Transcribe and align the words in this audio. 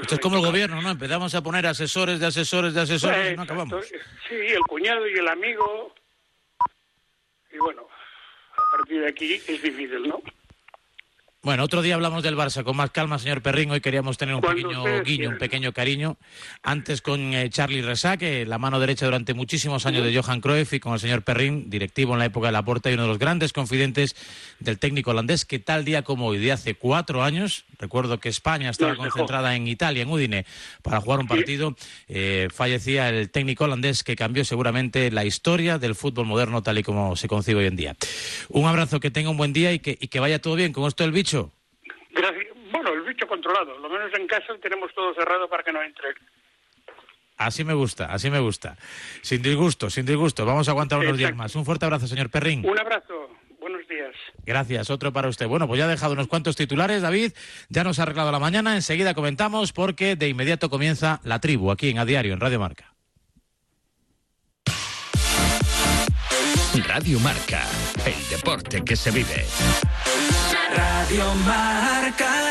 Esto 0.00 0.14
es 0.14 0.20
como 0.20 0.36
el 0.36 0.42
gobierno, 0.42 0.80
¿no? 0.80 0.90
Empezamos 0.90 1.34
a 1.34 1.42
poner 1.42 1.66
asesores 1.66 2.20
de 2.20 2.26
asesores 2.26 2.74
de 2.74 2.80
asesores 2.82 3.32
y 3.32 3.36
no 3.36 3.42
acabamos. 3.42 3.86
Sí, 3.86 4.34
el 4.34 4.60
cuñado 4.60 5.08
y 5.08 5.14
el 5.14 5.28
amigo. 5.28 5.94
Y 7.52 7.58
bueno, 7.58 7.88
a 8.52 8.76
partir 8.76 9.00
de 9.00 9.08
aquí 9.08 9.34
es 9.34 9.62
difícil, 9.62 10.08
¿no? 10.08 10.22
Bueno, 11.40 11.62
otro 11.62 11.82
día 11.82 11.94
hablamos 11.94 12.24
del 12.24 12.36
Barça 12.36 12.64
con 12.64 12.76
más 12.76 12.90
calma, 12.90 13.16
señor 13.16 13.42
Perrín. 13.42 13.70
Hoy 13.70 13.80
queríamos 13.80 14.18
tener 14.18 14.34
un 14.34 14.40
pequeño 14.40 14.82
guiño, 15.04 15.28
un 15.28 15.38
pequeño 15.38 15.72
cariño. 15.72 16.16
Antes 16.64 17.00
con 17.00 17.32
eh, 17.32 17.48
Charlie 17.48 17.80
Resaque, 17.80 18.44
la 18.44 18.58
mano 18.58 18.80
derecha 18.80 19.06
durante 19.06 19.34
muchísimos 19.34 19.86
años 19.86 20.02
de 20.02 20.20
Johan 20.20 20.40
Cruyff, 20.40 20.72
y 20.72 20.80
con 20.80 20.94
el 20.94 20.98
señor 20.98 21.22
Perrín, 21.22 21.70
directivo 21.70 22.14
en 22.14 22.18
la 22.18 22.24
época 22.24 22.48
de 22.48 22.52
la 22.54 22.64
Porta 22.64 22.90
y 22.90 22.94
uno 22.94 23.02
de 23.02 23.08
los 23.10 23.20
grandes 23.20 23.52
confidentes 23.52 24.16
del 24.58 24.80
técnico 24.80 25.12
holandés, 25.12 25.44
que 25.44 25.60
tal 25.60 25.84
día 25.84 26.02
como 26.02 26.26
hoy, 26.26 26.38
de 26.38 26.50
hace 26.50 26.74
cuatro 26.74 27.22
años, 27.22 27.66
recuerdo 27.78 28.18
que 28.18 28.30
España 28.30 28.70
estaba 28.70 28.96
concentrada 28.96 29.54
en 29.54 29.68
Italia, 29.68 30.02
en 30.02 30.10
Udine, 30.10 30.44
para 30.82 31.00
jugar 31.00 31.20
un 31.20 31.28
partido, 31.28 31.76
eh, 32.08 32.48
fallecía 32.52 33.10
el 33.10 33.30
técnico 33.30 33.62
holandés 33.62 34.02
que 34.02 34.16
cambió 34.16 34.44
seguramente 34.44 35.12
la 35.12 35.24
historia 35.24 35.78
del 35.78 35.94
fútbol 35.94 36.26
moderno 36.26 36.64
tal 36.64 36.78
y 36.78 36.82
como 36.82 37.14
se 37.14 37.28
concibe 37.28 37.60
hoy 37.60 37.66
en 37.66 37.76
día. 37.76 37.96
Un 38.48 38.66
abrazo, 38.66 38.98
que 38.98 39.12
tenga 39.12 39.30
un 39.30 39.36
buen 39.36 39.52
día 39.52 39.72
y 39.72 39.78
que, 39.78 39.96
y 40.00 40.08
que 40.08 40.18
vaya 40.18 40.40
todo 40.40 40.56
bien 40.56 40.72
con 40.72 40.88
esto 40.88 41.04
del 41.04 41.12
bicho 41.12 41.28
controlado. 43.26 43.78
Lo 43.78 43.88
menos 43.88 44.12
en 44.14 44.26
casa 44.26 44.54
tenemos 44.60 44.92
todo 44.94 45.14
cerrado 45.14 45.48
para 45.48 45.62
que 45.62 45.72
no 45.72 45.82
entre. 45.82 46.14
Así 47.36 47.64
me 47.64 47.72
gusta, 47.72 48.06
así 48.06 48.30
me 48.30 48.40
gusta. 48.40 48.76
Sin 49.22 49.42
disgusto, 49.42 49.90
sin 49.90 50.04
disgusto. 50.04 50.44
Vamos 50.44 50.68
a 50.68 50.72
aguantar 50.72 50.98
unos 50.98 51.16
días 51.16 51.34
más. 51.36 51.54
Un 51.54 51.64
fuerte 51.64 51.84
abrazo, 51.84 52.06
señor 52.06 52.30
Perrín. 52.30 52.66
Un 52.66 52.78
abrazo. 52.78 53.30
Buenos 53.60 53.86
días. 53.88 54.14
Gracias, 54.44 54.90
otro 54.90 55.12
para 55.12 55.28
usted. 55.28 55.46
Bueno, 55.46 55.68
pues 55.68 55.78
ya 55.78 55.84
ha 55.84 55.88
dejado 55.88 56.14
unos 56.14 56.26
cuantos 56.26 56.56
titulares, 56.56 57.02
David. 57.02 57.32
Ya 57.68 57.84
nos 57.84 57.98
ha 57.98 58.02
arreglado 58.02 58.32
la 58.32 58.38
mañana. 58.40 58.74
Enseguida 58.74 59.14
comentamos 59.14 59.72
porque 59.72 60.16
de 60.16 60.28
inmediato 60.28 60.68
comienza 60.68 61.20
la 61.22 61.40
tribu 61.40 61.70
aquí 61.70 61.90
en 61.90 61.98
A 61.98 62.04
Diario, 62.04 62.32
en 62.32 62.40
Radio 62.40 62.58
Marca. 62.58 62.92
Radio 66.86 67.18
Marca, 67.20 67.62
el 68.06 68.28
deporte 68.30 68.84
que 68.84 68.96
se 68.96 69.10
vive. 69.10 69.44
Radio 70.74 71.34
Marca. 71.46 72.47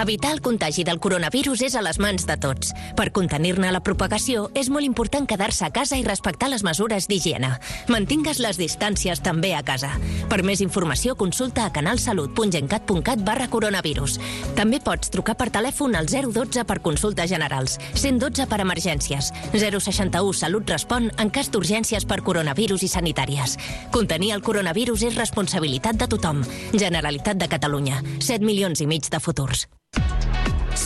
Evitar 0.00 0.32
el 0.32 0.40
contagi 0.40 0.80
del 0.80 0.98
coronavirus 0.98 1.60
és 1.66 1.74
a 1.76 1.80
les 1.84 1.98
mans 2.00 2.22
de 2.24 2.36
tots. 2.40 2.70
Per 2.96 3.10
contenir-ne 3.12 3.68
la 3.74 3.82
propagació, 3.84 4.46
és 4.56 4.70
molt 4.72 4.86
important 4.86 5.26
quedar-se 5.28 5.66
a 5.66 5.72
casa 5.74 5.98
i 5.98 6.04
respectar 6.06 6.48
les 6.48 6.62
mesures 6.64 7.04
d'higiene. 7.10 7.50
Mantingues 7.92 8.38
les 8.40 8.56
distàncies 8.56 9.20
també 9.20 9.50
a 9.52 9.60
casa. 9.66 9.90
Per 10.30 10.38
més 10.46 10.62
informació, 10.64 11.16
consulta 11.20 11.66
a 11.66 11.72
canalsalut.gencat.cat 11.74 13.24
barra 13.26 13.48
coronavirus. 13.52 14.16
També 14.56 14.80
pots 14.80 15.12
trucar 15.12 15.34
per 15.36 15.50
telèfon 15.52 15.98
al 15.98 16.08
012 16.08 16.64
per 16.64 16.78
consultes 16.80 17.28
generals, 17.28 17.76
112 17.92 18.46
per 18.48 18.60
emergències, 18.64 19.32
061 19.52 20.32
Salut 20.38 20.70
Respon 20.70 21.10
en 21.18 21.34
cas 21.34 21.50
d'urgències 21.52 22.06
per 22.06 22.22
coronavirus 22.22 22.86
i 22.86 22.88
sanitàries. 22.94 23.58
Contenir 23.92 24.32
el 24.38 24.46
coronavirus 24.46 25.04
és 25.10 25.20
responsabilitat 25.20 26.00
de 26.00 26.08
tothom. 26.08 26.40
Generalitat 26.72 27.36
de 27.36 27.50
Catalunya. 27.52 28.00
7 28.16 28.40
milions 28.46 28.80
i 28.80 28.88
mig 28.88 29.10
de 29.10 29.20
futurs. 29.20 29.66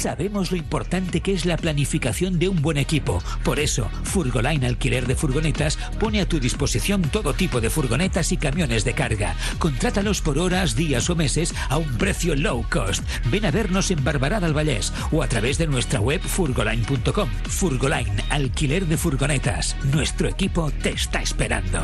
Sabemos 0.05 0.51
lo 0.51 0.59
importante 0.59 1.23
que 1.23 1.33
es 1.33 1.47
la 1.47 1.57
planificación 1.57 2.39
de 2.39 2.51
un 2.51 2.61
buen 2.61 2.77
equipo. 2.77 3.23
Por 3.43 3.59
eso, 3.59 3.89
Furgoline 4.03 4.67
Alquiler 4.67 5.07
de 5.07 5.15
Furgonetas 5.15 5.79
pone 5.99 6.21
a 6.21 6.29
tu 6.29 6.41
disposición 6.41 7.01
todo 7.01 7.33
tipo 7.33 7.61
de 7.63 7.71
furgonetas 7.71 8.31
y 8.31 8.37
camiones 8.37 8.85
de 8.85 8.93
carga. 8.93 9.35
Contrátalos 9.59 10.21
por 10.21 10.39
horas, 10.39 10.77
días 10.77 11.09
o 11.09 11.17
meses 11.17 11.55
a 11.71 11.79
un 11.79 11.89
precio 11.97 12.37
low 12.37 12.67
cost. 12.71 13.03
Ven 13.31 13.47
a 13.47 13.51
vernos 13.51 13.91
en 13.91 14.05
Barbará 14.05 14.41
del 14.41 14.53
Vallés 14.53 14.93
o 15.11 15.23
a 15.23 15.27
través 15.27 15.57
de 15.57 15.69
nuestra 15.69 16.01
web 16.01 16.21
furgoline.com. 16.21 17.31
Furgoline 17.45 18.23
Alquiler 18.29 18.87
de 18.87 18.99
Furgonetas. 18.99 19.75
Nuestro 19.85 20.29
equipo 20.29 20.71
te 20.83 20.91
está 20.91 21.23
esperando. 21.23 21.81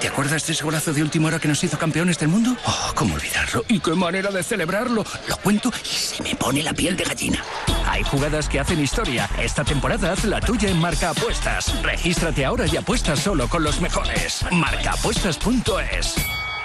¿Te 0.00 0.08
acuerdas 0.08 0.46
de 0.46 0.52
ese 0.52 0.62
golazo 0.62 0.92
de 0.92 1.02
última 1.02 1.28
hora 1.28 1.38
que 1.38 1.48
nos 1.48 1.62
hizo 1.64 1.78
campeones 1.78 2.18
del 2.18 2.28
mundo? 2.28 2.56
Oh, 2.64 2.92
cómo 2.94 3.14
olvidarlo. 3.14 3.64
¿Y 3.68 3.80
qué 3.80 3.92
manera 3.92 4.30
de 4.30 4.42
celebrarlo? 4.42 5.04
Lo 5.28 5.36
cuento 5.38 5.70
y 5.82 5.88
se 5.88 6.22
me 6.22 6.34
pone 6.34 6.62
la 6.62 6.74
piel 6.74 6.96
de 6.96 7.04
gallina. 7.04 7.42
Hay 7.88 8.02
jugadas 8.02 8.48
que 8.48 8.60
hacen 8.60 8.80
historia. 8.80 9.28
Esta 9.38 9.64
temporada 9.64 10.12
haz 10.12 10.24
la 10.24 10.40
tuya 10.40 10.68
en 10.68 10.78
Marca 10.78 11.10
Apuestas. 11.10 11.82
Regístrate 11.82 12.44
ahora 12.44 12.66
y 12.66 12.76
apuesta 12.76 13.16
solo 13.16 13.48
con 13.48 13.64
los 13.64 13.80
mejores. 13.80 14.44
Marcaapuestas.es. 14.50 16.14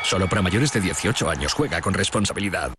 Solo 0.03 0.27
para 0.27 0.41
mayores 0.41 0.73
de 0.73 0.81
18 0.81 1.29
años. 1.29 1.53
Juega 1.53 1.79
con 1.81 1.93
responsabilidad. 1.93 2.71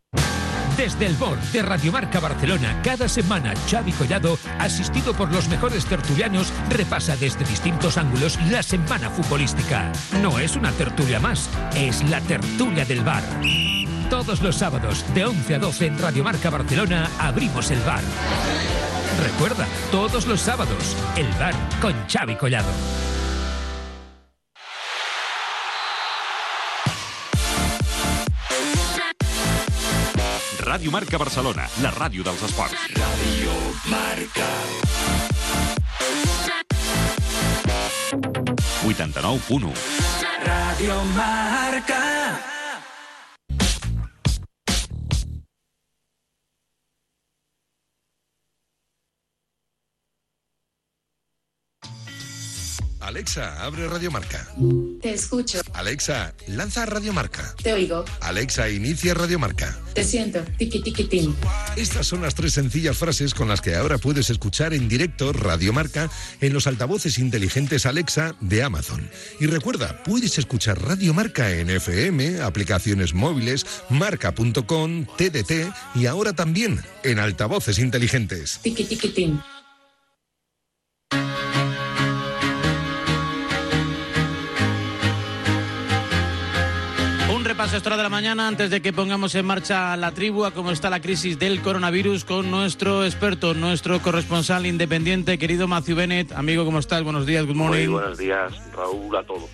Desde 0.76 1.06
el 1.06 1.14
BOR 1.16 1.38
de 1.52 1.62
Radiomarca 1.62 2.18
Barcelona, 2.18 2.80
cada 2.82 3.06
semana 3.06 3.52
Xavi 3.70 3.92
Collado, 3.92 4.38
asistido 4.58 5.12
por 5.12 5.30
los 5.30 5.48
mejores 5.48 5.84
tertulianos, 5.84 6.50
repasa 6.70 7.14
desde 7.16 7.44
distintos 7.44 7.98
ángulos 7.98 8.38
la 8.50 8.62
semana 8.62 9.10
futbolística. 9.10 9.92
No 10.22 10.38
es 10.38 10.56
una 10.56 10.72
tertulia 10.72 11.20
más, 11.20 11.50
es 11.74 12.02
la 12.08 12.20
tertulia 12.22 12.86
del 12.86 13.02
bar. 13.02 13.22
Todos 14.08 14.40
los 14.40 14.56
sábados, 14.56 15.04
de 15.14 15.26
11 15.26 15.54
a 15.54 15.58
12 15.58 15.86
en 15.86 15.98
Radiomarca 15.98 16.48
Barcelona, 16.48 17.10
abrimos 17.18 17.70
el 17.70 17.80
bar. 17.80 18.02
Recuerda, 19.22 19.66
todos 19.90 20.26
los 20.26 20.40
sábados, 20.40 20.96
el 21.16 21.28
bar 21.38 21.54
con 21.80 21.94
Xavi 22.08 22.36
Collado. 22.36 23.11
Ràdio 30.72 30.88
Marca 30.88 31.18
Barcelona, 31.20 31.66
la 31.84 31.90
ràdio 31.92 32.24
dels 32.24 32.40
esports. 32.46 32.86
Ràdio 32.96 33.56
Marca. 33.92 34.48
89.1 38.88 39.76
Ràdio 40.48 40.96
Marca. 41.12 42.21
Alexa, 53.02 53.64
abre 53.64 53.88
Radio 53.88 54.12
Marca. 54.12 54.46
Te 55.00 55.12
escucho. 55.12 55.60
Alexa, 55.74 56.32
lanza 56.46 56.86
Radio 56.86 57.12
Marca. 57.12 57.54
Te 57.60 57.72
oigo. 57.72 58.04
Alexa, 58.20 58.70
inicia 58.70 59.12
Radio 59.12 59.40
Marca. 59.40 59.76
Te 59.92 60.04
siento. 60.04 60.44
Tiki 60.56 60.80
tiki 60.80 61.04
tim. 61.04 61.34
Estas 61.76 62.06
son 62.06 62.22
las 62.22 62.36
tres 62.36 62.52
sencillas 62.52 62.96
frases 62.96 63.34
con 63.34 63.48
las 63.48 63.60
que 63.60 63.74
ahora 63.74 63.98
puedes 63.98 64.30
escuchar 64.30 64.72
en 64.72 64.88
directo 64.88 65.32
Radio 65.32 65.72
Marca 65.72 66.08
en 66.40 66.52
los 66.52 66.68
altavoces 66.68 67.18
inteligentes 67.18 67.86
Alexa 67.86 68.36
de 68.40 68.62
Amazon. 68.62 69.10
Y 69.40 69.46
recuerda, 69.46 70.02
puedes 70.04 70.38
escuchar 70.38 70.80
Radio 70.80 71.12
Marca 71.12 71.50
en 71.50 71.70
FM, 71.70 72.40
aplicaciones 72.40 73.14
móviles, 73.14 73.66
marca.com, 73.90 75.06
TDT 75.16 75.72
y 75.96 76.06
ahora 76.06 76.34
también 76.34 76.80
en 77.02 77.18
altavoces 77.18 77.80
inteligentes. 77.80 78.60
Tiki 78.62 78.84
tiki 78.84 79.08
tim. 79.08 79.40
Un 87.72 87.76
repaso 87.76 87.88
extra 87.88 87.96
de 87.96 88.02
la 88.02 88.10
mañana 88.10 88.48
antes 88.48 88.68
de 88.68 88.82
que 88.82 88.92
pongamos 88.92 89.34
en 89.34 89.46
marcha 89.46 89.96
la 89.96 90.12
tribu 90.12 90.44
a 90.44 90.50
cómo 90.50 90.72
está 90.72 90.90
la 90.90 91.00
crisis 91.00 91.38
del 91.38 91.62
coronavirus 91.62 92.26
con 92.26 92.50
nuestro 92.50 93.02
experto, 93.02 93.54
nuestro 93.54 94.02
corresponsal 94.02 94.66
independiente, 94.66 95.38
querido 95.38 95.66
Matthew 95.66 95.96
Bennett. 95.96 96.32
Amigo, 96.32 96.66
¿cómo 96.66 96.80
estás? 96.80 97.02
Buenos 97.02 97.24
días, 97.24 97.46
good 97.46 97.54
morning. 97.54 97.88
Muy 97.88 97.94
buenos 97.94 98.18
días, 98.18 98.52
Raúl, 98.74 99.16
a 99.16 99.22
todos. 99.22 99.48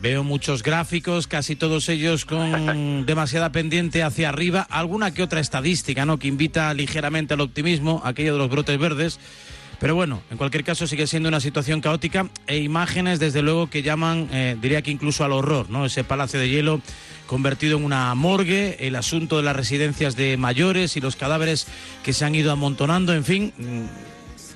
Veo 0.00 0.24
muchos 0.24 0.64
gráficos, 0.64 1.28
casi 1.28 1.54
todos 1.54 1.88
ellos 1.88 2.24
con 2.24 3.06
demasiada 3.06 3.52
pendiente 3.52 4.02
hacia 4.02 4.30
arriba, 4.30 4.66
alguna 4.68 5.14
que 5.14 5.22
otra 5.22 5.38
estadística, 5.38 6.04
¿no? 6.04 6.18
Que 6.18 6.26
invita 6.26 6.74
ligeramente 6.74 7.34
al 7.34 7.42
optimismo, 7.42 8.02
aquello 8.04 8.32
de 8.32 8.38
los 8.40 8.50
brotes 8.50 8.76
verdes. 8.76 9.20
Pero 9.80 9.94
bueno, 9.94 10.22
en 10.30 10.38
cualquier 10.38 10.64
caso 10.64 10.86
sigue 10.86 11.06
siendo 11.06 11.28
una 11.28 11.40
situación 11.40 11.80
caótica 11.80 12.28
e 12.46 12.58
imágenes, 12.58 13.20
desde 13.20 13.42
luego, 13.42 13.70
que 13.70 13.82
llaman, 13.82 14.28
eh, 14.32 14.56
diría 14.60 14.82
que 14.82 14.90
incluso 14.90 15.24
al 15.24 15.32
horror, 15.32 15.70
¿no? 15.70 15.86
Ese 15.86 16.02
palacio 16.02 16.40
de 16.40 16.48
hielo 16.48 16.80
convertido 17.26 17.76
en 17.76 17.84
una 17.84 18.12
morgue, 18.14 18.76
el 18.80 18.96
asunto 18.96 19.36
de 19.36 19.44
las 19.44 19.54
residencias 19.54 20.16
de 20.16 20.36
mayores 20.36 20.96
y 20.96 21.00
los 21.00 21.14
cadáveres 21.14 21.68
que 22.02 22.12
se 22.12 22.24
han 22.24 22.34
ido 22.34 22.50
amontonando, 22.50 23.14
en 23.14 23.24
fin, 23.24 23.52
mm, 23.56 23.84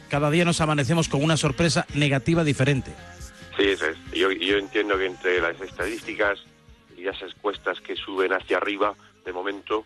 cada 0.08 0.30
día 0.30 0.44
nos 0.44 0.60
amanecemos 0.60 1.08
con 1.08 1.22
una 1.22 1.36
sorpresa 1.36 1.86
negativa 1.94 2.42
diferente. 2.42 2.92
Sí, 3.56 3.64
eso 3.64 3.86
es. 3.86 3.96
Yo, 4.12 4.30
entiendo 4.30 4.98
que 4.98 5.06
entre 5.06 5.40
las 5.40 5.60
estadísticas 5.60 6.40
y 6.96 7.02
las 7.02 7.20
encuestas 7.22 7.80
que 7.80 7.94
suben 7.94 8.32
hacia 8.32 8.56
arriba, 8.56 8.94
de 9.24 9.32
momento, 9.32 9.84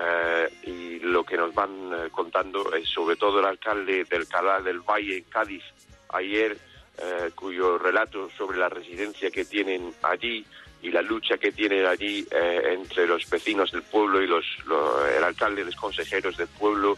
eh, 0.00 0.48
y 0.64 0.98
lo 1.00 1.24
que 1.24 1.36
nos 1.36 1.52
van 1.54 1.70
eh, 1.92 2.08
contando 2.10 2.72
es 2.74 2.88
sobre 2.88 3.16
todo 3.16 3.40
el 3.40 3.46
alcalde 3.46 4.04
del 4.04 4.28
Calá 4.28 4.60
del 4.60 4.80
Valle 4.80 5.24
Cádiz 5.28 5.64
ayer, 6.10 6.56
eh, 6.98 7.30
cuyo 7.34 7.78
relato 7.78 8.28
sobre 8.36 8.58
la 8.58 8.68
residencia 8.68 9.30
que 9.30 9.44
tienen 9.44 9.92
allí 10.02 10.44
y 10.82 10.90
la 10.90 11.02
lucha 11.02 11.36
que 11.38 11.50
tienen 11.50 11.86
allí 11.86 12.24
entre 12.30 13.06
los 13.08 13.28
vecinos 13.28 13.72
del 13.72 13.82
pueblo 13.82 14.22
y 14.22 14.28
los, 14.28 14.44
lo- 14.66 15.04
el 15.08 15.24
alcalde 15.24 15.64
los 15.64 15.74
consejeros 15.74 16.36
del 16.36 16.46
pueblo 16.46 16.96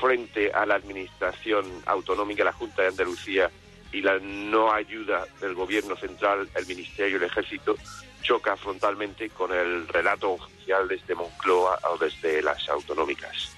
frente 0.00 0.52
a 0.52 0.64
la 0.64 0.76
administración 0.76 1.64
autonómica, 1.86 2.44
la 2.44 2.52
Junta 2.52 2.82
de 2.82 2.88
Andalucía 2.88 3.50
y 3.92 4.00
la 4.02 4.20
no 4.20 4.72
ayuda 4.72 5.26
del 5.40 5.54
gobierno 5.54 5.96
central, 5.96 6.48
el 6.54 6.66
Ministerio 6.66 7.16
y 7.18 7.20
el 7.22 7.24
Ejército, 7.24 7.74
choca 8.22 8.56
frontalmente 8.56 9.30
con 9.30 9.52
el 9.52 9.86
relato 9.88 10.32
oficial 10.32 10.88
desde 10.88 11.14
Moncloa 11.14 11.78
o 11.92 11.98
desde 11.98 12.42
las 12.42 12.68
autonómicas. 12.68 13.56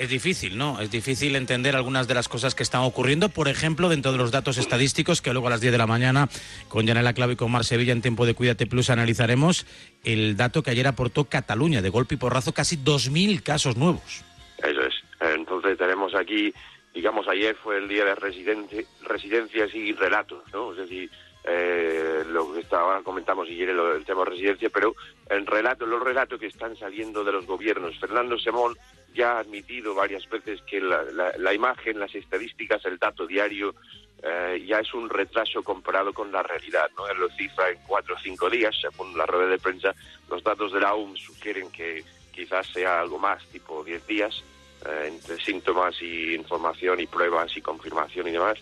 Es 0.00 0.08
difícil, 0.08 0.56
¿no? 0.56 0.80
Es 0.80 0.90
difícil 0.90 1.36
entender 1.36 1.76
algunas 1.76 2.08
de 2.08 2.14
las 2.14 2.26
cosas 2.26 2.54
que 2.54 2.62
están 2.62 2.80
ocurriendo. 2.80 3.28
Por 3.28 3.48
ejemplo, 3.48 3.90
dentro 3.90 4.12
de 4.12 4.16
los 4.16 4.30
datos 4.30 4.56
estadísticos, 4.56 5.20
que 5.20 5.30
luego 5.30 5.48
a 5.48 5.50
las 5.50 5.60
10 5.60 5.72
de 5.72 5.76
la 5.76 5.86
mañana, 5.86 6.30
con 6.68 6.86
Janela 6.86 7.12
Clave 7.12 7.34
y 7.34 7.36
con 7.36 7.52
Mar 7.52 7.66
Sevilla 7.66 7.92
en 7.92 8.00
tiempo 8.00 8.24
de 8.24 8.32
Cuídate 8.32 8.66
Plus, 8.66 8.88
analizaremos 8.88 9.66
el 10.02 10.38
dato 10.38 10.62
que 10.62 10.70
ayer 10.70 10.86
aportó 10.86 11.24
Cataluña, 11.24 11.82
de 11.82 11.90
golpe 11.90 12.14
y 12.14 12.16
porrazo, 12.16 12.54
casi 12.54 12.78
2.000 12.78 13.42
casos 13.42 13.76
nuevos. 13.76 14.24
Eso 14.56 14.80
es. 14.80 14.94
Entonces 15.20 15.76
tenemos 15.76 16.14
aquí, 16.14 16.54
digamos, 16.94 17.28
ayer 17.28 17.54
fue 17.62 17.76
el 17.76 17.86
día 17.86 18.06
de 18.06 18.14
residente, 18.14 18.86
residencias 19.02 19.74
y 19.74 19.92
relatos, 19.92 20.44
¿no? 20.50 20.72
Es 20.72 20.78
decir, 20.78 21.10
eh, 21.44 22.22
lo 22.26 22.52
que 22.52 22.64
ahora 22.70 23.02
comentamos 23.02 23.48
ayer 23.48 23.70
el, 23.70 23.78
el 23.78 24.04
tema 24.04 24.24
residencia, 24.24 24.68
pero 24.70 24.94
el 25.28 25.46
relato, 25.46 25.86
los 25.86 26.02
relatos 26.02 26.38
que 26.38 26.46
están 26.46 26.76
saliendo 26.76 27.24
de 27.24 27.32
los 27.32 27.46
gobiernos. 27.46 27.98
Fernando 27.98 28.38
Semón 28.38 28.76
ya 29.14 29.36
ha 29.36 29.38
admitido 29.40 29.94
varias 29.94 30.28
veces 30.28 30.60
que 30.62 30.80
la, 30.80 31.54
imagen, 31.54 31.98
las 31.98 32.14
estadísticas, 32.14 32.84
el 32.84 32.98
dato 32.98 33.26
diario 33.26 33.74
eh, 34.22 34.64
ya 34.66 34.80
es 34.80 34.92
un 34.94 35.08
retraso 35.08 35.62
comparado 35.62 36.12
con 36.12 36.30
la 36.30 36.42
realidad, 36.42 36.90
¿no? 36.96 37.12
Lo 37.14 37.28
cifra 37.30 37.70
en 37.70 37.78
cuatro 37.86 38.14
o 38.14 38.18
cinco 38.18 38.50
días, 38.50 38.74
según 38.80 39.16
la 39.16 39.26
rueda 39.26 39.48
de 39.48 39.58
prensa. 39.58 39.94
Los 40.28 40.42
datos 40.44 40.72
de 40.72 40.80
la 40.80 40.94
OMS 40.94 41.20
sugieren 41.20 41.70
que 41.70 42.04
quizás 42.32 42.66
sea 42.68 43.00
algo 43.00 43.18
más, 43.18 43.44
tipo 43.46 43.82
10 43.82 44.06
días, 44.06 44.44
eh, 44.86 45.08
entre 45.08 45.42
síntomas 45.42 46.00
y 46.00 46.34
información 46.34 47.00
y 47.00 47.06
pruebas 47.06 47.56
y 47.56 47.60
confirmación 47.60 48.28
y 48.28 48.32
demás. 48.32 48.58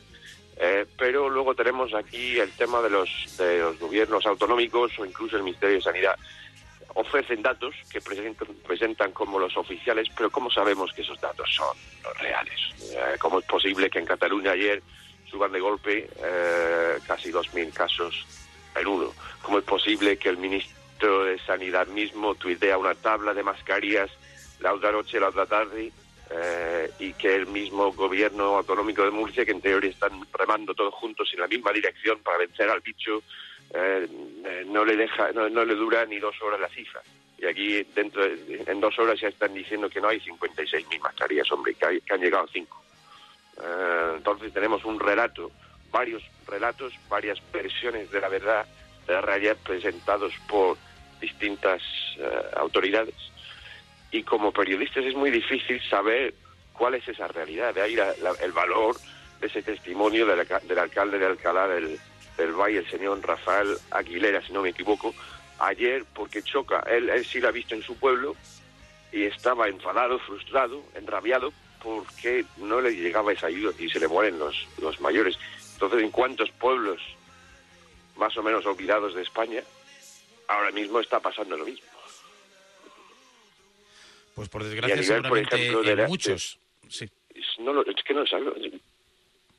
Eh, 0.60 0.87
pero 0.96 1.31
luego 1.31 1.55
tenemos 1.55 1.94
aquí 1.94 2.38
el 2.38 2.50
tema 2.52 2.81
de 2.81 2.90
los, 2.90 3.37
de 3.38 3.58
los 3.58 3.78
gobiernos 3.78 4.26
autonómicos 4.26 4.99
o 4.99 5.05
incluso 5.05 5.37
el 5.37 5.44
Ministerio 5.44 5.76
de 5.76 5.82
Sanidad. 5.82 6.16
Ofrecen 6.94 7.43
datos 7.43 7.75
que 7.90 8.00
presentan, 8.00 8.49
presentan 8.66 9.12
como 9.12 9.38
los 9.38 9.56
oficiales, 9.56 10.08
pero 10.16 10.31
¿cómo 10.31 10.50
sabemos 10.50 10.93
que 10.93 11.02
esos 11.02 11.20
datos 11.20 11.49
son 11.55 11.76
reales? 12.19 12.58
Eh, 12.81 13.16
¿Cómo 13.20 13.38
es 13.38 13.44
posible 13.44 13.88
que 13.88 14.00
en 14.00 14.06
Cataluña 14.06 14.52
ayer 14.52 14.82
suban 15.31 15.52
de 15.52 15.60
golpe 15.60 16.10
eh, 16.16 16.99
casi 17.06 17.31
2.000 17.31 17.72
casos 17.72 18.26
en 18.75 18.87
uno? 18.88 19.12
¿Cómo 19.43 19.58
es 19.58 19.64
posible 19.64 20.19
que 20.19 20.28
el 20.28 20.38
ministro 20.38 21.25
de 21.25 21.38
Sanidad 21.38 21.87
mismo 21.87 22.34
tuitea 22.34 22.78
una 22.78 22.96
tabla 22.96 23.32
de 23.32 23.44
mascarillas 23.44 24.10
la 24.60 24.75
otra 24.75 24.90
noche, 24.90 25.20
la 25.20 25.28
otra 25.28 25.46
tarde, 25.46 25.93
eh, 26.30 26.90
y 26.98 27.12
que 27.14 27.34
el 27.34 27.46
mismo 27.46 27.92
gobierno 27.92 28.56
autonómico 28.58 29.02
de 29.04 29.10
Murcia, 29.10 29.44
que 29.44 29.52
en 29.52 29.60
teoría 29.60 29.90
están 29.90 30.20
remando 30.32 30.75
todos 30.75 30.94
juntos 30.94 31.30
en 31.32 31.40
la 31.40 31.46
misma 31.48 31.72
dirección 31.72 32.19
para 32.20 32.38
vencer 32.38 32.69
al 32.69 32.80
bicho, 32.80 33.22
eh, 33.75 34.06
eh, 34.44 34.64
no 34.66 34.84
le 34.84 34.96
deja, 34.96 35.32
no, 35.32 35.48
le 35.48 35.75
dura 35.75 36.04
ni 36.06 36.19
dos 36.19 36.34
horas 36.42 36.60
la 36.60 36.69
cifra. 36.69 37.02
Y 37.38 37.46
aquí 37.46 37.82
dentro 37.94 38.22
de- 38.25 38.64
en 38.66 38.80
dos 38.80 38.98
horas 38.98 39.20
ya 39.20 39.28
están 39.28 39.54
diciendo 39.54 39.88
que 39.88 40.00
no 40.00 40.08
hay 40.08 40.20
56.000 40.20 41.00
mascarillas, 41.00 41.50
hombre, 41.52 41.75
que, 41.75 41.86
hay- 41.86 42.00
que 42.00 42.14
han 42.14 42.20
llegado 42.20 42.46
cinco. 42.52 42.82
Eh, 43.62 44.12
entonces 44.16 44.52
tenemos 44.52 44.84
un 44.84 44.98
relato, 45.00 45.50
varios 45.90 46.22
relatos, 46.46 46.92
varias 47.08 47.38
versiones 47.52 48.10
de 48.10 48.20
la 48.20 48.28
verdad, 48.28 48.66
de 49.06 49.12
la 49.14 49.20
realidad 49.20 49.56
presentados 49.64 50.32
por 50.48 50.76
distintas 51.20 51.82
autoridades. 52.56 53.14
Y 54.10 54.22
como 54.22 54.52
periodistas 54.52 55.05
es 55.05 55.14
muy 55.14 55.31
difícil 55.31 55.81
saber 55.88 56.34
cuál 56.72 56.94
es 56.94 57.06
esa 57.08 57.28
realidad. 57.28 57.75
De 57.75 57.82
ahí 57.82 57.94
la- 57.94 58.14
la- 58.22 58.37
el 58.40 58.52
valor 58.52 58.96
de 59.40 59.46
ese 59.46 59.62
testimonio 59.62 60.26
del, 60.26 60.40
alca- 60.40 60.60
del 60.60 60.78
alcalde 60.78 61.19
de 61.19 61.26
Alcalá 61.26 61.69
del, 61.69 61.99
del 62.37 62.52
Valle, 62.52 62.78
el 62.78 62.90
señor 62.90 63.20
Rafael 63.26 63.76
Aguilera, 63.90 64.40
si 64.44 64.52
no 64.52 64.62
me 64.62 64.70
equivoco, 64.70 65.14
ayer 65.58 66.05
porque 66.14 66.43
choca. 66.43 66.81
Él, 66.88 67.25
sí 67.25 67.40
lo 67.40 67.49
ha 67.49 67.52
visto 67.52 67.75
en 67.75 67.82
su 67.82 67.96
pueblo 67.99 68.34
y 69.12 69.25
estaba 69.25 69.69
enfadado, 69.69 70.19
frustrado, 70.20 70.82
enrabiado 70.94 71.52
porque 71.82 72.44
no 72.56 72.81
le 72.81 72.90
llegaba 72.96 73.32
esa 73.32 73.46
ayuda 73.46 73.72
y 73.78 73.88
se 73.88 74.00
le 74.00 74.08
mueren 74.08 74.38
los, 74.38 74.66
los 74.81 75.00
mayores. 75.00 75.38
Entonces, 75.75 76.02
¿en 76.02 76.10
cuántos 76.10 76.50
pueblos 76.52 77.00
más 78.16 78.37
o 78.37 78.43
menos 78.43 78.66
olvidados 78.66 79.14
de 79.14 79.22
España 79.22 79.62
ahora 80.49 80.72
mismo 80.72 80.99
está 81.00 81.20
pasando 81.20 81.56
lo 81.56 81.64
mismo? 81.64 81.87
Pues 84.38 84.49
por 84.49 84.62
desgracia, 84.62 84.94
nivel, 84.96 85.23
por 85.29 85.38
ejemplo, 85.38 85.82
de 85.82 85.90
en 85.93 85.99
la- 85.99 86.06
muchos. 86.08 86.58
Sí. 86.88 87.08
No 87.58 87.73
lo- 87.73 87.85
es 87.85 88.02
que 88.05 88.14
no 88.14 88.23
es 88.23 88.32
algo. 88.32 88.55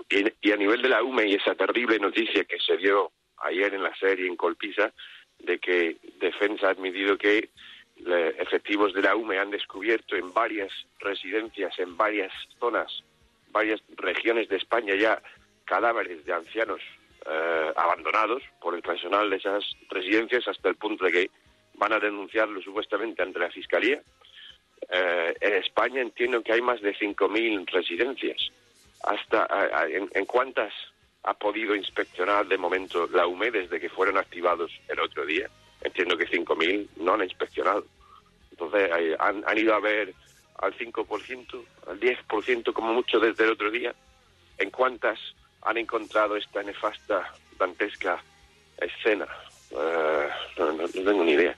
Y, 0.09 0.33
y 0.41 0.51
a 0.51 0.55
nivel 0.55 0.81
de 0.81 0.89
la 0.89 1.03
UME 1.03 1.27
y 1.27 1.35
esa 1.35 1.53
terrible 1.53 1.99
noticia 1.99 2.43
que 2.45 2.57
se 2.59 2.77
dio 2.77 3.11
ayer 3.43 3.73
en 3.73 3.83
la 3.83 3.93
serie 3.97 4.25
en 4.27 4.35
Colpisa, 4.35 4.91
de 5.39 5.59
que 5.59 5.97
Defensa 6.19 6.67
ha 6.67 6.71
admitido 6.71 7.17
que 7.17 7.49
le- 7.97 8.29
efectivos 8.41 8.93
de 8.93 9.01
la 9.01 9.15
UME 9.15 9.37
han 9.37 9.51
descubierto 9.51 10.15
en 10.15 10.33
varias 10.33 10.71
residencias, 10.99 11.77
en 11.79 11.95
varias 11.97 12.31
zonas, 12.59 13.03
varias 13.51 13.81
regiones 13.97 14.47
de 14.49 14.55
España 14.57 14.95
ya 14.95 15.21
cadáveres 15.65 16.25
de 16.25 16.33
ancianos 16.33 16.81
eh, 17.29 17.73
abandonados 17.75 18.41
por 18.61 18.73
el 18.75 18.81
personal 18.81 19.29
de 19.29 19.35
esas 19.35 19.63
residencias 19.89 20.47
hasta 20.47 20.69
el 20.69 20.75
punto 20.75 21.03
de 21.05 21.11
que 21.11 21.29
van 21.75 21.91
a 21.93 21.99
denunciarlo 21.99 22.61
supuestamente 22.61 23.21
ante 23.21 23.39
la 23.39 23.51
Fiscalía. 23.51 24.01
Eh, 24.89 25.33
en 25.41 25.53
España 25.55 26.01
entiendo 26.01 26.41
que 26.41 26.53
hay 26.53 26.61
más 26.61 26.81
de 26.81 26.95
5.000 26.95 27.65
residencias. 27.71 28.37
Hasta 29.03 29.47
en, 29.89 30.09
en 30.13 30.25
cuántas 30.25 30.73
ha 31.23 31.33
podido 31.33 31.75
inspeccionar 31.75 32.47
de 32.47 32.57
momento 32.57 33.07
la 33.07 33.27
UME 33.27 33.51
desde 33.51 33.79
que 33.79 33.89
fueron 33.89 34.17
activados 34.17 34.71
el 34.87 34.99
otro 34.99 35.25
día? 35.25 35.49
Entiendo 35.81 36.17
que 36.17 36.27
5.000 36.27 36.87
no 36.97 37.13
han 37.13 37.23
inspeccionado. 37.23 37.85
Entonces 38.51 38.89
eh, 38.97 39.15
han, 39.19 39.43
han 39.47 39.57
ido 39.57 39.73
a 39.73 39.79
ver 39.79 40.13
al 40.59 40.73
5%, 40.77 41.65
al 41.87 41.99
10% 41.99 42.73
como 42.73 42.93
mucho 42.93 43.19
desde 43.19 43.43
el 43.45 43.51
otro 43.51 43.71
día. 43.71 43.93
¿En 44.57 44.69
cuántas 44.71 45.17
han 45.61 45.77
encontrado 45.77 46.35
esta 46.35 46.61
nefasta, 46.63 47.33
dantesca 47.57 48.21
escena? 48.77 49.27
Eh, 49.71 50.29
no, 50.57 50.65
no- 50.73 50.83
no 50.83 50.87
tengo 50.87 51.23
ni 51.23 51.33
idea. 51.33 51.55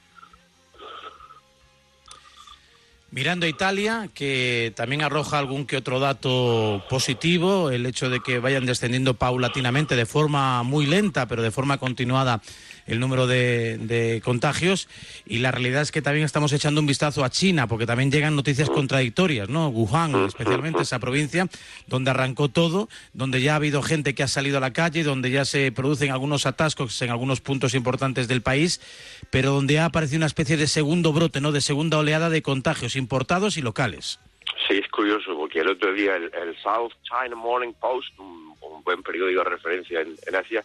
Mirando 3.13 3.46
a 3.46 3.50
Italia, 3.50 4.10
que 4.13 4.72
también 4.74 5.01
arroja 5.01 5.38
algún 5.38 5.65
que 5.65 5.75
otro 5.75 6.00
dato 6.00 6.82
positivo, 6.89 7.70
el 7.70 7.86
hecho 7.86 8.10
de 8.10 8.22
que 8.22 8.39
vayan 8.39 8.65
descendiendo 8.65 9.15
paulatinamente, 9.15 9.98
de 9.98 10.06
forma 10.06 10.63
muy 10.63 10.86
lenta, 10.86 11.27
pero 11.27 11.41
de 11.41 11.51
forma 11.51 11.77
continuada, 11.77 12.41
el 12.88 13.00
número 13.00 13.27
de, 13.27 13.77
de 13.77 14.21
contagios. 14.23 14.88
Y 15.25 15.39
la 15.39 15.51
realidad 15.51 15.81
es 15.81 15.91
que 15.91 16.01
también 16.01 16.25
estamos 16.25 16.53
echando 16.53 16.81
un 16.81 16.88
vistazo 16.88 17.23
a 17.23 17.29
China, 17.29 17.67
porque 17.67 17.85
también 17.85 18.11
llegan 18.11 18.35
noticias 18.35 18.69
contradictorias, 18.69 19.50
¿no? 19.50 19.69
Wuhan, 19.69 20.25
especialmente 20.25 20.81
esa 20.81 21.00
provincia, 21.00 21.47
donde 21.88 22.11
arrancó 22.11 22.50
todo, 22.50 22.89
donde 23.13 23.41
ya 23.41 23.53
ha 23.53 23.55
habido 23.57 23.81
gente 23.81 24.15
que 24.15 24.23
ha 24.23 24.27
salido 24.27 24.57
a 24.57 24.61
la 24.61 24.73
calle, 24.73 25.03
donde 25.03 25.31
ya 25.31 25.45
se 25.45 25.71
producen 25.71 26.11
algunos 26.11 26.45
atascos 26.45 27.01
en 27.01 27.09
algunos 27.09 27.41
puntos 27.41 27.73
importantes 27.73 28.27
del 28.27 28.41
país, 28.41 28.81
pero 29.29 29.51
donde 29.51 29.79
ha 29.79 29.85
aparecido 29.85 30.17
una 30.17 30.25
especie 30.25 30.57
de 30.57 30.67
segundo 30.67 31.13
brote, 31.13 31.41
¿no? 31.41 31.51
De 31.51 31.61
segunda 31.61 31.97
oleada 31.97 32.29
de 32.29 32.41
contagios 32.41 32.95
importados 32.95 33.57
y 33.57 33.61
locales. 33.61 34.19
Sí, 34.67 34.77
es 34.77 34.88
curioso, 34.89 35.35
porque 35.35 35.59
el 35.59 35.69
otro 35.69 35.93
día 35.93 36.15
el, 36.15 36.25
el 36.25 36.55
South 36.61 36.91
China 37.03 37.35
Morning 37.35 37.73
Post, 37.73 38.17
un, 38.19 38.53
un 38.61 38.83
buen 38.83 39.01
periódico 39.01 39.43
de 39.43 39.50
referencia 39.50 40.01
en, 40.01 40.15
en 40.25 40.35
Asia, 40.35 40.63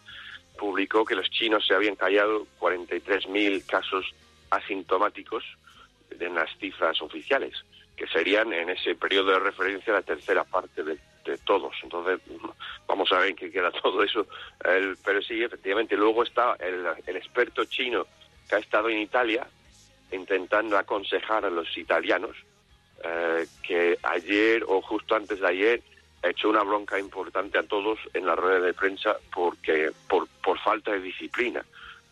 publicó 0.56 1.04
que 1.04 1.14
los 1.14 1.30
chinos 1.30 1.66
se 1.66 1.74
habían 1.74 1.96
callado 1.96 2.46
43.000 2.60 3.64
casos 3.66 4.06
asintomáticos 4.50 5.44
en 6.18 6.34
las 6.34 6.50
cifras 6.58 7.00
oficiales, 7.02 7.52
que 7.96 8.06
serían 8.06 8.52
en 8.52 8.70
ese 8.70 8.94
periodo 8.94 9.32
de 9.32 9.38
referencia 9.40 9.92
la 9.92 10.02
tercera 10.02 10.44
parte 10.44 10.82
de, 10.82 10.98
de 11.24 11.38
todos. 11.38 11.74
Entonces, 11.82 12.20
vamos 12.86 13.10
a 13.12 13.18
ver 13.18 13.30
en 13.30 13.36
qué 13.36 13.50
queda 13.50 13.70
todo 13.82 14.02
eso. 14.02 14.26
El- 14.64 14.96
pero 15.04 15.20
sí, 15.22 15.42
efectivamente, 15.42 15.96
luego 15.96 16.22
está 16.22 16.56
el, 16.60 17.16
experto 17.16 17.64
chino 17.64 18.06
que 18.48 18.54
ha 18.56 18.58
estado 18.58 18.88
en 18.88 18.98
Italia 18.98 19.46
intentando 20.12 20.78
aconsejar 20.78 21.44
a 21.44 21.50
los 21.50 21.76
italianos 21.76 22.36
eh, 23.04 23.44
que 23.62 23.98
ayer 24.02 24.62
o 24.68 24.80
justo 24.80 25.16
antes 25.16 25.40
de 25.40 25.46
ayer 25.48 25.82
echó 26.22 26.48
una 26.48 26.62
bronca 26.62 26.98
importante 26.98 27.58
a 27.58 27.64
todos 27.64 27.98
en 28.14 28.24
la 28.26 28.36
rueda 28.36 28.60
de 28.60 28.72
prensa 28.72 29.16
porque 29.34 29.90
por, 30.08 30.28
por 30.46 30.58
falta 30.60 30.92
de 30.92 31.00
disciplina 31.00 31.64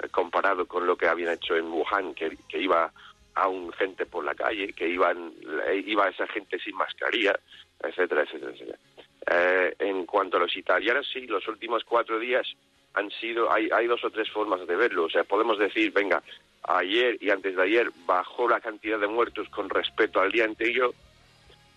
eh, 0.02 0.08
comparado 0.10 0.66
con 0.66 0.84
lo 0.88 0.96
que 0.96 1.06
habían 1.06 1.34
hecho 1.34 1.56
en 1.56 1.66
Wuhan 1.66 2.14
que, 2.14 2.36
iba 2.58 2.92
aún 3.36 3.72
gente 3.74 4.06
por 4.06 4.24
la 4.24 4.34
calle 4.34 4.72
que 4.72 4.88
iban 4.88 5.32
eh, 5.68 5.84
iba 5.86 6.08
esa 6.08 6.26
gente 6.26 6.58
sin 6.58 6.74
mascarilla 6.74 7.38
etcétera 7.80 8.22
etcétera 8.22 8.52
etcétera 8.52 8.78
Eh, 9.26 9.74
en 9.78 10.04
cuanto 10.04 10.36
a 10.36 10.40
los 10.40 10.54
italianos 10.54 11.08
sí 11.10 11.26
los 11.26 11.48
últimos 11.48 11.82
cuatro 11.84 12.18
días 12.18 12.46
han 12.94 13.10
sido, 13.10 13.50
hay, 13.50 13.68
hay 13.72 13.86
dos 13.86 14.04
o 14.04 14.10
tres 14.10 14.30
formas 14.30 14.66
de 14.66 14.76
verlo. 14.76 15.04
O 15.04 15.10
sea, 15.10 15.24
podemos 15.24 15.58
decir, 15.58 15.92
venga, 15.92 16.22
ayer 16.62 17.16
y 17.20 17.30
antes 17.30 17.56
de 17.56 17.62
ayer 17.62 17.90
bajó 18.06 18.48
la 18.48 18.60
cantidad 18.60 18.98
de 18.98 19.08
muertos 19.08 19.48
con 19.48 19.68
respecto 19.68 20.20
al 20.20 20.30
día 20.30 20.44
anterior, 20.44 20.94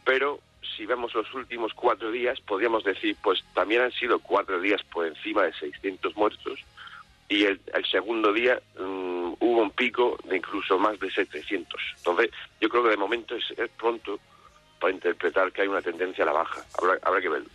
pero 0.06 0.40
si 0.76 0.86
vemos 0.86 1.14
los 1.14 1.34
últimos 1.34 1.74
cuatro 1.74 2.12
días, 2.12 2.40
podríamos 2.42 2.84
decir, 2.84 3.16
pues 3.22 3.44
también 3.54 3.82
han 3.82 3.92
sido 3.92 4.20
cuatro 4.20 4.60
días 4.60 4.82
por 4.84 5.06
encima 5.06 5.44
de 5.44 5.54
600 5.54 6.16
muertos 6.16 6.60
y 7.30 7.44
el, 7.44 7.60
el 7.74 7.86
segundo 7.86 8.32
día 8.32 8.62
mm, 8.80 9.34
hubo 9.40 9.62
un 9.62 9.72
pico 9.72 10.18
de 10.24 10.38
incluso 10.38 10.78
más 10.80 11.00
de 11.00 11.12
700. 11.12 11.80
Entonces, 11.98 12.32
yo 12.62 12.70
creo 12.70 12.84
que 12.84 12.90
de 12.90 12.98
momento 12.98 13.36
es, 13.36 13.52
es 13.58 13.70
pronto 13.72 14.20
para 14.80 14.94
interpretar 14.94 15.52
que 15.52 15.64
hay 15.64 15.68
una 15.68 15.82
tendencia 15.82 16.24
a 16.24 16.28
la 16.28 16.34
baja. 16.34 16.64
Habrá, 16.78 17.00
habrá 17.02 17.22
que 17.22 17.30
verlo. 17.30 17.50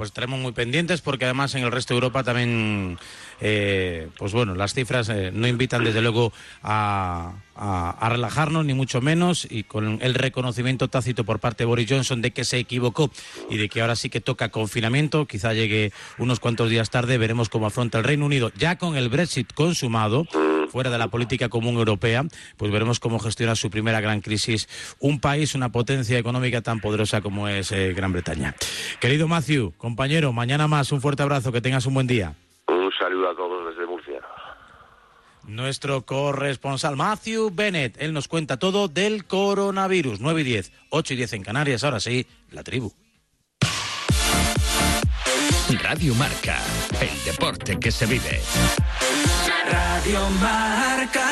Pues 0.00 0.08
estaremos 0.08 0.40
muy 0.40 0.52
pendientes 0.52 1.02
porque 1.02 1.26
además 1.26 1.54
en 1.54 1.62
el 1.62 1.70
resto 1.70 1.92
de 1.92 1.96
Europa 1.98 2.24
también, 2.24 2.98
eh, 3.42 4.08
pues 4.16 4.32
bueno, 4.32 4.54
las 4.54 4.72
cifras 4.72 5.10
eh, 5.10 5.30
no 5.30 5.46
invitan 5.46 5.84
desde 5.84 6.00
luego 6.00 6.32
a, 6.62 7.34
relajarnos 8.00 8.64
ni 8.64 8.72
mucho 8.72 9.02
menos 9.02 9.46
y 9.50 9.64
con 9.64 9.98
el 10.00 10.14
reconocimiento 10.14 10.88
tácito 10.88 11.24
por 11.24 11.38
parte 11.38 11.64
de 11.64 11.66
Boris 11.66 11.86
Johnson 11.90 12.22
de 12.22 12.30
que 12.30 12.44
se 12.44 12.56
equivocó 12.56 13.10
y 13.50 13.58
de 13.58 13.68
que 13.68 13.82
ahora 13.82 13.94
sí 13.94 14.08
que 14.08 14.22
toca 14.22 14.48
confinamiento, 14.48 15.26
quizá 15.26 15.52
llegue 15.52 15.92
unos 16.16 16.40
cuantos 16.40 16.70
días 16.70 16.88
tarde, 16.88 17.18
veremos 17.18 17.50
cómo 17.50 17.66
afronta 17.66 17.98
el 17.98 18.04
Reino 18.04 18.24
Unido. 18.24 18.50
Ya 18.56 18.78
con 18.78 18.96
el 18.96 19.10
Brexit 19.10 19.52
consumado 19.52 20.26
fuera 20.70 20.90
de 20.90 20.98
la 20.98 21.08
política 21.08 21.48
común 21.48 21.76
europea, 21.76 22.24
pues 22.56 22.72
veremos 22.72 23.00
cómo 23.00 23.18
gestiona 23.18 23.56
su 23.56 23.70
primera 23.70 24.00
gran 24.00 24.20
crisis 24.20 24.68
un 24.98 25.20
país, 25.20 25.54
una 25.54 25.70
potencia 25.70 26.18
económica 26.18 26.62
tan 26.62 26.80
poderosa 26.80 27.20
como 27.20 27.48
es 27.48 27.72
eh, 27.72 27.92
Gran 27.92 28.12
Bretaña. 28.12 28.54
Querido 29.00 29.28
Matthew, 29.28 29.72
compañero, 29.76 30.32
mañana 30.32 30.68
más, 30.68 30.92
un 30.92 31.00
fuerte 31.00 31.22
abrazo, 31.22 31.52
que 31.52 31.60
tengas 31.60 31.86
un 31.86 31.94
buen 31.94 32.06
día. 32.06 32.34
Un 32.68 32.90
saludo 32.98 33.30
a 33.30 33.34
todos 33.34 33.68
desde 33.74 33.86
Murcia. 33.86 34.20
Nuestro 35.44 36.02
corresponsal 36.02 36.96
Matthew 36.96 37.50
Bennett, 37.52 37.96
él 38.00 38.12
nos 38.12 38.28
cuenta 38.28 38.58
todo 38.58 38.88
del 38.88 39.24
coronavirus. 39.24 40.20
9 40.20 40.40
y 40.42 40.44
10, 40.44 40.72
8 40.90 41.14
y 41.14 41.16
10 41.16 41.32
en 41.32 41.42
Canarias, 41.42 41.82
ahora 41.82 41.98
sí, 41.98 42.26
la 42.50 42.62
tribu. 42.62 42.92
Radio 45.82 46.14
Marca, 46.16 46.58
el 47.00 47.24
deporte 47.24 47.78
que 47.78 47.90
se 47.90 48.06
vive. 48.06 48.40
Radio 49.70 50.20
Marca. 50.42 51.28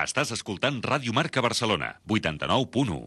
Estàs 0.00 0.30
escoltant 0.34 0.82
Ràdio 0.82 1.12
Marca 1.12 1.42
Barcelona, 1.44 2.00
89.1. 2.08 3.00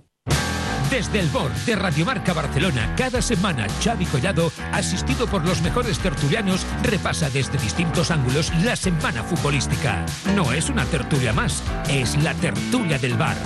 Desde 0.90 1.20
el 1.20 1.28
BOR 1.30 1.52
de 1.66 1.76
Radiomarca 1.76 2.34
Barcelona, 2.34 2.94
cada 2.96 3.22
semana 3.22 3.68
Xavi 3.84 4.06
Collado, 4.06 4.52
asistido 4.72 5.26
por 5.26 5.44
los 5.44 5.62
mejores 5.64 5.98
tertulianos, 5.98 6.68
repasa 6.84 7.32
desde 7.32 7.58
distintos 7.58 8.12
ángulos 8.12 8.54
la 8.64 8.76
semana 8.76 9.24
futbolística. 9.24 10.06
No 10.36 10.54
es 10.54 10.70
una 10.70 10.86
tertulia 10.86 11.34
más, 11.34 11.64
es 11.90 12.16
la 12.22 12.36
tertulia 12.36 13.00
del 13.00 13.18
bar. 13.18 13.38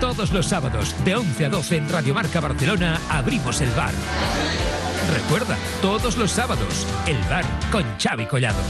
Todos 0.00 0.30
los 0.32 0.46
sábados, 0.46 0.94
de 1.04 1.16
11 1.16 1.46
a 1.46 1.48
12 1.48 1.76
en 1.76 1.88
Radiomarca 1.88 2.40
Barcelona, 2.40 3.00
abrimos 3.10 3.60
el 3.60 3.70
bar. 3.70 3.92
Recuerda, 5.12 5.56
todos 5.82 6.16
los 6.16 6.30
sábados, 6.30 6.86
el 7.06 7.18
bar 7.28 7.44
con 7.70 7.84
Xavi 7.98 8.26
Collado. 8.26 8.60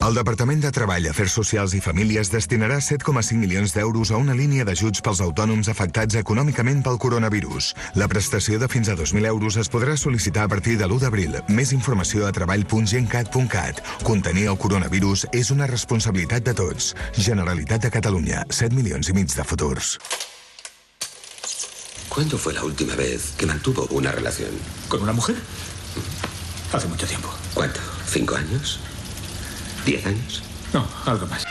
El 0.00 0.14
Departament 0.14 0.62
de 0.64 0.70
Treball, 0.72 1.04
Afers 1.10 1.34
Socials 1.36 1.74
i 1.76 1.80
Famílies 1.84 2.30
destinarà 2.32 2.78
7,5 2.80 3.36
milions 3.36 3.74
d'euros 3.76 4.10
a 4.10 4.16
una 4.16 4.32
línia 4.34 4.64
d'ajuts 4.64 5.04
pels 5.04 5.20
autònoms 5.20 5.68
afectats 5.68 6.16
econòmicament 6.16 6.80
pel 6.86 6.96
coronavirus. 7.04 7.68
La 8.00 8.08
prestació 8.08 8.58
de 8.58 8.70
fins 8.72 8.88
a 8.88 8.96
2.000 8.96 9.28
euros 9.28 9.60
es 9.60 9.68
podrà 9.68 9.98
sol·licitar 10.00 10.48
a 10.48 10.52
partir 10.56 10.78
de 10.80 10.88
l'1 10.88 11.04
d'abril. 11.04 11.38
Més 11.52 11.76
informació 11.76 12.26
a 12.26 12.32
treball.gencat.cat. 12.32 13.84
Contenir 14.02 14.48
el 14.48 14.58
coronavirus 14.58 15.28
és 15.36 15.52
una 15.52 15.68
responsabilitat 15.68 16.48
de 16.48 16.56
tots. 16.64 16.94
Generalitat 17.30 17.84
de 17.84 17.96
Catalunya, 18.00 18.46
7 18.48 18.72
milions 18.74 19.12
i 19.12 19.20
mig 19.20 19.36
de 19.36 19.44
futurs. 19.44 19.98
¿Cuándo 22.20 22.36
fue 22.36 22.52
la 22.52 22.62
última 22.64 22.94
vez 22.96 23.32
que 23.38 23.46
mantuvo 23.46 23.86
una 23.92 24.12
relación? 24.12 24.50
¿Con 24.88 25.00
una 25.00 25.14
mujer? 25.14 25.36
Hace 26.70 26.86
mucho 26.86 27.06
tiempo. 27.06 27.32
¿Cuánto? 27.54 27.80
¿Cinco 28.06 28.36
años? 28.36 28.78
¿Diez 29.86 30.04
años? 30.04 30.42
No, 30.74 30.86
algo 31.06 31.26
más. 31.28 31.46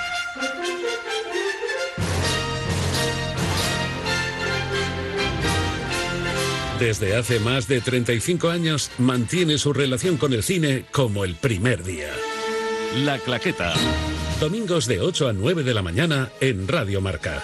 Desde 6.79 7.15
hace 7.15 7.39
más 7.39 7.67
de 7.67 7.81
35 7.81 8.51
años 8.51 8.91
mantiene 8.99 9.57
su 9.57 9.73
relación 9.73 10.17
con 10.17 10.33
el 10.33 10.43
cine 10.43 10.85
como 10.91 11.25
el 11.25 11.33
primer 11.33 11.83
día. 11.83 12.13
La 12.95 13.17
Claqueta. 13.17 13.73
Domingos 14.39 14.85
de 14.85 15.01
8 15.01 15.29
a 15.29 15.33
9 15.33 15.63
de 15.63 15.73
la 15.73 15.81
mañana 15.81 16.29
en 16.39 16.67
Radio 16.67 17.01
Marca. 17.01 17.41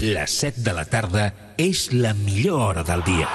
Les 0.00 0.30
7 0.30 0.62
de 0.62 0.72
la 0.76 0.84
tarda 0.86 1.24
és 1.58 1.88
la 1.90 2.12
millor 2.14 2.60
hora 2.68 2.84
del 2.86 3.00
dia. 3.02 3.26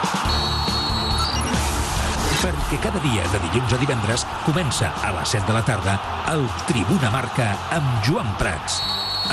Perquè 2.40 2.80
cada 2.86 3.02
dia, 3.04 3.26
de 3.34 3.42
dilluns 3.50 3.76
a 3.76 3.80
divendres, 3.82 4.24
comença 4.46 4.94
a 5.04 5.12
les 5.18 5.36
7 5.36 5.44
de 5.50 5.58
la 5.58 5.66
tarda 5.68 5.98
el 6.32 6.48
Tribuna 6.70 7.12
Marca 7.12 7.50
amb 7.76 8.00
Joan 8.08 8.32
Prats, 8.40 8.80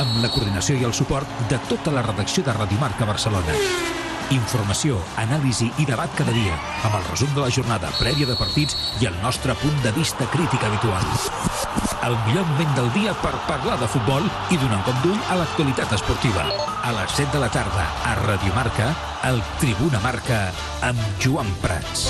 amb 0.03 0.19
la 0.25 0.33
coordinació 0.35 0.75
i 0.81 0.87
el 0.91 0.97
suport 0.97 1.47
de 1.53 1.63
tota 1.71 1.95
la 1.95 2.03
redacció 2.03 2.43
de 2.43 2.59
Radio 2.59 2.83
Marca 2.83 3.07
Barcelona. 3.07 4.10
Informació, 4.31 5.01
anàlisi 5.19 5.67
i 5.83 5.85
debat 5.89 6.13
cada 6.15 6.31
dia, 6.31 6.55
amb 6.87 6.95
el 7.01 7.07
resum 7.09 7.33
de 7.35 7.43
la 7.43 7.51
jornada 7.51 7.91
prèvia 7.99 8.29
de 8.29 8.37
partits 8.39 8.77
i 9.03 9.09
el 9.11 9.17
nostre 9.25 9.57
punt 9.59 9.81
de 9.83 9.91
vista 9.97 10.29
crític 10.31 10.63
habitual. 10.69 11.03
El 12.07 12.15
millor 12.29 12.47
moment 12.53 12.77
del 12.79 12.93
dia 12.95 13.15
per 13.25 13.35
parlar 13.49 13.81
de 13.81 13.89
futbol 13.91 14.29
i 14.55 14.61
donar 14.61 14.79
un 14.79 14.87
cop 14.87 15.03
d'ull 15.03 15.19
a 15.35 15.41
l'actualitat 15.41 15.97
esportiva. 15.99 16.47
A 16.87 16.95
les 17.01 17.19
7 17.19 17.35
de 17.35 17.43
la 17.43 17.51
tarda, 17.51 17.89
a 18.07 18.15
Radio 18.23 18.55
Marca, 18.55 18.95
el 19.33 19.43
Tribuna 19.59 20.01
Marca 20.07 20.47
amb 20.87 21.03
Joan 21.19 21.51
Prats. 21.61 22.09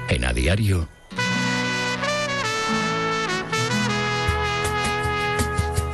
En 0.10 0.24
a 0.24 0.32
diario. 0.34 0.88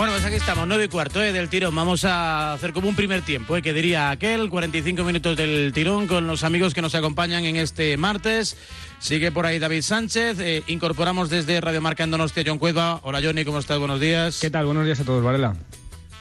Bueno, 0.00 0.14
pues 0.14 0.24
aquí 0.24 0.36
estamos, 0.36 0.66
nueve 0.66 0.84
y 0.84 0.88
cuarto 0.88 1.22
¿eh? 1.22 1.30
del 1.30 1.50
tirón. 1.50 1.74
Vamos 1.74 2.06
a 2.06 2.54
hacer 2.54 2.72
como 2.72 2.88
un 2.88 2.96
primer 2.96 3.20
tiempo, 3.20 3.54
¿eh? 3.54 3.60
que 3.60 3.74
diría 3.74 4.08
aquel, 4.08 4.48
45 4.48 5.04
minutos 5.04 5.36
del 5.36 5.72
tirón 5.74 6.06
con 6.06 6.26
los 6.26 6.42
amigos 6.42 6.72
que 6.72 6.80
nos 6.80 6.94
acompañan 6.94 7.44
en 7.44 7.56
este 7.56 7.98
martes. 7.98 8.56
Sigue 8.98 9.30
por 9.30 9.44
ahí 9.44 9.58
David 9.58 9.82
Sánchez. 9.82 10.40
Eh, 10.40 10.62
incorporamos 10.68 11.28
desde 11.28 11.60
Radio 11.60 11.82
Marca 11.82 12.02
en 12.02 12.12
Donostia 12.12 12.42
John 12.46 12.56
Cueva. 12.58 13.00
Hola 13.02 13.20
Johnny, 13.22 13.44
¿cómo 13.44 13.58
estás? 13.58 13.78
Buenos 13.78 14.00
días. 14.00 14.38
¿Qué 14.40 14.48
tal? 14.48 14.64
Buenos 14.64 14.86
días 14.86 15.00
a 15.00 15.04
todos, 15.04 15.22
Varela. 15.22 15.54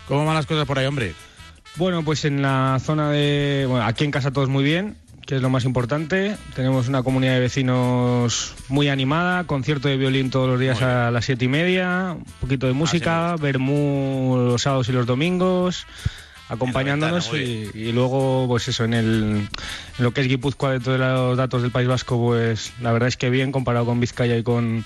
¿Cómo 0.10 0.26
van 0.26 0.36
las 0.36 0.46
cosas 0.46 0.66
por 0.66 0.78
ahí, 0.78 0.86
hombre? 0.86 1.14
Bueno, 1.78 2.04
pues 2.04 2.26
en 2.26 2.42
la 2.42 2.82
zona 2.84 3.10
de... 3.12 3.66
Bueno, 3.66 3.86
aquí 3.86 4.04
en 4.04 4.12
casa 4.12 4.32
todos 4.32 4.50
muy 4.50 4.66
bien 4.66 4.98
que 5.30 5.36
es 5.36 5.44
lo 5.44 5.52
más 5.52 5.64
importante. 5.64 6.36
Tenemos 6.56 6.88
una 6.88 7.04
comunidad 7.04 7.36
de 7.36 7.40
vecinos 7.40 8.56
muy 8.68 8.90
animada, 8.90 9.44
concierto 9.44 9.88
de 9.88 9.96
violín 9.96 10.32
todos 10.32 10.50
los 10.50 10.60
días 10.60 10.82
a 10.82 11.12
las 11.12 11.24
siete 11.24 11.46
y 11.46 11.48
media, 11.48 12.16
un 12.18 12.26
poquito 12.42 12.66
de 12.66 12.74
música, 12.74 13.36
vermú 13.36 14.38
los 14.50 14.64
sábados 14.64 14.90
y 14.90 14.92
los 14.92 15.06
domingos, 15.06 15.86
acompañándonos 16.48 17.32
y, 17.36 17.70
y, 17.76 17.92
luego, 17.92 18.48
pues 18.48 18.70
eso, 18.70 18.86
en, 18.86 18.96
el, 18.96 19.48
en 20.00 20.04
lo 20.04 20.16
que 20.16 20.22
es 20.22 20.28
Guipúzcoa, 20.28 20.72
de 20.72 20.80
todos 20.80 21.00
los 21.00 21.38
datos 21.38 21.62
del 21.62 21.70
País 21.70 21.88
Vasco, 21.88 22.18
pues 22.18 22.74
la 22.82 22.92
verdad 22.92 23.08
es 23.08 23.16
que 23.16 23.30
bien 23.30 23.52
comparado 23.52 23.86
con 23.86 24.00
Vizcaya 24.00 24.36
y 24.36 24.42
con 24.42 24.84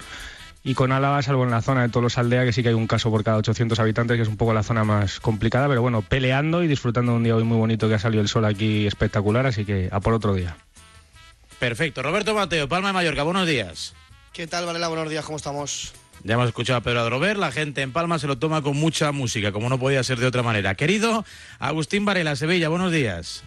y 0.64 0.76
con 0.76 0.92
Álava, 0.94 1.22
salvo 1.22 1.44
en 1.44 1.52
la 1.52 1.62
zona 1.62 1.82
de 1.82 1.90
Tolos 1.90 2.18
Aldea, 2.18 2.46
que 2.46 2.54
sí 2.54 2.64
que 2.64 2.70
hay 2.70 2.76
un 2.76 2.88
caso 2.88 3.12
por 3.12 3.24
cada 3.24 3.38
800 3.38 3.78
habitantes, 3.80 4.16
que 4.16 4.24
es 4.24 4.30
un 4.30 4.38
poco 4.38 4.54
la 4.54 4.64
zona 4.64 4.86
más 4.86 5.20
complicada, 5.20 5.68
pero 5.68 5.82
bueno, 5.82 6.02
peleando 6.02 6.64
y 6.64 6.68
disfrutando 6.68 7.12
de 7.12 7.18
un 7.18 7.24
día 7.24 7.36
hoy 7.36 7.44
muy 7.44 7.58
bonito 7.58 7.90
que 7.90 7.96
ha 7.96 8.00
salido 8.00 8.22
el 8.22 8.30
sol 8.30 8.46
aquí 8.46 8.88
espectacular, 8.88 9.46
así 9.46 9.66
que 9.66 9.90
a 9.92 10.00
por 10.00 10.14
otro 10.14 10.34
día. 10.34 10.56
Perfecto. 11.60 12.02
Roberto 12.02 12.34
Mateo, 12.34 12.70
Palma 12.70 12.90
de 12.90 12.94
Mallorca, 12.94 13.24
buenos 13.24 13.46
días. 13.46 13.94
¿Qué 14.32 14.48
tal, 14.48 14.66
Varela? 14.66 14.88
Buenos 14.88 15.10
días, 15.10 15.26
¿cómo 15.26 15.38
estamos? 15.38 15.94
Ya 16.24 16.36
hemos 16.36 16.48
escuchado 16.48 16.78
a 16.78 16.82
Pedro 16.82 17.02
Adrover, 17.02 17.38
la 17.38 17.52
gente 17.52 17.82
en 17.82 17.92
Palma 17.92 18.18
se 18.18 18.28
lo 18.28 18.38
toma 18.38 18.62
con 18.62 18.78
mucha 18.78 19.12
música, 19.12 19.52
como 19.52 19.68
no 19.68 19.78
podía 19.78 20.02
ser 20.04 20.20
de 20.20 20.28
otra 20.28 20.44
manera. 20.44 20.76
Querido 20.76 21.26
Agustín 21.60 22.06
Varela, 22.06 22.38
Sevilla, 22.38 22.70
buenos 22.70 22.94
días. 22.94 23.44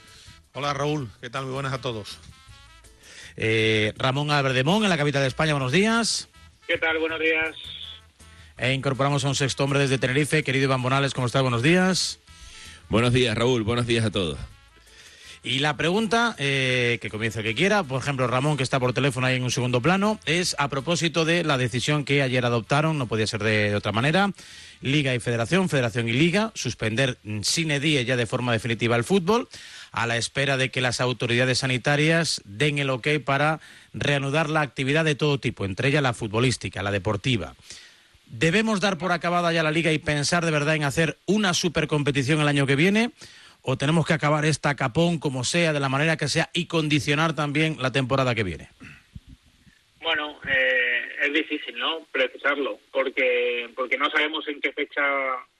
Hola 0.52 0.74
Raúl, 0.74 1.08
¿qué 1.22 1.30
tal? 1.30 1.44
Muy 1.44 1.54
buenas 1.54 1.72
a 1.72 1.80
todos. 1.80 2.18
Eh, 3.36 3.94
Ramón 3.96 4.30
Alberdemón, 4.30 4.84
en 4.84 4.90
la 4.90 4.98
capital 4.98 5.22
de 5.22 5.28
España, 5.28 5.54
buenos 5.54 5.72
días. 5.72 6.28
¿Qué 6.66 6.78
tal? 6.78 6.98
Buenos 6.98 7.20
días. 7.20 7.54
E 8.58 8.72
incorporamos 8.72 9.24
a 9.24 9.28
un 9.28 9.34
sexto 9.34 9.62
hombre 9.62 9.78
desde 9.78 9.98
Tenerife. 9.98 10.42
Querido 10.42 10.64
Iván 10.64 10.82
Bonales, 10.82 11.14
¿cómo 11.14 11.26
estás? 11.26 11.42
Buenos 11.42 11.62
días. 11.62 12.18
Buenos 12.88 13.12
días, 13.12 13.36
Raúl. 13.36 13.62
Buenos 13.62 13.86
días 13.86 14.04
a 14.04 14.10
todos. 14.10 14.38
Y 15.44 15.60
la 15.60 15.76
pregunta, 15.76 16.34
eh, 16.38 16.98
que 17.00 17.08
comience 17.08 17.38
el 17.38 17.44
que 17.44 17.54
quiera, 17.54 17.84
por 17.84 18.02
ejemplo, 18.02 18.26
Ramón, 18.26 18.56
que 18.56 18.64
está 18.64 18.80
por 18.80 18.92
teléfono 18.92 19.28
ahí 19.28 19.36
en 19.36 19.44
un 19.44 19.52
segundo 19.52 19.80
plano, 19.80 20.18
es 20.26 20.56
a 20.58 20.66
propósito 20.68 21.24
de 21.24 21.44
la 21.44 21.56
decisión 21.56 22.04
que 22.04 22.20
ayer 22.20 22.44
adoptaron, 22.44 22.98
no 22.98 23.06
podía 23.06 23.28
ser 23.28 23.44
de, 23.44 23.70
de 23.70 23.76
otra 23.76 23.92
manera, 23.92 24.32
Liga 24.80 25.14
y 25.14 25.20
Federación, 25.20 25.68
Federación 25.68 26.08
y 26.08 26.14
Liga, 26.14 26.50
suspender 26.56 27.18
sin 27.42 27.70
edie 27.70 28.04
ya 28.04 28.16
de 28.16 28.26
forma 28.26 28.52
definitiva 28.52 28.96
el 28.96 29.04
fútbol, 29.04 29.48
a 29.96 30.06
la 30.06 30.18
espera 30.18 30.58
de 30.58 30.70
que 30.70 30.82
las 30.82 31.00
autoridades 31.00 31.60
sanitarias 31.60 32.42
den 32.44 32.78
el 32.78 32.90
ok 32.90 33.08
para 33.24 33.60
reanudar 33.94 34.50
la 34.50 34.60
actividad 34.60 35.06
de 35.06 35.14
todo 35.14 35.40
tipo, 35.40 35.64
entre 35.64 35.88
ellas 35.88 36.02
la 36.02 36.12
futbolística, 36.12 36.82
la 36.82 36.90
deportiva. 36.90 37.54
¿Debemos 38.26 38.80
dar 38.80 38.98
por 38.98 39.12
acabada 39.12 39.54
ya 39.54 39.62
la 39.62 39.70
liga 39.70 39.92
y 39.92 39.98
pensar 39.98 40.44
de 40.44 40.50
verdad 40.50 40.74
en 40.74 40.84
hacer 40.84 41.16
una 41.24 41.54
supercompetición 41.54 42.42
el 42.42 42.48
año 42.48 42.66
que 42.66 42.76
viene? 42.76 43.12
¿O 43.62 43.78
tenemos 43.78 44.04
que 44.04 44.12
acabar 44.12 44.44
esta 44.44 44.74
capón 44.74 45.18
como 45.18 45.44
sea, 45.44 45.72
de 45.72 45.80
la 45.80 45.88
manera 45.88 46.18
que 46.18 46.28
sea, 46.28 46.50
y 46.52 46.66
condicionar 46.66 47.32
también 47.32 47.78
la 47.80 47.90
temporada 47.90 48.34
que 48.34 48.44
viene? 48.44 48.68
Bueno, 50.02 50.36
eh, 50.46 50.95
es 51.26 51.32
difícil, 51.32 51.78
¿no? 51.78 52.06
Precisarlo, 52.10 52.78
porque, 52.90 53.68
porque 53.74 53.98
no 53.98 54.10
sabemos 54.10 54.46
en 54.48 54.60
qué 54.60 54.72
fecha 54.72 55.02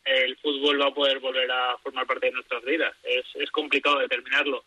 el 0.04 0.36
fútbol 0.38 0.80
va 0.80 0.86
a 0.86 0.94
poder 0.94 1.18
volver 1.18 1.50
a 1.50 1.76
formar 1.78 2.06
parte 2.06 2.26
de 2.26 2.32
nuestras 2.32 2.64
vidas. 2.64 2.94
Es, 3.02 3.24
es 3.34 3.50
complicado 3.50 3.98
determinarlo. 3.98 4.64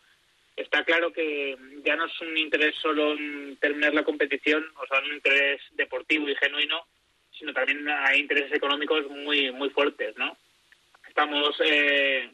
Está 0.56 0.84
claro 0.84 1.12
que 1.12 1.56
ya 1.84 1.96
no 1.96 2.06
es 2.06 2.20
un 2.20 2.36
interés 2.36 2.74
solo 2.76 3.12
en 3.12 3.56
terminar 3.56 3.94
la 3.94 4.04
competición, 4.04 4.64
o 4.76 4.86
sea, 4.86 5.00
un 5.00 5.14
interés 5.14 5.60
deportivo 5.72 6.28
y 6.28 6.36
genuino, 6.36 6.84
sino 7.38 7.52
también 7.54 7.88
hay 7.88 8.20
intereses 8.20 8.52
económicos 8.52 9.08
muy 9.08 9.50
muy 9.52 9.70
fuertes, 9.70 10.16
¿no? 10.18 10.36
Estamos 11.08 11.56
eh, 11.64 12.30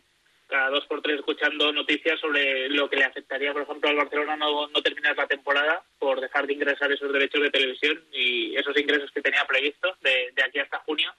cada 0.47 0.71
dos 0.71 0.87
por 0.87 1.03
tres 1.03 1.17
escuchando 1.17 1.73
noticias 1.73 2.21
sobre 2.21 2.69
lo 2.69 2.89
que 2.89 2.97
le 2.97 3.05
afectaría, 3.05 3.53
por 3.53 3.63
ejemplo, 3.63 3.91
al 3.91 3.97
Barcelona 3.97 4.37
no, 4.37 4.69
no 4.69 4.83
terminar 4.83 5.17
la 5.17 5.27
temporada 5.27 5.83
por 5.99 6.21
dejar 6.21 6.47
de 6.47 6.53
ingresar 6.53 6.91
esos 6.93 7.13
derechos 7.13 7.43
de 7.43 7.51
televisión 7.51 8.05
y 8.13 8.57
esos 8.57 8.77
ingresos 8.79 9.11
que 9.11 9.23
tenía 9.23 9.45
previstos 9.45 9.99
de, 10.01 10.33
de 10.35 10.43
aquí 10.43 10.59
hasta 10.59 10.79
junio. 10.81 11.13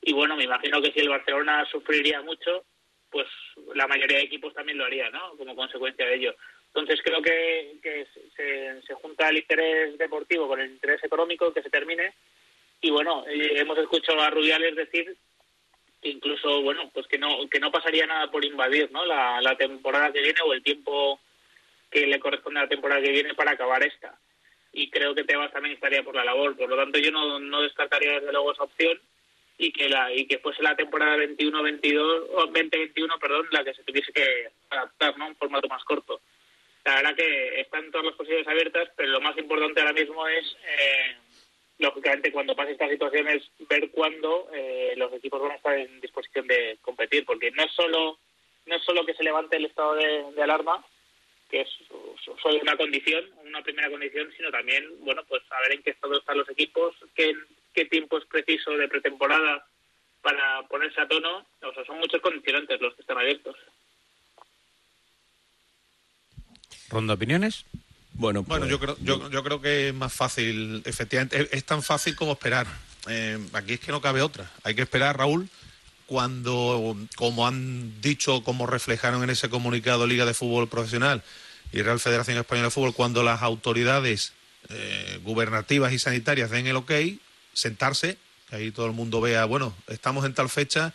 Y 0.00 0.12
bueno, 0.12 0.36
me 0.36 0.44
imagino 0.44 0.80
que 0.80 0.90
si 0.92 1.00
el 1.00 1.08
Barcelona 1.08 1.64
sufriría 1.70 2.22
mucho, 2.22 2.64
pues 3.10 3.26
la 3.74 3.86
mayoría 3.86 4.18
de 4.18 4.24
equipos 4.24 4.54
también 4.54 4.78
lo 4.78 4.84
haría, 4.84 5.10
¿no? 5.10 5.36
Como 5.36 5.54
consecuencia 5.54 6.06
de 6.06 6.14
ello. 6.14 6.34
Entonces 6.74 7.00
creo 7.04 7.20
que, 7.20 7.78
que 7.82 8.06
se, 8.34 8.82
se, 8.82 8.94
junta 8.94 9.28
el 9.28 9.36
interés 9.36 9.98
deportivo 9.98 10.48
con 10.48 10.58
el 10.58 10.70
interés 10.70 11.04
económico 11.04 11.52
que 11.52 11.62
se 11.62 11.68
termine. 11.68 12.14
Y 12.80 12.90
bueno, 12.90 13.24
eh, 13.28 13.52
hemos 13.56 13.78
escuchado 13.78 14.22
a 14.22 14.30
Rubiales 14.30 14.74
decir 14.74 15.14
incluso, 16.02 16.62
bueno, 16.62 16.90
pues 16.92 17.06
que 17.06 17.18
no, 17.18 17.48
que 17.48 17.60
no 17.60 17.70
pasaría 17.70 18.06
nada 18.06 18.30
por 18.30 18.44
invadir, 18.44 18.90
¿no? 18.92 19.04
La, 19.04 19.40
la 19.40 19.56
temporada 19.56 20.12
que 20.12 20.22
viene 20.22 20.40
o 20.44 20.52
el 20.52 20.62
tiempo 20.62 21.20
que 21.90 22.06
le 22.06 22.18
corresponde 22.20 22.60
a 22.60 22.64
la 22.64 22.68
temporada 22.68 23.02
que 23.02 23.12
viene 23.12 23.34
para 23.34 23.52
acabar 23.52 23.82
esta. 23.82 24.18
Y 24.72 24.90
creo 24.90 25.14
que 25.14 25.24
Tebas 25.24 25.52
también 25.52 25.74
estaría 25.74 26.02
por 26.02 26.14
la 26.14 26.24
labor. 26.24 26.56
Por 26.56 26.68
lo 26.68 26.76
tanto, 26.76 26.98
yo 26.98 27.10
no, 27.10 27.38
no 27.38 27.62
descartaría 27.62 28.20
desde 28.20 28.32
luego 28.32 28.52
esa 28.52 28.64
opción 28.64 28.98
y 29.58 29.72
que 29.72 29.88
la 29.88 30.12
y 30.12 30.26
que 30.26 30.38
fuese 30.38 30.62
la 30.62 30.74
temporada 30.74 31.16
21 31.16 31.62
22 31.62 32.30
o 32.34 32.46
2021 32.46 33.18
perdón 33.18 33.46
la 33.50 33.62
que 33.62 33.74
se 33.74 33.84
tuviese 33.84 34.12
que 34.12 34.48
adaptar 34.70 35.16
no 35.18 35.28
un 35.28 35.36
formato 35.36 35.68
más 35.68 35.84
corto 35.84 36.20
la 36.84 36.96
verdad 36.96 37.14
que 37.14 37.60
están 37.60 37.90
todas 37.90 38.06
las 38.06 38.16
posibilidades 38.16 38.48
abiertas 38.48 38.88
pero 38.96 39.10
lo 39.10 39.20
más 39.20 39.36
importante 39.38 39.80
ahora 39.80 39.92
mismo 39.92 40.26
es 40.26 40.56
eh, 40.66 41.16
lógicamente 41.78 42.32
cuando 42.32 42.54
pase 42.54 42.72
esta 42.72 42.88
situación 42.88 43.28
es 43.28 43.42
ver 43.68 43.90
cuándo 43.90 44.48
eh, 44.54 44.94
los 44.96 45.12
equipos 45.12 45.40
van 45.40 45.52
a 45.52 45.56
estar 45.56 45.76
en 45.78 46.00
disposición 46.00 46.46
de 46.46 46.78
competir 46.80 47.24
porque 47.24 47.50
no 47.50 47.64
es 47.64 47.72
solo 47.72 48.18
no 48.66 48.76
es 48.76 48.82
solo 48.84 49.04
que 49.04 49.14
se 49.14 49.24
levante 49.24 49.56
el 49.56 49.64
estado 49.64 49.94
de, 49.94 50.32
de 50.32 50.42
alarma 50.42 50.84
que 51.50 51.62
es 51.62 51.68
solo 52.40 52.60
una 52.60 52.76
condición 52.76 53.24
una 53.44 53.62
primera 53.62 53.90
condición 53.90 54.32
sino 54.36 54.50
también 54.50 54.84
bueno 55.00 55.22
pues 55.28 55.42
saber 55.48 55.72
en 55.72 55.82
qué 55.82 55.90
estado 55.90 56.18
están 56.18 56.38
los 56.38 56.48
equipos 56.48 56.94
qué 57.14 57.34
qué 57.74 57.86
tiempo 57.86 58.18
es 58.18 58.24
preciso 58.26 58.70
de 58.72 58.88
pretemporada 58.88 59.66
para 60.22 60.62
ponerse 60.68 61.00
a 61.00 61.08
tono. 61.08 61.44
O 61.62 61.74
sea, 61.74 61.84
son 61.84 61.98
muchos 61.98 62.20
condicionantes 62.20 62.80
los 62.80 62.94
que 62.94 63.02
están 63.02 63.18
abiertos. 63.18 63.56
¿Ronda 66.88 67.14
opiniones? 67.14 67.64
Bueno, 68.22 68.44
bueno 68.44 68.66
yo, 68.66 68.78
creo, 68.78 68.96
yo, 69.00 69.28
yo 69.30 69.42
creo 69.42 69.60
que 69.60 69.88
es 69.88 69.94
más 69.94 70.12
fácil, 70.12 70.80
efectivamente, 70.84 71.42
es, 71.42 71.48
es 71.50 71.64
tan 71.64 71.82
fácil 71.82 72.14
como 72.14 72.32
esperar. 72.32 72.68
Eh, 73.08 73.36
aquí 73.52 73.72
es 73.72 73.80
que 73.80 73.90
no 73.90 74.00
cabe 74.00 74.22
otra. 74.22 74.48
Hay 74.62 74.76
que 74.76 74.82
esperar, 74.82 75.18
Raúl, 75.18 75.48
cuando, 76.06 76.96
como 77.16 77.48
han 77.48 78.00
dicho, 78.00 78.44
como 78.44 78.68
reflejaron 78.68 79.24
en 79.24 79.30
ese 79.30 79.50
comunicado 79.50 80.06
Liga 80.06 80.24
de 80.24 80.34
Fútbol 80.34 80.68
Profesional 80.68 81.24
y 81.72 81.82
Real 81.82 81.98
Federación 81.98 82.38
Española 82.38 82.68
de 82.68 82.70
Fútbol, 82.70 82.94
cuando 82.94 83.24
las 83.24 83.42
autoridades 83.42 84.32
eh, 84.68 85.18
gubernativas 85.24 85.92
y 85.92 85.98
sanitarias 85.98 86.50
den 86.50 86.68
el 86.68 86.76
ok, 86.76 86.92
sentarse, 87.54 88.18
que 88.48 88.54
ahí 88.54 88.70
todo 88.70 88.86
el 88.86 88.92
mundo 88.92 89.20
vea, 89.20 89.46
bueno, 89.46 89.74
estamos 89.88 90.24
en 90.26 90.34
tal 90.34 90.48
fecha, 90.48 90.94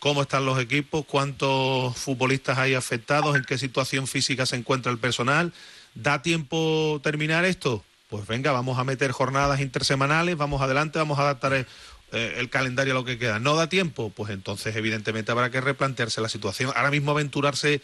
cómo 0.00 0.22
están 0.22 0.44
los 0.44 0.58
equipos, 0.58 1.04
cuántos 1.06 1.96
futbolistas 1.96 2.58
hay 2.58 2.74
afectados, 2.74 3.36
en 3.36 3.44
qué 3.44 3.58
situación 3.58 4.08
física 4.08 4.44
se 4.44 4.56
encuentra 4.56 4.90
el 4.90 4.98
personal. 4.98 5.52
¿Da 5.94 6.22
tiempo 6.22 7.00
terminar 7.02 7.44
esto? 7.44 7.84
Pues 8.08 8.26
venga, 8.26 8.52
vamos 8.52 8.78
a 8.78 8.84
meter 8.84 9.12
jornadas 9.12 9.60
intersemanales, 9.60 10.36
vamos 10.36 10.60
adelante, 10.60 10.98
vamos 10.98 11.18
a 11.18 11.22
adaptar 11.22 11.52
el, 11.54 11.66
eh, 12.12 12.34
el 12.38 12.50
calendario 12.50 12.92
a 12.92 12.96
lo 12.96 13.04
que 13.04 13.18
queda. 13.18 13.38
¿No 13.38 13.56
da 13.56 13.68
tiempo? 13.68 14.10
Pues 14.10 14.30
entonces 14.30 14.76
evidentemente 14.76 15.32
habrá 15.32 15.50
que 15.50 15.60
replantearse 15.60 16.20
la 16.20 16.28
situación. 16.28 16.72
Ahora 16.74 16.90
mismo 16.90 17.12
aventurarse 17.12 17.80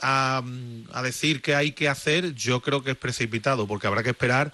a, 0.00 0.42
a 0.92 1.02
decir 1.02 1.42
que 1.42 1.54
hay 1.54 1.72
que 1.72 1.88
hacer, 1.88 2.34
yo 2.34 2.60
creo 2.62 2.82
que 2.82 2.92
es 2.92 2.96
precipitado, 2.96 3.66
porque 3.66 3.86
habrá 3.86 4.02
que 4.02 4.10
esperar 4.10 4.52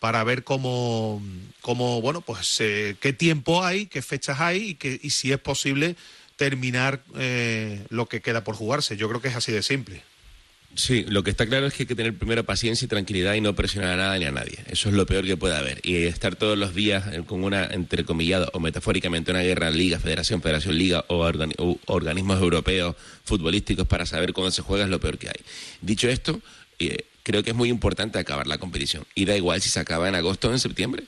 para 0.00 0.22
ver 0.24 0.44
cómo, 0.44 1.22
cómo 1.60 2.00
bueno, 2.00 2.20
pues 2.20 2.60
eh, 2.60 2.96
qué 3.00 3.12
tiempo 3.12 3.64
hay, 3.64 3.86
qué 3.86 4.02
fechas 4.02 4.40
hay 4.40 4.70
y, 4.70 4.74
que, 4.74 5.00
y 5.02 5.10
si 5.10 5.32
es 5.32 5.38
posible 5.38 5.96
terminar 6.36 7.02
eh, 7.16 7.84
lo 7.88 8.06
que 8.06 8.20
queda 8.20 8.44
por 8.44 8.54
jugarse. 8.54 8.96
Yo 8.96 9.08
creo 9.08 9.20
que 9.20 9.28
es 9.28 9.36
así 9.36 9.52
de 9.52 9.62
simple. 9.62 10.02
Sí, 10.76 11.06
lo 11.08 11.24
que 11.24 11.30
está 11.30 11.46
claro 11.46 11.66
es 11.66 11.72
que 11.72 11.84
hay 11.84 11.86
que 11.86 11.94
tener 11.94 12.18
primero 12.18 12.44
paciencia 12.44 12.84
y 12.84 12.88
tranquilidad 12.88 13.32
y 13.32 13.40
no 13.40 13.54
presionar 13.54 13.94
a 13.94 13.96
nada 13.96 14.18
ni 14.18 14.26
a 14.26 14.30
nadie. 14.30 14.58
Eso 14.66 14.90
es 14.90 14.94
lo 14.94 15.06
peor 15.06 15.24
que 15.24 15.38
puede 15.38 15.56
haber. 15.56 15.80
Y 15.82 16.04
estar 16.04 16.36
todos 16.36 16.58
los 16.58 16.74
días 16.74 17.06
con 17.24 17.44
una, 17.44 17.64
entrecomillada 17.64 18.50
o 18.52 18.60
metafóricamente, 18.60 19.30
una 19.30 19.40
guerra 19.40 19.70
Liga, 19.70 19.98
Federación, 19.98 20.42
Federación 20.42 20.76
Liga 20.76 21.02
o, 21.08 21.16
organi 21.20 21.54
o 21.56 21.78
organismos 21.86 22.42
europeos 22.42 22.94
futbolísticos 23.24 23.86
para 23.86 24.04
saber 24.04 24.34
cuándo 24.34 24.50
se 24.50 24.60
juega 24.60 24.84
es 24.84 24.90
lo 24.90 25.00
peor 25.00 25.16
que 25.16 25.28
hay. 25.28 25.40
Dicho 25.80 26.08
esto, 26.08 26.42
eh, 26.78 27.06
creo 27.22 27.42
que 27.42 27.50
es 27.50 27.56
muy 27.56 27.70
importante 27.70 28.18
acabar 28.18 28.46
la 28.46 28.58
competición. 28.58 29.06
Y 29.14 29.24
da 29.24 29.34
igual 29.34 29.62
si 29.62 29.70
se 29.70 29.80
acaba 29.80 30.10
en 30.10 30.14
agosto 30.14 30.50
o 30.50 30.52
en 30.52 30.58
septiembre. 30.58 31.04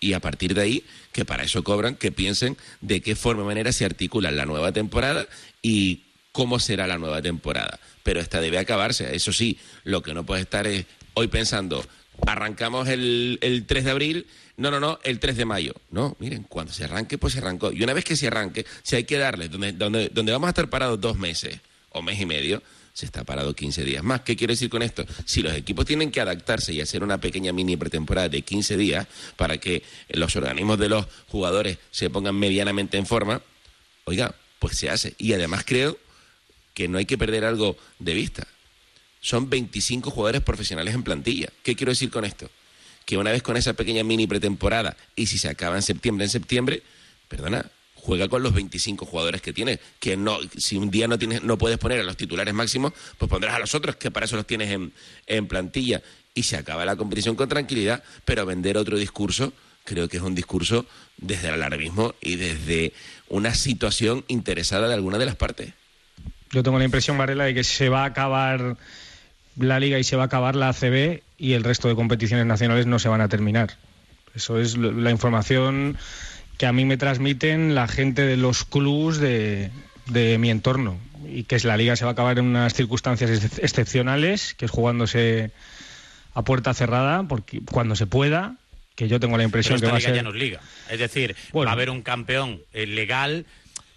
Y 0.00 0.14
a 0.14 0.20
partir 0.20 0.54
de 0.54 0.62
ahí, 0.62 0.84
que 1.12 1.26
para 1.26 1.42
eso 1.42 1.62
cobran, 1.62 1.94
que 1.94 2.10
piensen 2.10 2.56
de 2.80 3.02
qué 3.02 3.16
forma 3.16 3.42
y 3.42 3.46
manera 3.46 3.70
se 3.72 3.84
articula 3.84 4.30
la 4.30 4.46
nueva 4.46 4.72
temporada 4.72 5.26
y 5.60 6.04
cómo 6.32 6.58
será 6.58 6.86
la 6.86 6.98
nueva 6.98 7.20
temporada. 7.20 7.80
Pero 8.08 8.20
esta 8.20 8.40
debe 8.40 8.56
acabarse. 8.56 9.14
Eso 9.14 9.34
sí, 9.34 9.58
lo 9.84 10.02
que 10.02 10.14
no 10.14 10.24
puede 10.24 10.40
estar 10.40 10.66
es 10.66 10.86
hoy 11.12 11.28
pensando, 11.28 11.84
arrancamos 12.26 12.88
el, 12.88 13.38
el 13.42 13.66
3 13.66 13.84
de 13.84 13.90
abril, 13.90 14.26
no, 14.56 14.70
no, 14.70 14.80
no, 14.80 14.98
el 15.04 15.18
3 15.18 15.36
de 15.36 15.44
mayo. 15.44 15.74
No, 15.90 16.16
miren, 16.18 16.44
cuando 16.44 16.72
se 16.72 16.84
arranque, 16.84 17.18
pues 17.18 17.34
se 17.34 17.40
arrancó. 17.40 17.70
Y 17.70 17.82
una 17.82 17.92
vez 17.92 18.06
que 18.06 18.16
se 18.16 18.28
arranque, 18.28 18.64
si 18.82 18.96
hay 18.96 19.04
que 19.04 19.18
darle, 19.18 19.50
donde, 19.50 19.72
donde, 19.72 20.08
donde 20.08 20.32
vamos 20.32 20.46
a 20.46 20.52
estar 20.52 20.70
parados 20.70 20.98
dos 20.98 21.18
meses 21.18 21.60
o 21.90 22.00
mes 22.00 22.18
y 22.18 22.24
medio, 22.24 22.62
se 22.94 23.04
está 23.04 23.24
parado 23.24 23.54
15 23.54 23.84
días 23.84 24.02
más. 24.02 24.22
¿Qué 24.22 24.36
quiero 24.36 24.54
decir 24.54 24.70
con 24.70 24.80
esto? 24.80 25.04
Si 25.26 25.42
los 25.42 25.52
equipos 25.52 25.84
tienen 25.84 26.10
que 26.10 26.22
adaptarse 26.22 26.72
y 26.72 26.80
hacer 26.80 27.02
una 27.02 27.20
pequeña 27.20 27.52
mini 27.52 27.76
pretemporada 27.76 28.30
de 28.30 28.40
15 28.40 28.78
días 28.78 29.06
para 29.36 29.58
que 29.58 29.82
los 30.08 30.34
organismos 30.34 30.78
de 30.78 30.88
los 30.88 31.06
jugadores 31.26 31.76
se 31.90 32.08
pongan 32.08 32.36
medianamente 32.36 32.96
en 32.96 33.04
forma, 33.04 33.42
oiga, 34.04 34.34
pues 34.60 34.78
se 34.78 34.88
hace. 34.88 35.14
Y 35.18 35.34
además 35.34 35.64
creo 35.66 35.98
que 36.78 36.86
no 36.86 36.98
hay 36.98 37.06
que 37.06 37.18
perder 37.18 37.44
algo 37.44 37.76
de 37.98 38.14
vista. 38.14 38.46
Son 39.20 39.50
25 39.50 40.12
jugadores 40.12 40.42
profesionales 40.42 40.94
en 40.94 41.02
plantilla. 41.02 41.48
¿Qué 41.64 41.74
quiero 41.74 41.90
decir 41.90 42.08
con 42.08 42.24
esto? 42.24 42.48
Que 43.04 43.18
una 43.18 43.32
vez 43.32 43.42
con 43.42 43.56
esa 43.56 43.72
pequeña 43.72 44.04
mini 44.04 44.28
pretemporada 44.28 44.96
y 45.16 45.26
si 45.26 45.38
se 45.38 45.48
acaba 45.48 45.74
en 45.74 45.82
septiembre, 45.82 46.26
en 46.26 46.30
septiembre, 46.30 46.84
perdona, 47.26 47.68
juega 47.96 48.28
con 48.28 48.44
los 48.44 48.54
25 48.54 49.06
jugadores 49.06 49.42
que 49.42 49.52
tienes. 49.52 49.80
Que 49.98 50.16
no, 50.16 50.38
si 50.56 50.76
un 50.76 50.88
día 50.88 51.08
no 51.08 51.18
tienes, 51.18 51.42
no 51.42 51.58
puedes 51.58 51.78
poner 51.78 51.98
a 51.98 52.04
los 52.04 52.16
titulares 52.16 52.54
máximos, 52.54 52.92
pues 53.18 53.28
pondrás 53.28 53.56
a 53.56 53.58
los 53.58 53.74
otros, 53.74 53.96
que 53.96 54.12
para 54.12 54.26
eso 54.26 54.36
los 54.36 54.46
tienes 54.46 54.70
en, 54.70 54.92
en 55.26 55.48
plantilla. 55.48 56.00
Y 56.32 56.44
se 56.44 56.58
acaba 56.58 56.84
la 56.84 56.94
competición 56.94 57.34
con 57.34 57.48
tranquilidad, 57.48 58.04
pero 58.24 58.46
vender 58.46 58.76
otro 58.76 58.96
discurso, 58.96 59.52
creo 59.82 60.08
que 60.08 60.18
es 60.18 60.22
un 60.22 60.36
discurso 60.36 60.86
desde 61.16 61.48
el 61.48 61.54
alarmismo 61.54 62.14
y 62.20 62.36
desde 62.36 62.92
una 63.28 63.52
situación 63.52 64.24
interesada 64.28 64.86
de 64.86 64.94
alguna 64.94 65.18
de 65.18 65.26
las 65.26 65.34
partes. 65.34 65.72
Yo 66.52 66.62
tengo 66.62 66.78
la 66.78 66.84
impresión, 66.84 67.18
Varela, 67.18 67.44
de 67.44 67.54
que 67.54 67.64
se 67.64 67.88
va 67.88 68.02
a 68.02 68.06
acabar 68.06 68.76
la 69.58 69.80
liga 69.80 69.98
y 69.98 70.04
se 70.04 70.16
va 70.16 70.22
a 70.24 70.26
acabar 70.26 70.54
la 70.56 70.68
ACB 70.70 71.20
y 71.36 71.52
el 71.52 71.64
resto 71.64 71.88
de 71.88 71.94
competiciones 71.94 72.46
nacionales 72.46 72.86
no 72.86 72.98
se 72.98 73.08
van 73.08 73.20
a 73.20 73.28
terminar. 73.28 73.76
Eso 74.34 74.58
es 74.60 74.76
la 74.76 75.10
información 75.10 75.96
que 76.58 76.66
a 76.66 76.72
mí 76.72 76.84
me 76.84 76.96
transmiten 76.96 77.74
la 77.74 77.88
gente 77.88 78.22
de 78.22 78.36
los 78.36 78.64
clubs 78.64 79.18
de, 79.18 79.70
de 80.06 80.38
mi 80.38 80.50
entorno 80.50 80.98
y 81.28 81.44
que 81.44 81.56
es 81.56 81.64
la 81.64 81.76
liga 81.76 81.96
se 81.96 82.04
va 82.04 82.10
a 82.10 82.12
acabar 82.12 82.38
en 82.38 82.46
unas 82.46 82.74
circunstancias 82.74 83.30
ex- 83.30 83.58
excepcionales, 83.58 84.54
que 84.54 84.64
es 84.66 84.70
jugándose 84.70 85.50
a 86.34 86.42
puerta 86.42 86.72
cerrada, 86.74 87.24
porque 87.24 87.60
cuando 87.70 87.96
se 87.96 88.06
pueda, 88.06 88.54
que 88.94 89.08
yo 89.08 89.18
tengo 89.20 89.32
la 89.36 89.38
Pero 89.38 89.46
impresión 89.48 89.74
esta 89.76 89.86
que 89.88 89.92
va 89.92 89.98
a 89.98 90.00
ser 90.00 90.14
ya 90.14 90.22
no 90.22 90.30
es 90.30 90.36
liga. 90.36 90.60
Es 90.90 90.98
decir, 90.98 91.34
va 91.54 91.70
a 91.70 91.72
haber 91.72 91.90
un 91.90 92.02
campeón 92.02 92.60
eh, 92.72 92.86
legal. 92.86 93.44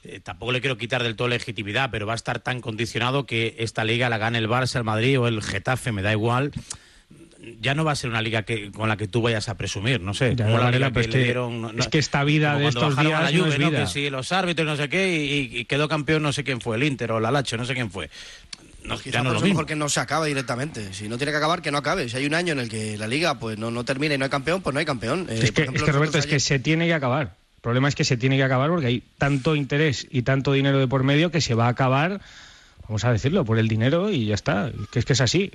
Eh, 0.03 0.19
tampoco 0.23 0.51
le 0.51 0.61
quiero 0.61 0.77
quitar 0.77 1.03
del 1.03 1.15
todo 1.15 1.27
legitimidad, 1.27 1.89
pero 1.91 2.05
va 2.07 2.13
a 2.13 2.15
estar 2.15 2.39
tan 2.39 2.61
condicionado 2.61 3.25
que 3.25 3.55
esta 3.59 3.83
liga 3.83 4.09
la 4.09 4.17
gane 4.17 4.37
el 4.39 4.47
Barça, 4.49 4.77
el 4.77 4.83
Madrid 4.83 5.19
o 5.19 5.27
el 5.27 5.41
Getafe, 5.43 5.91
me 5.91 6.01
da 6.01 6.11
igual. 6.11 6.51
Ya 7.59 7.73
no 7.73 7.83
va 7.83 7.93
a 7.93 7.95
ser 7.95 8.09
una 8.11 8.21
liga 8.21 8.43
que, 8.43 8.71
con 8.71 8.87
la 8.87 8.97
que 8.97 9.07
tú 9.07 9.21
vayas 9.23 9.49
a 9.49 9.57
presumir, 9.57 9.99
no 9.99 10.13
sé. 10.13 10.35
Ya, 10.35 10.47
la 10.47 10.69
liga 10.69 10.91
que 10.91 10.99
es 10.99 11.07
le 11.07 11.13
que- 11.13 11.23
dieron, 11.23 11.61
no- 11.61 11.69
es 11.71 11.87
que 11.87 11.97
esta 11.97 12.23
vida 12.23 12.53
de 12.55 12.61
cuando 12.61 12.69
estos 12.79 12.95
bajaron 12.95 13.13
a 13.13 13.19
días 13.19 13.31
la 13.31 13.37
no 13.37 13.43
Juve, 13.45 13.53
es 13.55 13.59
¿no? 13.59 13.69
vida. 13.71 13.79
Que 13.81 13.87
si 13.87 14.09
los 14.11 14.31
árbitros 14.31 14.67
no 14.67 14.75
sé 14.75 14.89
qué 14.89 15.15
y, 15.25 15.57
y 15.57 15.65
quedó 15.65 15.87
campeón 15.87 16.21
no 16.21 16.31
sé 16.33 16.43
quién 16.43 16.61
fue, 16.61 16.75
el 16.77 16.83
Inter 16.83 17.11
o 17.13 17.19
la 17.19 17.31
Lacho, 17.31 17.57
no 17.57 17.65
sé 17.65 17.73
quién 17.73 17.89
fue. 17.89 18.11
No, 18.83 18.97
Quizá 18.99 19.17
ya 19.17 19.23
no 19.23 19.29
es 19.29 19.33
lo 19.35 19.41
mismo. 19.41 19.53
mejor 19.55 19.65
que 19.67 19.75
no 19.75 19.89
se 19.89 19.99
acabe 19.99 20.27
directamente. 20.27 20.93
Si 20.93 21.07
no 21.09 21.17
tiene 21.17 21.31
que 21.31 21.37
acabar, 21.37 21.61
que 21.63 21.71
no 21.71 21.77
acabe. 21.79 22.09
Si 22.09 22.17
hay 22.17 22.25
un 22.25 22.33
año 22.35 22.53
en 22.53 22.59
el 22.59 22.69
que 22.69 22.97
la 22.97 23.07
liga 23.07 23.37
pues 23.39 23.57
no, 23.57 23.69
no 23.71 23.83
termina 23.85 24.13
y 24.15 24.17
no 24.19 24.25
hay 24.25 24.31
campeón, 24.31 24.61
pues 24.61 24.73
no 24.73 24.79
hay 24.79 24.85
campeón. 24.85 25.27
Eh, 25.29 25.39
es 25.41 25.51
por 25.51 25.53
que, 25.53 25.61
ejemplo, 25.63 25.83
es 25.83 25.85
que, 25.85 25.91
Roberto, 25.91 26.17
es 26.19 26.25
que 26.25 26.29
ayer- 26.35 26.41
se 26.41 26.59
tiene 26.59 26.85
que 26.87 26.93
acabar. 26.95 27.35
El 27.61 27.63
problema 27.63 27.89
es 27.89 27.93
que 27.93 28.03
se 28.03 28.17
tiene 28.17 28.37
que 28.37 28.43
acabar 28.43 28.71
porque 28.71 28.87
hay 28.87 29.03
tanto 29.19 29.55
interés 29.55 30.07
y 30.09 30.23
tanto 30.23 30.51
dinero 30.51 30.79
de 30.79 30.87
por 30.87 31.03
medio 31.03 31.29
que 31.29 31.41
se 31.41 31.53
va 31.53 31.67
a 31.67 31.69
acabar, 31.69 32.19
vamos 32.87 33.05
a 33.05 33.11
decirlo, 33.11 33.45
por 33.45 33.59
el 33.59 33.67
dinero 33.67 34.09
y 34.09 34.25
ya 34.25 34.33
está. 34.33 34.71
Que 34.91 34.97
es 34.97 35.05
que 35.05 35.13
es 35.13 35.21
así. 35.21 35.51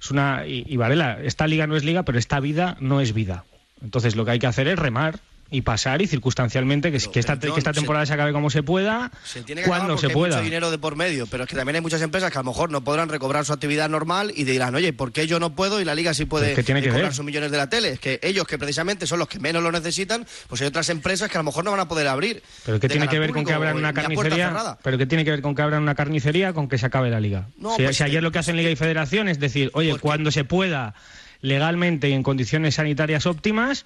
Es 0.00 0.10
una 0.10 0.46
y, 0.46 0.64
y 0.66 0.78
Varela, 0.78 1.18
esta 1.22 1.46
liga 1.46 1.66
no 1.66 1.76
es 1.76 1.84
liga, 1.84 2.04
pero 2.04 2.18
esta 2.18 2.40
vida 2.40 2.78
no 2.80 3.02
es 3.02 3.12
vida. 3.12 3.44
Entonces 3.82 4.16
lo 4.16 4.24
que 4.24 4.30
hay 4.30 4.38
que 4.38 4.46
hacer 4.46 4.66
es 4.66 4.78
remar 4.78 5.20
y 5.48 5.62
pasar 5.62 6.02
y 6.02 6.06
circunstancialmente 6.08 6.90
que, 6.90 6.98
que 6.98 7.20
esta, 7.20 7.38
que 7.38 7.48
esta 7.48 7.72
se- 7.72 7.80
temporada 7.80 8.04
se 8.04 8.12
acabe 8.12 8.32
como 8.32 8.50
se 8.50 8.62
pueda, 8.64 9.12
Se 9.24 9.42
tiene 9.42 9.62
que 9.62 9.68
cuando 9.68 9.96
se 9.96 10.06
hay 10.08 10.12
pueda. 10.12 10.34
mucho 10.36 10.44
dinero 10.44 10.70
de 10.72 10.78
por 10.78 10.96
medio, 10.96 11.26
pero 11.28 11.44
es 11.44 11.48
que 11.50 11.54
también 11.54 11.76
hay 11.76 11.80
muchas 11.82 12.02
empresas 12.02 12.32
que 12.32 12.38
a 12.38 12.42
lo 12.42 12.50
mejor 12.50 12.70
no 12.70 12.82
podrán 12.82 13.08
recobrar 13.08 13.44
su 13.44 13.52
actividad 13.52 13.88
normal 13.88 14.32
y 14.34 14.42
dirán, 14.44 14.74
oye, 14.74 14.92
¿por 14.92 15.12
qué 15.12 15.26
yo 15.28 15.38
no 15.38 15.54
puedo 15.54 15.80
y 15.80 15.84
la 15.84 15.94
liga 15.94 16.14
sí 16.14 16.24
puede 16.24 16.50
es 16.50 16.56
que 16.56 16.62
tiene 16.64 16.82
que 16.82 16.88
cobrar 16.88 17.04
ver. 17.06 17.14
sus 17.14 17.24
millones 17.24 17.50
de 17.52 17.56
la 17.58 17.68
tele? 17.68 17.90
Es 17.90 18.00
que 18.00 18.18
ellos, 18.22 18.46
que 18.46 18.58
precisamente 18.58 19.06
son 19.06 19.18
los 19.20 19.28
que 19.28 19.38
menos 19.38 19.62
lo 19.62 19.70
necesitan, 19.70 20.26
pues 20.48 20.60
hay 20.62 20.66
otras 20.66 20.88
empresas 20.88 21.30
que 21.30 21.38
a 21.38 21.40
lo 21.40 21.44
mejor 21.44 21.64
no 21.64 21.70
van 21.70 21.80
a 21.80 21.86
poder 21.88 22.08
abrir. 22.08 22.42
Pero 22.64 22.80
¿qué 22.80 22.88
tiene 22.88 23.06
que 23.06 23.18
ver 23.20 23.30
con 23.30 23.44
que 23.44 23.52
abran 23.52 23.76
una 23.76 23.92
carnicería? 23.92 24.76
Pero 24.82 24.98
¿qué 24.98 25.06
tiene 25.06 25.24
que 25.24 25.30
ver 25.30 25.42
con 25.42 25.54
que 25.54 25.62
abran 25.62 25.82
una 25.82 25.94
carnicería 25.94 26.52
con 26.54 26.68
que 26.68 26.76
se 26.78 26.86
acabe 26.86 27.08
la 27.10 27.20
liga? 27.20 27.46
No, 27.56 27.76
si, 27.76 27.84
pues 27.84 27.96
si 27.96 28.02
ayer 28.02 28.22
lo 28.22 28.32
que 28.32 28.40
hacen 28.40 28.56
Liga 28.56 28.70
y 28.70 28.76
Federación 28.76 29.28
es 29.28 29.38
decir, 29.38 29.70
oye, 29.74 29.96
cuando 30.00 30.30
se 30.32 30.42
pueda 30.44 30.94
legalmente 31.40 32.08
y 32.08 32.12
en 32.12 32.22
condiciones 32.22 32.76
sanitarias 32.76 33.26
óptimas, 33.26 33.84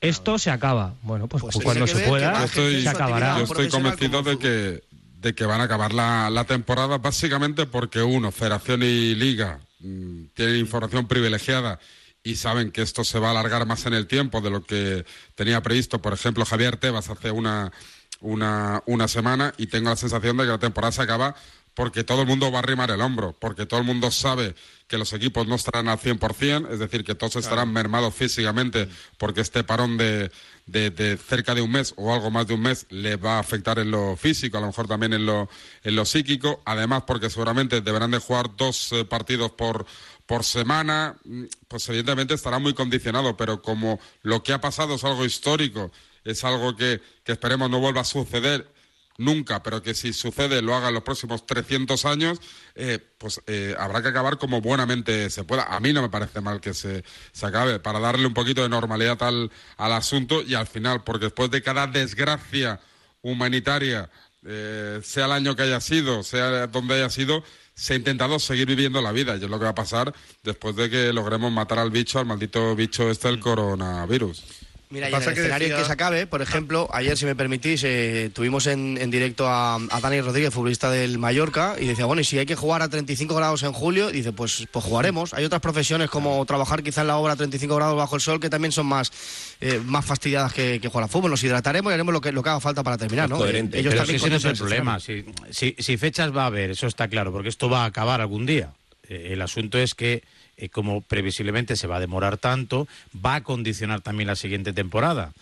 esto 0.00 0.38
se 0.38 0.50
acaba. 0.50 0.94
Bueno, 1.02 1.28
pues, 1.28 1.42
pues 1.42 1.58
cuando 1.62 1.86
se 1.86 2.06
pueda, 2.06 2.44
estoy, 2.44 2.82
se 2.82 2.88
acabará. 2.88 3.38
yo 3.38 3.44
estoy 3.44 3.68
convencido 3.68 4.22
de 4.22 4.38
que, 4.38 4.82
de 5.20 5.34
que 5.34 5.44
van 5.44 5.60
a 5.60 5.64
acabar 5.64 5.92
la, 5.92 6.30
la 6.30 6.44
temporada 6.44 6.98
básicamente 6.98 7.66
porque 7.66 8.02
uno, 8.02 8.30
Federación 8.32 8.82
y 8.82 9.14
Liga 9.14 9.60
mm, 9.80 10.26
tienen 10.34 10.56
información 10.56 11.06
privilegiada 11.06 11.78
y 12.22 12.36
saben 12.36 12.70
que 12.70 12.82
esto 12.82 13.04
se 13.04 13.18
va 13.18 13.28
a 13.28 13.30
alargar 13.30 13.66
más 13.66 13.86
en 13.86 13.94
el 13.94 14.06
tiempo 14.06 14.40
de 14.40 14.50
lo 14.50 14.64
que 14.64 15.04
tenía 15.34 15.62
previsto, 15.62 16.00
por 16.00 16.12
ejemplo, 16.12 16.44
Javier 16.44 16.76
Tebas 16.76 17.08
hace 17.08 17.30
una, 17.30 17.72
una, 18.20 18.82
una 18.86 19.08
semana 19.08 19.54
y 19.56 19.68
tengo 19.68 19.90
la 19.90 19.96
sensación 19.96 20.36
de 20.36 20.44
que 20.44 20.50
la 20.50 20.58
temporada 20.58 20.92
se 20.92 21.02
acaba 21.02 21.34
porque 21.74 22.02
todo 22.02 22.22
el 22.22 22.26
mundo 22.26 22.50
va 22.50 22.58
a 22.58 22.62
arrimar 22.62 22.90
el 22.90 23.00
hombro, 23.00 23.36
porque 23.38 23.64
todo 23.64 23.78
el 23.80 23.86
mundo 23.86 24.10
sabe 24.10 24.56
que 24.88 24.98
los 24.98 25.12
equipos 25.12 25.46
no 25.46 25.54
estarán 25.54 25.88
al 25.88 25.98
100%, 25.98 26.72
es 26.72 26.78
decir, 26.78 27.04
que 27.04 27.14
todos 27.14 27.36
estarán 27.36 27.70
mermados 27.72 28.14
físicamente 28.14 28.88
porque 29.18 29.42
este 29.42 29.62
parón 29.62 29.98
de, 29.98 30.32
de, 30.66 30.90
de 30.90 31.18
cerca 31.18 31.54
de 31.54 31.60
un 31.60 31.70
mes 31.70 31.92
o 31.96 32.12
algo 32.12 32.30
más 32.30 32.46
de 32.46 32.54
un 32.54 32.62
mes 32.62 32.86
le 32.88 33.16
va 33.16 33.36
a 33.36 33.40
afectar 33.40 33.78
en 33.78 33.90
lo 33.90 34.16
físico, 34.16 34.56
a 34.56 34.62
lo 34.62 34.68
mejor 34.68 34.88
también 34.88 35.12
en 35.12 35.26
lo, 35.26 35.50
en 35.84 35.94
lo 35.94 36.06
psíquico, 36.06 36.62
además 36.64 37.02
porque 37.06 37.28
seguramente 37.28 37.82
deberán 37.82 38.10
de 38.10 38.18
jugar 38.18 38.56
dos 38.56 38.90
eh, 38.92 39.04
partidos 39.04 39.50
por, 39.52 39.84
por 40.24 40.42
semana, 40.42 41.16
mm, 41.22 41.44
pues 41.68 41.86
evidentemente 41.90 42.32
estará 42.32 42.58
muy 42.58 42.72
condicionado, 42.72 43.36
pero 43.36 43.60
como 43.60 44.00
lo 44.22 44.42
que 44.42 44.54
ha 44.54 44.60
pasado 44.60 44.94
es 44.94 45.04
algo 45.04 45.26
histórico, 45.26 45.92
es 46.24 46.44
algo 46.44 46.74
que, 46.76 47.02
que 47.24 47.32
esperemos 47.32 47.68
no 47.68 47.78
vuelva 47.78 48.00
a 48.00 48.04
suceder 48.04 48.77
nunca, 49.18 49.62
pero 49.62 49.82
que 49.82 49.94
si 49.94 50.12
sucede 50.12 50.62
lo 50.62 50.74
haga 50.74 50.88
en 50.88 50.94
los 50.94 51.02
próximos 51.02 51.44
300 51.44 52.04
años, 52.06 52.40
eh, 52.74 52.98
pues 53.18 53.40
eh, 53.46 53.74
habrá 53.78 54.00
que 54.00 54.08
acabar 54.08 54.38
como 54.38 54.60
buenamente 54.62 55.28
se 55.28 55.44
pueda. 55.44 55.64
A 55.64 55.80
mí 55.80 55.92
no 55.92 56.00
me 56.00 56.08
parece 56.08 56.40
mal 56.40 56.60
que 56.60 56.72
se, 56.72 57.04
se 57.32 57.46
acabe, 57.46 57.80
para 57.80 57.98
darle 57.98 58.26
un 58.26 58.34
poquito 58.34 58.62
de 58.62 58.68
normalidad 58.68 59.22
al, 59.22 59.50
al 59.76 59.92
asunto 59.92 60.42
y 60.42 60.54
al 60.54 60.66
final, 60.66 61.04
porque 61.04 61.26
después 61.26 61.50
de 61.50 61.62
cada 61.62 61.86
desgracia 61.86 62.80
humanitaria, 63.20 64.08
eh, 64.46 65.00
sea 65.02 65.26
el 65.26 65.32
año 65.32 65.56
que 65.56 65.62
haya 65.62 65.80
sido, 65.80 66.22
sea 66.22 66.68
donde 66.68 66.94
haya 66.94 67.10
sido, 67.10 67.42
se 67.74 67.92
ha 67.92 67.96
intentado 67.96 68.38
seguir 68.38 68.66
viviendo 68.66 69.02
la 69.02 69.12
vida 69.12 69.36
y 69.36 69.44
es 69.44 69.50
lo 69.50 69.58
que 69.58 69.64
va 69.64 69.70
a 69.70 69.74
pasar 69.74 70.14
después 70.42 70.76
de 70.76 70.88
que 70.88 71.12
logremos 71.12 71.52
matar 71.52 71.78
al 71.80 71.90
bicho, 71.90 72.18
al 72.18 72.26
maldito 72.26 72.74
bicho 72.76 73.10
este 73.10 73.28
del 73.28 73.40
coronavirus. 73.40 74.67
Mira, 74.90 75.10
y 75.10 75.12
en 75.14 75.18
que 75.20 75.28
el 75.28 75.34
que 75.34 75.40
escenario 75.40 75.68
decía- 75.68 75.82
que 75.82 75.86
se 75.86 75.92
acabe, 75.92 76.26
por 76.26 76.40
ejemplo, 76.40 76.88
ayer, 76.92 77.16
si 77.18 77.26
me 77.26 77.36
permitís, 77.36 77.82
eh, 77.84 78.30
tuvimos 78.32 78.66
en, 78.66 78.96
en 78.98 79.10
directo 79.10 79.46
a, 79.46 79.74
a 79.76 80.00
Dani 80.00 80.20
Rodríguez, 80.22 80.52
futbolista 80.54 80.90
del 80.90 81.18
Mallorca, 81.18 81.76
y 81.78 81.86
decía, 81.86 82.06
bueno, 82.06 82.22
y 82.22 82.24
si 82.24 82.38
hay 82.38 82.46
que 82.46 82.56
jugar 82.56 82.80
a 82.80 82.88
35 82.88 83.34
grados 83.34 83.62
en 83.64 83.72
julio, 83.72 84.10
dice, 84.10 84.32
pues, 84.32 84.66
pues 84.72 84.84
jugaremos. 84.84 85.34
Hay 85.34 85.44
otras 85.44 85.60
profesiones 85.60 86.08
como 86.08 86.44
trabajar 86.46 86.82
quizá 86.82 87.02
en 87.02 87.08
la 87.08 87.16
obra 87.18 87.34
a 87.34 87.36
35 87.36 87.76
grados 87.76 87.96
bajo 87.96 88.14
el 88.16 88.22
sol 88.22 88.40
que 88.40 88.48
también 88.48 88.72
son 88.72 88.86
más, 88.86 89.12
eh, 89.60 89.78
más 89.84 90.06
fastidiadas 90.06 90.52
que, 90.54 90.80
que 90.80 90.88
jugar 90.88 91.04
al 91.04 91.10
fútbol. 91.10 91.30
Nos 91.32 91.44
hidrataremos 91.44 91.90
y 91.90 91.94
haremos 91.94 92.14
lo 92.14 92.20
que, 92.22 92.32
lo 92.32 92.42
que 92.42 92.48
haga 92.48 92.60
falta 92.60 92.82
para 92.82 92.96
terminar, 92.96 93.28
¿no? 93.28 93.36
Eh, 93.74 93.78
ellos 93.80 93.92
Pero 93.92 93.96
también 94.04 94.18
si 94.18 94.24
ese 94.26 94.30
no 94.30 94.36
es 94.36 94.44
el 94.46 94.56
problema. 94.56 95.00
Si, 95.00 95.24
si- 95.50 95.76
si 95.78 95.96
fechas 95.98 96.34
va 96.34 96.44
a 96.44 96.46
haber, 96.46 96.70
eso 96.70 96.86
está 96.86 97.08
claro, 97.08 97.30
porque 97.30 97.50
esto 97.50 97.68
va 97.68 97.82
a 97.82 97.86
acabar 97.86 98.20
algún 98.22 98.46
día. 98.46 98.72
Eh, 99.08 99.30
el 99.32 99.42
asunto 99.42 99.78
es 99.78 99.94
que, 99.94 100.22
eh, 100.58 100.68
como 100.68 101.00
previsiblemente 101.02 101.76
se 101.76 101.86
va 101.86 101.96
a 101.96 102.00
demorar 102.00 102.36
tanto, 102.36 102.88
va 103.24 103.36
a 103.36 103.42
condicionar 103.42 104.00
también 104.00 104.26
la 104.26 104.34
siguiente 104.36 104.72
temporada. 104.72 105.32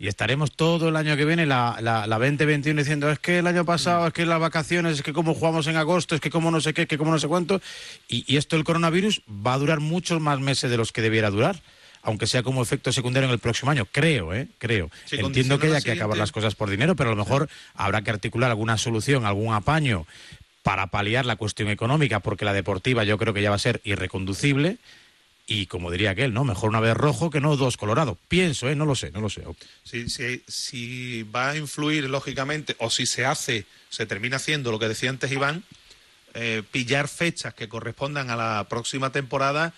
Y 0.00 0.08
estaremos 0.08 0.50
todo 0.50 0.88
el 0.88 0.96
año 0.96 1.16
que 1.16 1.24
viene, 1.24 1.46
la, 1.46 1.78
la, 1.80 2.08
la 2.08 2.18
2021, 2.18 2.80
diciendo 2.80 3.08
es 3.08 3.20
que 3.20 3.38
el 3.38 3.46
año 3.46 3.64
pasado, 3.64 4.08
es 4.08 4.12
que 4.12 4.26
las 4.26 4.40
vacaciones, 4.40 4.96
es 4.96 5.02
que 5.02 5.12
como 5.12 5.32
jugamos 5.32 5.68
en 5.68 5.76
agosto, 5.76 6.16
es 6.16 6.20
que 6.20 6.30
como 6.30 6.50
no 6.50 6.60
sé 6.60 6.74
qué, 6.74 6.82
es 6.82 6.88
que 6.88 6.98
como 6.98 7.12
no 7.12 7.20
sé 7.20 7.28
cuánto. 7.28 7.62
Y, 8.08 8.24
y 8.26 8.36
esto, 8.36 8.56
el 8.56 8.64
coronavirus, 8.64 9.22
va 9.28 9.54
a 9.54 9.58
durar 9.58 9.78
muchos 9.78 10.20
más 10.20 10.40
meses 10.40 10.68
de 10.68 10.76
los 10.76 10.90
que 10.90 11.02
debiera 11.02 11.30
durar. 11.30 11.60
Aunque 12.02 12.26
sea 12.26 12.42
como 12.42 12.60
efecto 12.60 12.92
secundario 12.92 13.28
en 13.28 13.32
el 13.32 13.38
próximo 13.38 13.70
año, 13.70 13.86
creo, 13.90 14.34
¿eh? 14.34 14.48
Creo. 14.58 14.90
Sí, 15.06 15.16
Entiendo 15.16 15.58
que 15.58 15.68
haya 15.68 15.80
que 15.80 15.92
acabar 15.92 16.18
las 16.18 16.32
cosas 16.32 16.54
por 16.54 16.68
dinero, 16.68 16.96
pero 16.96 17.10
a 17.10 17.14
lo 17.14 17.24
mejor 17.24 17.48
habrá 17.74 18.02
que 18.02 18.10
articular 18.10 18.50
alguna 18.50 18.76
solución, 18.76 19.24
algún 19.24 19.54
apaño 19.54 20.06
para 20.64 20.86
paliar 20.88 21.26
la 21.26 21.36
cuestión 21.36 21.68
económica, 21.68 22.20
porque 22.20 22.46
la 22.46 22.54
deportiva 22.54 23.04
yo 23.04 23.18
creo 23.18 23.34
que 23.34 23.42
ya 23.42 23.50
va 23.50 23.56
a 23.56 23.60
ser 23.60 23.80
irreconducible. 23.84 24.78
y 25.46 25.66
como 25.66 25.90
diría 25.90 26.12
aquel, 26.12 26.32
¿no? 26.32 26.42
Mejor 26.42 26.70
una 26.70 26.80
vez 26.80 26.94
rojo 26.96 27.28
que 27.28 27.38
no 27.42 27.54
dos 27.56 27.76
colorado. 27.76 28.16
Pienso, 28.28 28.70
¿eh? 28.70 28.74
No 28.74 28.86
lo 28.86 28.94
sé, 28.94 29.10
no 29.10 29.20
lo 29.20 29.28
sé. 29.28 29.44
Si, 29.84 30.08
si, 30.08 30.42
si 30.48 31.22
va 31.24 31.50
a 31.50 31.56
influir, 31.56 32.08
lógicamente, 32.08 32.76
o 32.78 32.88
si 32.88 33.04
se 33.04 33.26
hace, 33.26 33.66
se 33.90 34.06
termina 34.06 34.36
haciendo 34.36 34.72
lo 34.72 34.78
que 34.78 34.88
decía 34.88 35.10
antes 35.10 35.30
Iván, 35.30 35.62
eh, 36.32 36.62
pillar 36.70 37.08
fechas 37.08 37.52
que 37.52 37.68
correspondan 37.68 38.30
a 38.30 38.36
la 38.36 38.66
próxima 38.70 39.12
temporada, 39.12 39.74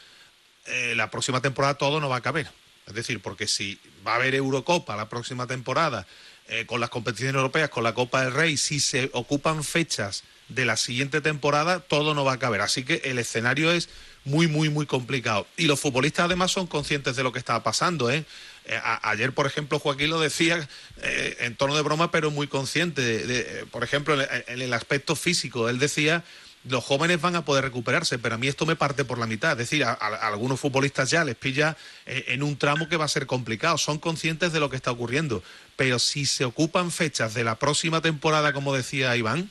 eh, 0.66 0.94
la 0.94 1.11
próxima 1.11 1.40
temporada 1.40 1.75
todo 1.75 1.99
no 1.99 2.09
va 2.09 2.16
a 2.18 2.22
caber. 2.22 2.49
Es 2.87 2.94
decir, 2.94 3.20
porque 3.20 3.49
si 3.49 3.81
va 4.07 4.12
a 4.12 4.16
haber 4.16 4.37
Eurocopa 4.37 4.94
la 4.94 5.09
próxima 5.09 5.49
temporada, 5.49 6.07
eh, 6.46 6.64
con 6.64 6.81
las 6.81 6.90
competiciones 6.90 7.35
europeas, 7.35 7.70
con 7.70 7.83
la 7.83 7.92
Copa 7.92 8.22
del 8.22 8.33
Rey, 8.33 8.57
si 8.57 8.79
se 8.79 9.11
ocupan 9.14 9.64
fechas 9.64 10.22
de 10.49 10.65
la 10.65 10.77
siguiente 10.77 11.21
temporada, 11.21 11.81
todo 11.81 12.15
no 12.15 12.25
va 12.25 12.35
a 12.35 12.39
caber. 12.39 12.61
Así 12.61 12.85
que 12.85 13.03
el 13.05 13.19
escenario 13.19 13.73
es 13.73 13.89
muy, 14.25 14.49
muy, 14.49 14.69
muy 14.69 14.87
complicado. 14.87 15.47
Y 15.57 15.67
los 15.67 15.81
futbolistas 15.81 16.27
además 16.27 16.51
son 16.51 16.67
conscientes 16.67 17.17
de 17.17 17.23
lo 17.23 17.33
que 17.33 17.39
está 17.39 17.63
pasando. 17.63 18.11
¿eh? 18.11 18.25
Eh, 18.69 18.81
ayer, 19.03 19.33
por 19.33 19.47
ejemplo, 19.47 19.79
Joaquín 19.79 20.11
lo 20.11 20.21
decía 20.21 20.69
eh, 21.03 21.37
en 21.41 21.55
tono 21.55 21.77
de 21.77 21.83
broma, 21.83 22.11
pero 22.11 22.31
muy 22.31 22.49
consciente. 22.49 23.01
De, 23.01 23.41
eh, 23.41 23.65
por 23.71 23.85
ejemplo, 23.85 24.21
en, 24.21 24.61
el 24.61 24.73
aspecto 24.73 25.15
físico, 25.17 25.69
él 25.69 25.79
decía 25.79 26.25
los 26.69 26.83
jóvenes 26.83 27.21
van 27.21 27.37
a 27.37 27.45
poder 27.45 27.63
recuperarse, 27.63 28.19
pero 28.19 28.35
a 28.35 28.39
mí 28.39 28.49
esto 28.49 28.67
me 28.67 28.75
parte 28.75 29.05
por 29.05 29.19
la 29.19 29.29
mitad. 29.29 29.53
Es 29.53 29.59
decir, 29.59 29.85
a, 29.85 29.93
algunos 29.93 30.59
futbolistas 30.59 31.09
ya 31.09 31.25
les 31.25 31.37
pilla 31.37 31.77
en 32.07 32.43
un 32.43 32.57
tramo 32.57 32.89
que 32.89 32.97
va 32.97 33.05
a 33.05 33.09
ser 33.09 33.27
complicado. 33.27 33.79
Son 33.79 34.01
conscientes 34.01 34.53
de 34.53 34.59
lo 34.59 34.69
que 34.69 34.75
está 34.75 34.91
ocurriendo. 34.91 35.45
Pero 35.77 36.01
si 36.01 36.27
se 36.27 36.45
ocupan 36.45 36.91
fechas 36.91 37.35
de 37.35 37.45
la 37.45 37.55
próxima 37.57 38.01
temporada, 38.01 38.53
como 38.53 38.75
decía 38.75 39.17
Iván, 39.17 39.49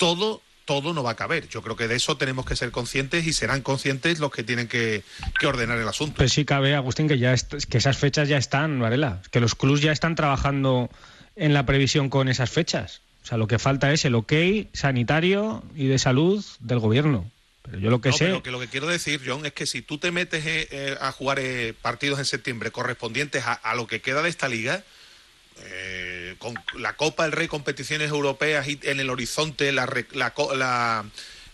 todo, 0.00 0.42
todo 0.64 0.92
no 0.92 1.02
va 1.04 1.12
a 1.12 1.16
caber. 1.16 1.46
Yo 1.48 1.62
creo 1.62 1.76
que 1.76 1.86
de 1.86 1.94
eso 1.96 2.16
tenemos 2.16 2.44
que 2.46 2.56
ser 2.56 2.70
conscientes 2.72 3.26
y 3.26 3.32
serán 3.32 3.60
conscientes 3.60 4.18
los 4.18 4.32
que 4.32 4.42
tienen 4.42 4.66
que, 4.66 5.04
que 5.38 5.46
ordenar 5.46 5.78
el 5.78 5.86
asunto. 5.86 6.16
Pues 6.16 6.32
sí 6.32 6.44
cabe, 6.44 6.74
Agustín, 6.74 7.06
que 7.06 7.18
ya 7.18 7.34
que 7.68 7.78
esas 7.78 7.98
fechas 7.98 8.28
ya 8.28 8.38
están, 8.38 8.80
Varela. 8.80 9.22
Que 9.30 9.40
los 9.40 9.54
clubs 9.54 9.80
ya 9.82 9.92
están 9.92 10.14
trabajando 10.16 10.88
en 11.36 11.54
la 11.54 11.66
previsión 11.66 12.08
con 12.08 12.28
esas 12.28 12.50
fechas. 12.50 13.02
O 13.22 13.26
sea, 13.26 13.36
lo 13.38 13.46
que 13.46 13.58
falta 13.58 13.92
es 13.92 14.04
el 14.04 14.14
ok 14.14 14.32
sanitario 14.72 15.62
y 15.76 15.86
de 15.86 15.98
salud 15.98 16.44
del 16.60 16.78
gobierno. 16.78 17.30
Pero 17.62 17.78
yo 17.78 17.90
lo 17.90 18.00
que 18.00 18.08
No, 18.08 18.16
sé... 18.16 18.24
pero 18.24 18.42
que 18.42 18.50
lo 18.50 18.58
que 18.58 18.68
quiero 18.68 18.86
decir, 18.86 19.20
John, 19.24 19.44
es 19.44 19.52
que 19.52 19.66
si 19.66 19.82
tú 19.82 19.98
te 19.98 20.10
metes 20.10 20.46
eh, 20.46 20.66
eh, 20.70 20.96
a 21.00 21.12
jugar 21.12 21.38
eh, 21.38 21.74
partidos 21.80 22.18
en 22.18 22.24
septiembre 22.24 22.70
correspondientes 22.70 23.44
a, 23.44 23.52
a 23.52 23.74
lo 23.74 23.86
que 23.86 24.00
queda 24.00 24.22
de 24.22 24.30
esta 24.30 24.48
liga, 24.48 24.82
eh, 25.62 26.09
con 26.40 26.54
la 26.76 26.94
Copa 26.94 27.22
del 27.22 27.32
Rey, 27.32 27.46
competiciones 27.46 28.10
europeas 28.10 28.66
y 28.66 28.80
en 28.82 28.98
el 28.98 29.10
horizonte, 29.10 29.70
la, 29.70 29.86
la, 30.56 31.04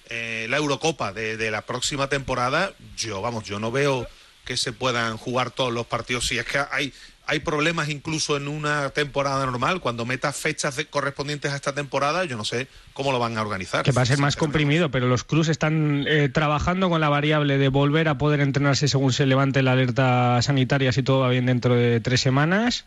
eh, 0.09 0.46
la 0.49 0.57
Eurocopa 0.57 1.12
de, 1.12 1.37
de 1.37 1.51
la 1.51 1.62
próxima 1.62 2.09
temporada, 2.09 2.72
yo, 2.96 3.20
vamos, 3.20 3.44
yo 3.44 3.59
no 3.59 3.70
veo 3.70 4.07
que 4.44 4.57
se 4.57 4.72
puedan 4.72 5.16
jugar 5.18 5.51
todos 5.51 5.72
los 5.72 5.87
partidos. 5.87 6.29
Si 6.29 6.38
es 6.38 6.44
que 6.46 6.61
hay, 6.70 6.92
hay 7.27 7.40
problemas 7.40 7.88
incluso 7.88 8.37
en 8.37 8.46
una 8.46 8.90
temporada 8.90 9.44
normal, 9.44 9.81
cuando 9.81 10.07
metas 10.07 10.37
fechas 10.37 10.77
de- 10.77 10.87
correspondientes 10.87 11.51
a 11.53 11.57
esta 11.57 11.75
temporada, 11.75 12.25
yo 12.25 12.37
no 12.37 12.44
sé 12.44 12.68
cómo 12.92 13.11
lo 13.11 13.18
van 13.18 13.37
a 13.37 13.42
organizar. 13.42 13.83
que 13.83 13.90
va 13.90 14.03
a 14.03 14.07
ser 14.07 14.18
más 14.18 14.37
comprimido, 14.37 14.92
pero 14.92 15.09
los 15.09 15.25
clubs 15.25 15.49
están 15.49 16.05
eh, 16.07 16.29
trabajando 16.29 16.88
con 16.88 17.01
la 17.01 17.09
variable 17.09 17.59
de 17.59 17.68
volver 17.68 18.07
a 18.09 18.18
poder 18.18 18.38
entrenarse 18.38 18.87
según 18.87 19.12
se 19.12 19.27
levante 19.27 19.62
la 19.62 19.72
alerta 19.72 20.40
sanitaria, 20.42 20.92
si 20.92 21.03
todo 21.03 21.18
va 21.18 21.29
bien 21.31 21.46
dentro 21.46 21.75
de 21.75 21.99
tres 21.99 22.20
semanas, 22.20 22.85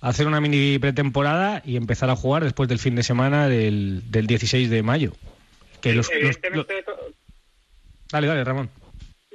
hacer 0.00 0.26
una 0.26 0.40
mini 0.40 0.78
pretemporada 0.78 1.62
y 1.64 1.76
empezar 1.76 2.10
a 2.10 2.16
jugar 2.16 2.44
después 2.44 2.68
del 2.68 2.78
fin 2.78 2.94
de 2.94 3.02
semana 3.02 3.48
del, 3.48 4.10
del 4.10 4.26
16 4.26 4.70
de 4.70 4.82
mayo. 4.82 5.12
Que 5.82 5.92
los, 5.94 6.06
los- 6.08 6.16
Evidentemente, 6.16 6.82
to- 6.82 7.12
Dale, 8.10 8.26
dale, 8.26 8.44
Ramón. 8.44 8.70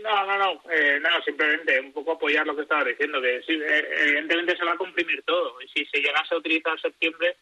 No, 0.02 0.26
no, 0.26 0.38
no, 0.38 0.62
eh, 0.72 1.00
no, 1.02 1.10
simplemente 1.24 1.80
un 1.80 1.94
poco 1.94 2.14
apoyar 2.14 2.46
lo 2.46 2.56
que 2.56 2.64
estaba 2.64 2.84
diciendo, 2.84 3.22
que 3.22 3.42
sí, 3.48 3.54
eh, 3.54 3.88
evidentemente 4.06 4.58
se 4.58 4.66
va 4.66 4.74
a 4.74 4.78
comprimir 4.78 5.22
todo. 5.24 5.62
Y 5.62 5.68
si 5.70 5.86
se 5.86 6.00
llegase 6.02 6.34
a 6.36 6.38
utilizar 6.40 6.78
septiembre, 6.82 7.38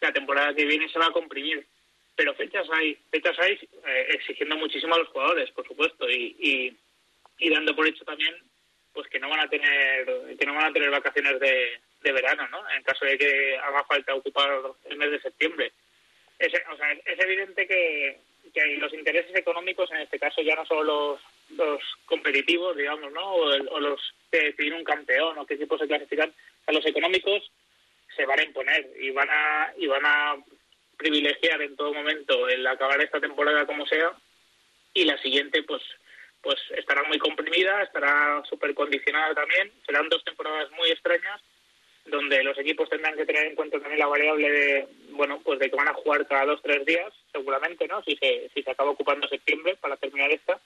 la 0.00 0.12
temporada 0.12 0.52
que 0.54 0.66
viene 0.66 0.88
se 0.90 0.98
va 0.98 1.06
a 1.06 1.12
comprimir. 1.12 1.64
Pero 2.16 2.34
fechas 2.34 2.66
hay, 2.72 2.98
fechas 3.10 3.36
hay 3.40 3.52
eh, 3.86 4.06
exigiendo 4.10 4.56
muchísimo 4.56 4.94
a 4.94 4.98
los 4.98 5.08
jugadores, 5.08 5.50
por 5.52 5.66
supuesto, 5.66 6.08
y, 6.10 6.36
y, 6.38 6.76
y 7.38 7.50
dando 7.50 7.74
por 7.74 7.86
hecho 7.88 8.04
también 8.04 8.34
pues 8.92 9.08
que 9.08 9.18
no 9.18 9.28
van 9.28 9.40
a 9.40 9.48
tener 9.48 10.06
que 10.38 10.46
no 10.46 10.54
van 10.54 10.66
a 10.66 10.72
tener 10.72 10.88
vacaciones 10.90 11.40
de, 11.40 11.80
de 12.04 12.12
verano, 12.12 12.46
¿no? 12.48 12.62
En 12.70 12.82
caso 12.84 13.04
de 13.04 13.18
que 13.18 13.56
haga 13.58 13.82
falta 13.84 14.14
ocupar 14.14 14.50
el 14.84 14.96
mes 14.96 15.10
de 15.10 15.20
septiembre. 15.20 15.72
Es, 16.38 16.52
o 16.72 16.76
sea, 16.76 16.92
es 16.92 17.18
evidente 17.20 17.66
que, 17.66 18.20
que 18.52 18.66
los 18.76 18.92
intereses 18.92 19.34
económicos, 19.34 19.90
en 19.90 19.98
este 20.02 20.18
caso, 20.18 20.42
ya 20.42 20.54
no 20.54 20.64
son 20.66 20.86
los, 20.86 21.20
los 21.56 21.80
competitivos, 22.06 22.76
digamos, 22.76 23.10
¿no? 23.12 23.34
O, 23.34 23.52
el- 23.52 23.68
o 23.68 23.80
los 23.80 24.00
que 24.30 24.38
deciden 24.44 24.74
un 24.74 24.84
campeón 24.84 25.38
o 25.38 25.46
qué 25.46 25.54
equipos 25.54 25.80
se 25.80 25.88
clasifican. 25.88 26.30
O 26.30 26.64
sea, 26.64 26.74
los 26.74 26.86
económicos 26.86 27.50
se 28.14 28.26
van 28.26 28.38
a 28.40 28.44
imponer 28.44 28.90
y 29.00 29.10
van 29.10 29.28
a, 29.30 29.72
y 29.76 29.86
van 29.86 30.04
a 30.06 30.36
privilegiar 30.96 31.60
en 31.62 31.74
todo 31.74 31.92
momento 31.92 32.48
el 32.48 32.64
acabar 32.66 33.00
esta 33.00 33.20
temporada 33.20 33.66
como 33.66 33.86
sea 33.86 34.12
y 34.92 35.04
la 35.04 35.18
siguiente, 35.18 35.62
pues 35.64 35.82
pues 36.40 36.60
estará 36.76 37.02
muy 37.04 37.18
comprimida, 37.18 37.82
estará 37.82 38.42
súper 38.50 38.74
condicionada 38.74 39.34
también. 39.34 39.72
Serán 39.86 40.10
dos 40.10 40.22
temporadas 40.24 40.70
muy 40.72 40.90
extrañas 40.90 41.40
donde 42.06 42.42
los 42.42 42.58
equipos 42.58 42.88
tendrán 42.88 43.16
que 43.16 43.26
tener 43.26 43.46
en 43.46 43.54
cuenta 43.54 43.78
también 43.78 43.98
la 43.98 44.06
variable 44.06 44.50
de, 44.50 44.88
bueno, 45.10 45.40
pues 45.42 45.58
de 45.58 45.70
que 45.70 45.76
van 45.76 45.88
a 45.88 45.94
jugar 45.94 46.26
cada 46.26 46.46
dos, 46.46 46.60
tres 46.62 46.84
días, 46.84 47.12
seguramente, 47.32 47.88
¿no? 47.88 48.02
Si 48.02 48.16
se, 48.16 48.50
si 48.54 48.62
se 48.62 48.70
acaba 48.70 48.90
ocupando 48.90 49.26
septiembre 49.28 49.76
para 49.80 49.96
terminar 49.96 50.30
esta, 50.30 50.60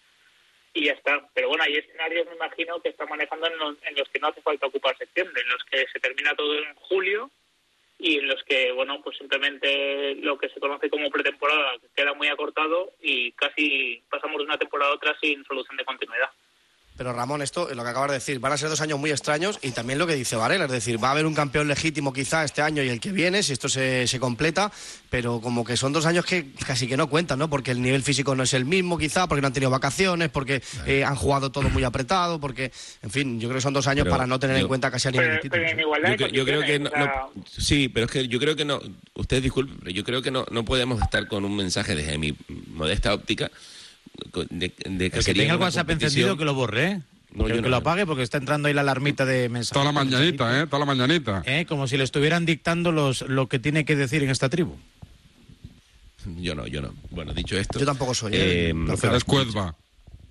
y 0.74 0.86
ya 0.86 0.92
está. 0.92 1.28
Pero 1.34 1.48
bueno, 1.48 1.64
hay 1.64 1.76
escenarios, 1.76 2.26
me 2.26 2.34
imagino, 2.34 2.80
que 2.80 2.90
están 2.90 3.08
manejando 3.08 3.46
en 3.46 3.58
los, 3.58 3.76
en 3.82 3.94
los 3.96 4.08
que 4.08 4.18
no 4.18 4.28
hace 4.28 4.42
falta 4.42 4.66
ocupar 4.66 4.96
septiembre, 4.96 5.42
en 5.42 5.48
los 5.48 5.64
que 5.64 5.86
se 5.92 6.00
termina 6.00 6.34
todo 6.34 6.58
en 6.58 6.74
julio 6.74 7.30
y 7.98 8.18
en 8.18 8.28
los 8.28 8.42
que, 8.44 8.70
bueno, 8.72 9.00
pues 9.02 9.16
simplemente 9.16 10.14
lo 10.16 10.38
que 10.38 10.48
se 10.50 10.60
conoce 10.60 10.88
como 10.88 11.10
pretemporada 11.10 11.72
queda 11.96 12.14
muy 12.14 12.28
acortado 12.28 12.92
y 13.00 13.32
casi 13.32 14.02
pasamos 14.08 14.38
de 14.38 14.44
una 14.44 14.58
temporada 14.58 14.92
a 14.92 14.94
otra 14.94 15.18
sin 15.20 15.44
solución 15.44 15.76
de 15.76 15.84
continuidad. 15.84 16.30
Pero 16.98 17.12
Ramón, 17.12 17.40
esto 17.42 17.70
es 17.70 17.76
lo 17.76 17.84
que 17.84 17.90
acabas 17.90 18.10
de 18.10 18.14
decir. 18.14 18.40
Van 18.40 18.52
a 18.52 18.56
ser 18.58 18.68
dos 18.68 18.80
años 18.80 18.98
muy 18.98 19.10
extraños 19.12 19.58
y 19.62 19.70
también 19.70 20.00
lo 20.00 20.06
que 20.08 20.16
dice 20.16 20.34
Varela. 20.34 20.64
Es 20.64 20.70
decir, 20.72 21.02
va 21.02 21.08
a 21.08 21.10
haber 21.12 21.26
un 21.26 21.34
campeón 21.34 21.68
legítimo 21.68 22.12
quizá 22.12 22.42
este 22.44 22.60
año 22.60 22.82
y 22.82 22.88
el 22.88 22.98
que 22.98 23.12
viene, 23.12 23.42
si 23.44 23.52
esto 23.52 23.68
se, 23.68 24.08
se 24.08 24.18
completa, 24.18 24.72
pero 25.08 25.40
como 25.40 25.64
que 25.64 25.76
son 25.76 25.92
dos 25.92 26.06
años 26.06 26.24
que 26.26 26.50
casi 26.66 26.88
que 26.88 26.96
no 26.96 27.08
cuentan, 27.08 27.38
¿no? 27.38 27.48
Porque 27.48 27.70
el 27.70 27.80
nivel 27.80 28.02
físico 28.02 28.34
no 28.34 28.42
es 28.42 28.52
el 28.52 28.64
mismo 28.64 28.98
quizá, 28.98 29.28
porque 29.28 29.40
no 29.40 29.46
han 29.46 29.52
tenido 29.52 29.70
vacaciones, 29.70 30.28
porque 30.28 30.60
eh, 30.86 31.04
han 31.04 31.14
jugado 31.14 31.50
todo 31.52 31.70
muy 31.70 31.84
apretado, 31.84 32.40
porque, 32.40 32.72
en 33.02 33.10
fin, 33.10 33.40
yo 33.40 33.48
creo 33.48 33.58
que 33.58 33.62
son 33.62 33.74
dos 33.74 33.86
años 33.86 34.02
Pero 34.02 34.16
para 34.16 34.26
no 34.26 34.40
tener 34.40 34.56
en 34.56 34.66
cuenta 34.66 34.90
casi 34.90 35.06
a 35.06 35.10
nivel 35.12 35.28
de 35.30 35.38
títulos. 35.38 35.70
Yo, 36.18 36.26
cre- 36.26 36.32
yo 36.32 36.44
creo 36.44 36.60
que 36.62 36.78
no, 36.80 36.90
no- 36.90 37.30
sí, 37.46 37.88
pero 37.88 38.06
es 38.06 38.12
que 38.12 38.26
yo 38.26 38.40
creo 38.40 38.56
que 38.56 38.64
no. 38.64 38.80
Usted 39.14 39.40
disculpe, 39.40 39.72
pero 39.78 39.92
yo 39.92 40.02
creo 40.02 40.20
que 40.20 40.32
no, 40.32 40.44
no 40.50 40.64
podemos 40.64 41.00
estar 41.00 41.28
con 41.28 41.44
un 41.44 41.54
mensaje 41.54 41.94
desde 41.94 42.18
mi 42.18 42.36
modesta 42.66 43.14
óptica 43.14 43.52
de, 44.50 44.72
de 44.84 45.10
que 45.10 45.20
que 45.20 45.34
tenga 45.34 45.54
el 45.54 45.60
WhatsApp 45.60 45.90
encendido 45.90 46.36
que 46.36 46.44
lo 46.44 46.54
borre, 46.54 46.84
¿eh? 46.86 47.02
No, 47.32 47.44
que, 47.44 47.50
yo 47.50 47.56
que 47.56 47.62
no. 47.62 47.68
lo 47.68 47.76
apague 47.76 48.06
porque 48.06 48.22
está 48.22 48.38
entrando 48.38 48.68
ahí 48.68 48.74
la 48.74 48.80
alarmita 48.80 49.24
de 49.26 49.48
mensajes. 49.48 49.72
Toda 49.74 49.84
la 49.84 49.92
mañanita, 49.92 50.60
¿eh? 50.60 50.66
Toda 50.66 50.80
la 50.80 50.86
mañanita. 50.86 51.42
¿Eh? 51.46 51.66
Como 51.68 51.86
si 51.86 51.96
le 51.98 52.04
estuvieran 52.04 52.46
dictando 52.46 52.90
los, 52.90 53.22
lo 53.22 53.48
que 53.48 53.58
tiene 53.58 53.84
que 53.84 53.96
decir 53.96 54.22
en 54.22 54.30
esta 54.30 54.48
tribu. 54.48 54.76
Yo 56.36 56.54
no, 56.54 56.66
yo 56.66 56.80
no. 56.80 56.94
Bueno, 57.10 57.32
dicho 57.34 57.56
esto. 57.56 57.78
Yo 57.78 57.86
tampoco 57.86 58.14
soy. 58.14 58.32
eh, 58.34 58.74
Cuezba. 59.24 59.74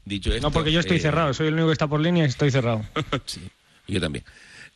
Dicho 0.06 0.32
esto. 0.32 0.42
No, 0.48 0.52
porque 0.52 0.72
yo 0.72 0.80
estoy 0.80 0.98
eh, 0.98 1.02
cerrado, 1.02 1.34
soy 1.34 1.48
el 1.48 1.54
único 1.54 1.68
que 1.68 1.74
está 1.74 1.88
por 1.88 2.00
línea 2.00 2.24
y 2.26 2.28
estoy 2.30 2.52
cerrado. 2.52 2.86
Sí, 3.26 3.42
yo 3.88 4.00
también. 4.02 4.24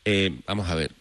Eh, 0.06 0.40
vamos 0.48 0.70
a 0.70 0.76
ver, 0.76 0.92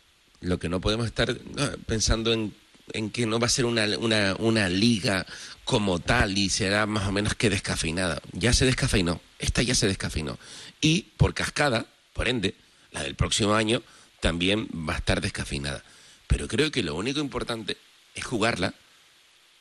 lo 0.41 0.59
que 0.59 0.69
no 0.69 0.81
podemos 0.81 1.07
estar 1.07 1.37
ah, 1.59 1.71
pensando 1.87 2.33
en, 2.33 2.53
en 2.95 3.11
que 3.11 3.27
no 3.27 3.39
va 3.39 3.47
a 3.47 3.51
ser 3.51 3.65
una, 3.65 3.85
una, 3.99 4.35
una 4.39 4.69
liga 4.69 5.27
como 5.65 5.99
tal 6.01 6.37
y 6.39 6.51
será 6.51 6.87
más 6.87 7.07
o 7.07 7.13
menos 7.13 7.35
que 7.35 7.51
descafeinada. 7.51 8.21
Ya 8.33 8.53
se 8.53 8.67
descafeinó, 8.67 9.21
esta 9.39 9.63
ya 9.63 9.75
se 9.75 9.87
descafeinó. 9.87 10.39
Y 10.81 11.03
por 11.17 11.35
cascada, 11.35 11.87
por 12.13 12.29
ende, 12.29 12.55
la 12.93 13.03
del 13.03 13.15
próximo 13.15 13.55
año 13.55 13.83
también 14.21 14.69
va 14.89 14.95
a 14.95 14.99
estar 14.99 15.21
descafeinada. 15.21 15.83
Pero 16.27 16.49
creo 16.49 16.71
que 16.71 16.83
lo 16.83 16.95
único 16.95 17.21
importante 17.21 17.77
es 18.15 18.25
jugarla, 18.25 18.75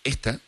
esta, 0.04 0.40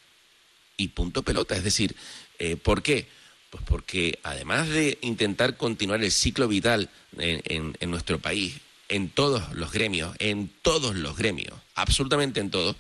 y 0.77 0.89
punto 0.89 1.23
pelota. 1.23 1.55
Es 1.55 1.63
decir, 1.63 1.95
eh, 2.39 2.55
¿por 2.55 2.81
qué? 2.81 3.07
Pues 3.49 3.63
porque 3.67 4.19
además 4.23 4.69
de 4.69 4.97
intentar 5.01 5.57
continuar 5.57 6.03
el 6.03 6.11
ciclo 6.11 6.47
vital 6.47 6.89
en, 7.17 7.41
en- 7.45 7.77
en 7.79 7.91
nuestro 7.91 8.19
país, 8.19 8.55
en 8.91 9.09
todos 9.09 9.53
los 9.53 9.71
gremios, 9.71 10.15
en 10.19 10.51
todos 10.61 10.95
los 10.95 11.15
gremios, 11.17 11.53
absolutamente 11.75 12.41
en 12.41 12.51
todos, 12.51 12.75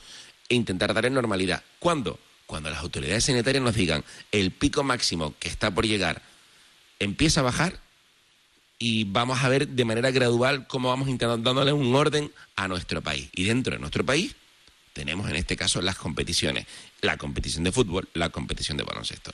e 0.49 0.55
intentar 0.55 0.93
dar 0.93 1.05
en 1.05 1.13
normalidad. 1.13 1.63
¿Cuándo? 1.79 2.19
Cuando 2.45 2.69
las 2.69 2.79
autoridades 2.79 3.23
sanitarias 3.23 3.63
nos 3.63 3.75
digan 3.75 4.03
el 4.33 4.51
pico 4.51 4.83
máximo 4.83 5.33
que 5.39 5.47
está 5.47 5.71
por 5.71 5.87
llegar 5.87 6.21
empieza 6.99 7.39
a 7.39 7.43
bajar 7.43 7.79
y 8.77 9.05
vamos 9.05 9.41
a 9.41 9.49
ver 9.49 9.69
de 9.69 9.85
manera 9.85 10.11
gradual 10.11 10.67
cómo 10.67 10.89
vamos 10.89 11.07
intentando 11.07 11.49
dándole 11.49 11.71
un 11.71 11.95
orden 11.95 12.31
a 12.57 12.67
nuestro 12.67 13.01
país. 13.01 13.29
Y 13.33 13.45
dentro 13.45 13.73
de 13.73 13.79
nuestro 13.79 14.05
país 14.05 14.35
tenemos 14.93 15.29
en 15.29 15.37
este 15.37 15.55
caso 15.55 15.81
las 15.81 15.95
competiciones, 15.95 16.67
la 16.99 17.17
competición 17.17 17.63
de 17.63 17.71
fútbol, 17.71 18.09
la 18.13 18.29
competición 18.29 18.77
de 18.77 18.83
baloncesto. 18.83 19.31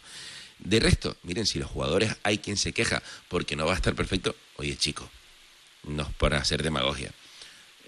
De 0.60 0.80
resto, 0.80 1.18
miren, 1.24 1.48
si 1.48 1.58
los 1.58 1.70
jugadores 1.70 2.16
hay 2.24 2.38
quien 2.38 2.58
se 2.58 2.72
queja 2.72 3.02
porque 3.30 3.56
no 3.56 3.66
va 3.66 3.74
a 3.74 3.78
estar 3.78 3.96
perfecto, 3.96 4.36
oye 4.58 4.78
chico, 4.78 5.10
no 5.84 6.04
es 6.04 6.10
para 6.18 6.38
hacer 6.38 6.64
demagogia. 6.64 7.12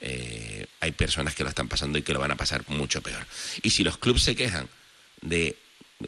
Eh, 0.01 0.65
hay 0.79 0.91
personas 0.93 1.35
que 1.35 1.43
lo 1.43 1.49
están 1.49 1.67
pasando 1.67 1.97
y 1.97 2.01
que 2.01 2.13
lo 2.13 2.19
van 2.19 2.31
a 2.31 2.37
pasar 2.37 2.63
mucho 2.67 3.01
peor. 3.01 3.25
Y 3.61 3.71
si 3.71 3.83
los 3.83 3.97
clubes 3.97 4.23
se 4.23 4.35
quejan 4.35 4.67
de, 5.21 5.57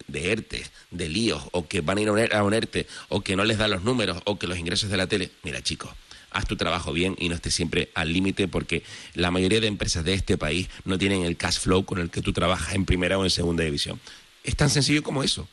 de 0.07 0.31
ERTE, 0.31 0.65
de 0.91 1.09
líos, 1.09 1.43
o 1.51 1.67
que 1.67 1.81
van 1.81 1.97
a 1.97 2.01
ir 2.01 2.07
a 2.07 2.11
un, 2.13 2.33
a 2.33 2.43
un 2.43 2.53
ERTE, 2.53 2.87
o 3.09 3.21
que 3.21 3.35
no 3.35 3.43
les 3.43 3.57
dan 3.57 3.71
los 3.71 3.83
números, 3.83 4.21
o 4.25 4.39
que 4.39 4.47
los 4.47 4.57
ingresos 4.57 4.89
de 4.89 4.97
la 4.97 5.07
tele, 5.07 5.31
mira 5.43 5.61
chicos, 5.61 5.91
haz 6.31 6.47
tu 6.47 6.55
trabajo 6.55 6.93
bien 6.93 7.15
y 7.19 7.29
no 7.29 7.35
estés 7.35 7.53
siempre 7.53 7.91
al 7.93 8.11
límite 8.11 8.47
porque 8.47 8.83
la 9.13 9.31
mayoría 9.31 9.59
de 9.59 9.67
empresas 9.67 10.03
de 10.03 10.13
este 10.13 10.37
país 10.37 10.69
no 10.85 10.97
tienen 10.97 11.23
el 11.23 11.37
cash 11.37 11.59
flow 11.59 11.85
con 11.85 11.99
el 11.99 12.09
que 12.09 12.21
tú 12.21 12.33
trabajas 12.33 12.73
en 12.73 12.85
primera 12.85 13.17
o 13.17 13.23
en 13.23 13.29
segunda 13.29 13.63
división. 13.63 13.99
Es 14.43 14.55
tan 14.55 14.69
sencillo 14.69 15.03
como 15.03 15.23
eso. 15.23 15.47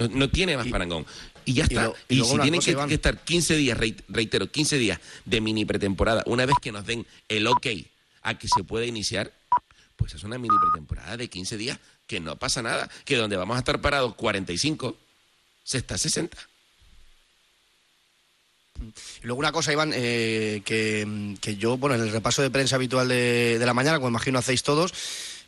No, 0.00 0.08
no 0.08 0.30
tiene 0.30 0.56
más 0.56 0.66
parangón. 0.68 1.06
Y 1.44 1.54
ya 1.54 1.62
y 1.64 1.66
está. 1.66 1.84
lo- 1.84 1.96
y 2.08 2.24
si 2.24 2.38
tienen 2.38 2.60
que, 2.60 2.94
estar 2.94 3.18
15 3.22 3.56
días, 3.56 3.78
reit- 3.78 4.02
reitero, 4.08 4.50
15 4.50 4.78
días 4.78 4.98
de 5.24 5.40
mini 5.40 5.64
pretemporada, 5.64 6.22
una 6.26 6.46
vez 6.46 6.56
que 6.60 6.72
nos 6.72 6.84
den 6.86 7.06
el 7.28 7.46
ok 7.46 7.66
a 8.22 8.38
que 8.38 8.48
se 8.48 8.64
pueda 8.64 8.84
iniciar, 8.86 9.32
pues 9.96 10.14
es 10.14 10.24
una 10.24 10.38
mini 10.38 10.56
pretemporada 10.60 11.16
de 11.16 11.28
15 11.28 11.56
días 11.56 11.78
que 12.06 12.18
no 12.20 12.36
pasa 12.36 12.62
nada. 12.62 12.88
Que 13.04 13.16
donde 13.16 13.36
vamos 13.36 13.56
a 13.56 13.58
estar 13.60 13.80
parados 13.80 14.14
45, 14.14 14.96
se 15.62 15.78
está 15.78 15.96
60. 15.98 16.36
Y 19.22 19.26
luego 19.26 19.40
una 19.40 19.52
cosa, 19.52 19.72
Iván, 19.72 19.92
eh, 19.94 20.62
que, 20.64 21.36
que 21.40 21.56
yo, 21.56 21.76
bueno, 21.76 21.96
en 21.96 22.02
el 22.02 22.10
repaso 22.12 22.40
de 22.40 22.50
prensa 22.50 22.76
habitual 22.76 23.08
de, 23.08 23.58
de 23.58 23.66
la 23.66 23.74
mañana, 23.74 23.98
como 23.98 24.08
imagino 24.08 24.38
hacéis 24.38 24.62
todos, 24.62 24.94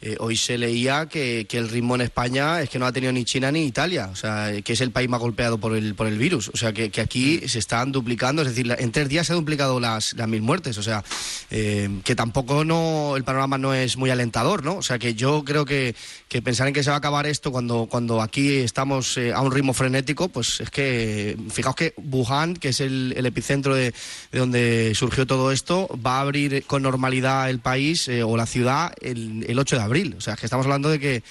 eh, 0.05 0.17
hoy 0.19 0.37
se 0.37 0.59
leía 0.59 1.07
que, 1.07 1.47
que 1.49 1.59
el 1.59 1.69
ritmo 1.69 1.95
en 1.95 2.01
España 2.01 2.61
es 2.61 2.69
que 2.69 2.81
no 2.81 2.87
ha 2.87 2.93
tenido 2.93 3.13
ni 3.13 3.25
China 3.25 3.53
ni 3.53 3.65
Italia, 3.65 4.09
o 4.11 4.17
sea, 4.17 4.51
que 4.65 4.73
es 4.73 4.81
el 4.81 4.91
país 4.91 5.09
más 5.09 5.21
golpeado 5.21 5.59
por 5.59 5.77
el, 5.77 5.95
por 5.95 6.09
el 6.09 6.19
virus. 6.19 6.49
O 6.49 6.57
sea, 6.57 6.73
que, 6.73 6.91
que 6.91 7.01
aquí 7.01 7.49
se 7.49 7.61
están 7.61 7.93
duplicando, 7.93 8.43
es 8.43 8.49
decir, 8.49 8.75
en 8.77 8.91
tres 8.91 9.09
días 9.09 9.29
se 9.29 9.33
han 9.33 9.39
duplicado 9.39 9.79
las, 9.79 10.15
las 10.15 10.27
mil 10.27 10.43
muertes, 10.43 10.77
o 10.77 10.83
sea, 10.83 11.05
eh, 11.53 11.89
que 12.03 12.17
tampoco 12.17 12.65
no, 12.65 13.17
el 13.17 13.23
panorama 13.23 13.59
no 13.59 13.75
es 13.75 13.97
muy 13.97 14.11
alentador, 14.11 14.65
¿no? 14.65 14.79
O 14.79 14.83
sea, 14.83 14.99
que 14.99 15.15
yo 15.15 15.45
creo 15.45 15.65
que, 15.65 15.95
que 16.29 16.43
pensar 16.43 16.67
en 16.67 16.75
que 16.75 16.83
se 16.83 16.91
va 16.91 16.97
a 16.97 16.99
acabar 16.99 17.29
esto 17.29 17.53
cuando, 17.53 17.87
cuando 17.87 18.23
aquí 18.23 18.57
estamos 18.57 19.17
eh, 19.19 19.33
a 19.33 19.41
un 19.41 19.53
ritmo 19.53 19.73
frenético, 19.73 20.31
pues 20.31 20.61
es 20.61 20.71
que, 20.71 21.37
fijaos 21.51 21.77
que 21.77 21.95
Wuhan, 21.97 22.57
que 22.57 22.71
es 22.71 22.81
el, 22.81 23.15
el 23.17 23.25
epicentro 23.25 23.77
de, 23.77 23.95
de 24.33 24.39
donde 24.41 24.93
surgió 24.97 25.29
todo 25.29 25.53
esto, 25.53 25.89
va 26.05 26.17
a 26.17 26.23
abrir 26.23 26.65
con 26.65 26.83
normalidad 26.83 27.49
el 27.49 27.61
país 27.61 28.11
o 28.25 28.37
la 28.37 28.47
ciudad 28.47 28.93
el, 29.01 29.47
el 29.49 29.59
8 29.61 29.77
de 29.77 29.83
abril. 29.83 29.92
O 30.17 30.21
sea, 30.21 30.37
que 30.37 30.47
estamos 30.47 30.67
hablando 30.67 30.89
de 30.89 30.99
que, 30.99 31.23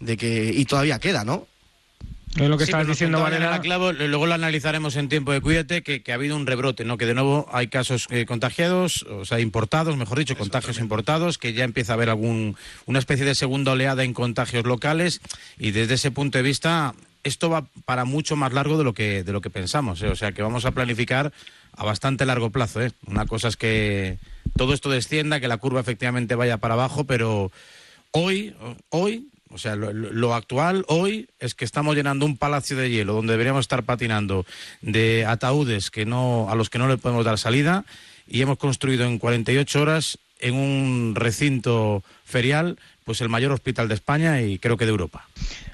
de 0.00 0.16
que 0.16 0.52
y 0.54 0.64
todavía 0.64 0.98
queda, 0.98 1.24
¿no? 1.24 1.46
Es 2.36 2.48
lo 2.48 2.58
que 2.58 2.64
Sí, 2.64 2.70
estabas 2.70 2.86
diciendo, 2.86 3.26
clavo, 3.62 3.92
luego 3.92 4.26
lo 4.26 4.34
analizaremos 4.34 4.96
en 4.96 5.08
tiempo 5.08 5.32
de 5.32 5.40
cuídate, 5.40 5.82
que, 5.82 6.02
que 6.02 6.12
ha 6.12 6.16
habido 6.16 6.36
un 6.36 6.46
rebrote, 6.46 6.84
¿no? 6.84 6.98
Que 6.98 7.06
de 7.06 7.14
nuevo 7.14 7.48
hay 7.52 7.68
casos 7.68 8.06
eh, 8.10 8.26
contagiados, 8.26 9.02
o 9.04 9.24
sea, 9.24 9.40
importados, 9.40 9.96
mejor 9.96 10.18
dicho, 10.18 10.36
contagios 10.36 10.78
importados, 10.78 11.38
que 11.38 11.52
ya 11.52 11.64
empieza 11.64 11.92
a 11.92 11.94
haber 11.94 12.10
algún 12.10 12.56
una 12.86 12.98
especie 12.98 13.24
de 13.24 13.34
segunda 13.34 13.72
oleada 13.72 14.04
en 14.04 14.12
contagios 14.12 14.64
locales 14.66 15.20
y 15.58 15.70
desde 15.70 15.94
ese 15.94 16.10
punto 16.10 16.38
de 16.38 16.42
vista 16.42 16.94
esto 17.24 17.50
va 17.50 17.66
para 17.84 18.04
mucho 18.04 18.36
más 18.36 18.52
largo 18.52 18.78
de 18.78 18.84
lo 18.84 18.94
que 18.94 19.24
de 19.24 19.32
lo 19.32 19.40
que 19.40 19.50
pensamos, 19.50 20.02
¿eh? 20.02 20.08
o 20.08 20.16
sea, 20.16 20.32
que 20.32 20.42
vamos 20.42 20.64
a 20.64 20.70
planificar 20.72 21.32
a 21.72 21.84
bastante 21.84 22.26
largo 22.26 22.50
plazo, 22.50 22.82
¿eh? 22.82 22.92
Una 23.06 23.26
cosa 23.26 23.48
es 23.48 23.56
que 23.56 24.18
todo 24.56 24.74
esto 24.74 24.90
descienda, 24.90 25.40
que 25.40 25.48
la 25.48 25.56
curva 25.56 25.80
efectivamente 25.80 26.34
vaya 26.34 26.58
para 26.58 26.74
abajo, 26.74 27.04
pero 27.04 27.50
hoy 28.12 28.54
hoy 28.90 29.28
o 29.50 29.56
sea, 29.56 29.76
lo, 29.76 30.34
actual 30.34 30.84
hoy 30.88 31.28
es 31.38 31.54
que 31.54 31.64
estamos 31.64 31.96
llenando 31.96 32.26
un 32.26 32.36
palacio 32.36 32.76
de 32.76 32.90
hielo 32.90 33.14
donde 33.14 33.32
deberíamos 33.32 33.60
estar 33.60 33.82
patinando 33.82 34.44
de 34.82 35.24
ataúdes 35.26 35.90
que 35.90 36.04
no, 36.04 36.50
a 36.50 36.54
los 36.54 36.68
que 36.68 36.78
no 36.78 36.86
le 36.86 36.98
podemos 36.98 37.24
dar 37.24 37.38
salida 37.38 37.84
y 38.26 38.42
hemos 38.42 38.58
construido 38.58 39.06
en 39.06 39.18
48 39.18 39.80
horas 39.80 40.18
en 40.40 40.54
un 40.54 41.14
recinto 41.14 42.02
ferial 42.24 42.78
pues 43.04 43.22
el 43.22 43.30
mayor 43.30 43.52
hospital 43.52 43.88
de 43.88 43.94
España 43.94 44.42
y 44.42 44.58
creo 44.58 44.76
que 44.76 44.84
de 44.84 44.90
Europa. 44.90 45.26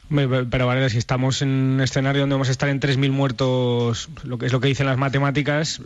Pero 0.08 0.66
Varela, 0.66 0.88
si 0.88 0.98
estamos 0.98 1.42
en 1.42 1.48
un 1.48 1.80
escenario 1.80 2.20
donde 2.20 2.34
vamos 2.34 2.48
a 2.48 2.52
estar 2.52 2.68
en 2.68 2.78
3.000 2.78 3.10
muertos, 3.10 4.08
lo 4.22 4.38
que 4.38 4.46
es 4.46 4.52
lo 4.52 4.60
que 4.60 4.68
dicen 4.68 4.86
las 4.86 4.98
matemáticas, 4.98 5.80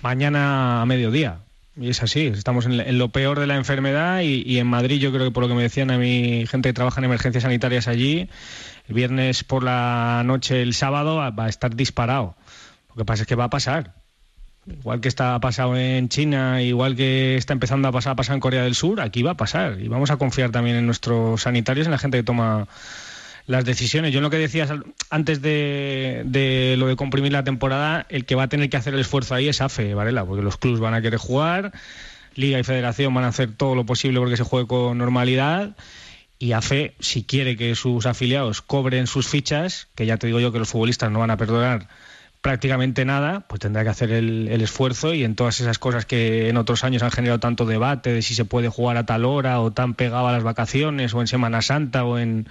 mañana 0.00 0.82
a 0.82 0.86
mediodía. 0.86 1.38
Y 1.80 1.88
es 1.88 2.02
así, 2.02 2.26
estamos 2.26 2.66
en, 2.66 2.98
lo 2.98 3.08
peor 3.08 3.40
de 3.40 3.46
la 3.46 3.56
enfermedad 3.56 4.20
y, 4.20 4.42
y 4.44 4.58
en 4.58 4.66
Madrid 4.66 5.00
yo 5.00 5.12
creo 5.12 5.24
que 5.24 5.30
por 5.30 5.42
lo 5.42 5.48
que 5.48 5.54
me 5.54 5.62
decían 5.62 5.90
a 5.90 5.96
mi 5.96 6.46
gente 6.46 6.68
que 6.68 6.72
trabaja 6.74 7.00
en 7.00 7.06
emergencias 7.06 7.42
sanitarias 7.42 7.88
allí, 7.88 8.28
el 8.86 8.94
viernes 8.94 9.44
por 9.44 9.64
la 9.64 10.22
noche, 10.26 10.60
el 10.60 10.74
sábado, 10.74 11.16
va 11.16 11.30
va 11.30 11.46
a 11.46 11.48
estar 11.48 11.74
disparado. 11.74 12.36
Lo 12.90 12.96
que 12.96 13.04
pasa 13.06 13.22
es 13.22 13.26
que 13.26 13.34
va 13.34 13.44
a 13.44 13.50
pasar. 13.50 13.94
Igual 14.66 15.00
que 15.00 15.08
está 15.08 15.40
pasado 15.40 15.74
en 15.74 16.10
China, 16.10 16.60
igual 16.60 16.96
que 16.96 17.36
está 17.36 17.54
empezando 17.54 17.88
a 17.88 17.92
pasar, 17.92 18.12
a 18.12 18.16
pasar 18.16 18.34
en 18.34 18.40
Corea 18.40 18.62
del 18.62 18.74
Sur, 18.74 19.00
aquí 19.00 19.22
va 19.22 19.30
a 19.30 19.36
pasar. 19.36 19.80
Y 19.80 19.88
vamos 19.88 20.10
a 20.10 20.18
confiar 20.18 20.50
también 20.50 20.76
en 20.76 20.84
nuestros 20.84 21.40
sanitarios, 21.40 21.86
en 21.86 21.92
la 21.92 21.98
gente 21.98 22.18
que 22.18 22.24
toma 22.24 22.68
las 23.46 23.64
decisiones. 23.64 24.12
Yo 24.12 24.20
lo 24.20 24.30
que 24.30 24.38
decías 24.38 24.70
antes 25.10 25.42
de, 25.42 26.22
de 26.24 26.76
lo 26.78 26.86
de 26.86 26.96
comprimir 26.96 27.32
la 27.32 27.44
temporada, 27.44 28.06
el 28.08 28.24
que 28.24 28.34
va 28.34 28.44
a 28.44 28.48
tener 28.48 28.70
que 28.70 28.76
hacer 28.76 28.94
el 28.94 29.00
esfuerzo 29.00 29.34
ahí 29.34 29.48
es 29.48 29.60
AFE, 29.60 29.94
Varela, 29.94 30.24
porque 30.24 30.42
los 30.42 30.56
clubes 30.56 30.80
van 30.80 30.94
a 30.94 31.02
querer 31.02 31.18
jugar, 31.18 31.72
Liga 32.34 32.58
y 32.58 32.64
Federación 32.64 33.12
van 33.14 33.24
a 33.24 33.28
hacer 33.28 33.52
todo 33.56 33.74
lo 33.74 33.84
posible 33.84 34.20
porque 34.20 34.36
se 34.36 34.44
juegue 34.44 34.66
con 34.66 34.98
normalidad. 34.98 35.76
Y 36.38 36.52
AFE, 36.52 36.94
si 37.00 37.24
quiere 37.24 37.56
que 37.56 37.74
sus 37.74 38.06
afiliados 38.06 38.62
cobren 38.62 39.06
sus 39.06 39.28
fichas, 39.28 39.88
que 39.94 40.06
ya 40.06 40.16
te 40.16 40.26
digo 40.26 40.40
yo 40.40 40.52
que 40.52 40.58
los 40.58 40.70
futbolistas 40.70 41.10
no 41.10 41.18
van 41.18 41.30
a 41.30 41.36
perdonar 41.36 41.88
prácticamente 42.40 43.04
nada, 43.04 43.40
pues 43.40 43.60
tendrá 43.60 43.82
que 43.82 43.90
hacer 43.90 44.10
el, 44.12 44.48
el 44.48 44.62
esfuerzo 44.62 45.12
y 45.12 45.24
en 45.24 45.34
todas 45.34 45.60
esas 45.60 45.78
cosas 45.78 46.06
que 46.06 46.48
en 46.48 46.56
otros 46.56 46.84
años 46.84 47.02
han 47.02 47.10
generado 47.10 47.38
tanto 47.38 47.66
debate 47.66 48.12
de 48.12 48.22
si 48.22 48.34
se 48.34 48.46
puede 48.46 48.68
jugar 48.68 48.96
a 48.96 49.04
tal 49.04 49.26
hora 49.26 49.60
o 49.60 49.72
tan 49.72 49.92
pegado 49.92 50.26
a 50.28 50.32
las 50.32 50.42
vacaciones 50.42 51.12
o 51.12 51.20
en 51.20 51.26
Semana 51.26 51.60
Santa 51.60 52.04
o 52.04 52.18
en 52.18 52.48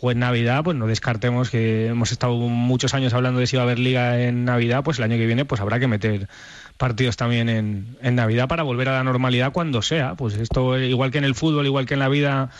o 0.00 0.10
en 0.12 0.20
Navidad, 0.20 0.62
pues 0.62 0.76
no 0.76 0.86
descartemos 0.86 1.50
que 1.50 1.86
hemos 1.86 2.12
estado 2.12 2.34
muchos 2.36 2.94
años 2.94 3.14
hablando 3.14 3.40
de 3.40 3.46
si 3.46 3.56
va 3.56 3.62
a 3.62 3.64
haber 3.64 3.78
liga 3.78 4.22
en 4.22 4.44
Navidad, 4.44 4.84
pues 4.84 4.98
el 4.98 5.04
año 5.04 5.16
que 5.16 5.26
viene 5.26 5.44
pues 5.44 5.60
habrá 5.60 5.80
que 5.80 5.88
meter 5.88 6.28
partidos 6.76 7.16
también 7.16 7.48
en, 7.48 7.96
en 8.00 8.14
Navidad 8.14 8.48
para 8.48 8.62
volver 8.62 8.88
a 8.88 8.92
la 8.92 9.04
normalidad 9.04 9.52
cuando 9.52 9.82
sea. 9.82 10.14
Pues 10.14 10.34
esto, 10.34 10.78
igual 10.78 11.10
que 11.10 11.18
en 11.18 11.24
el 11.24 11.34
fútbol, 11.34 11.66
igual 11.66 11.86
que 11.86 11.94
en 11.94 12.00
la 12.00 12.08
vida, 12.08 12.50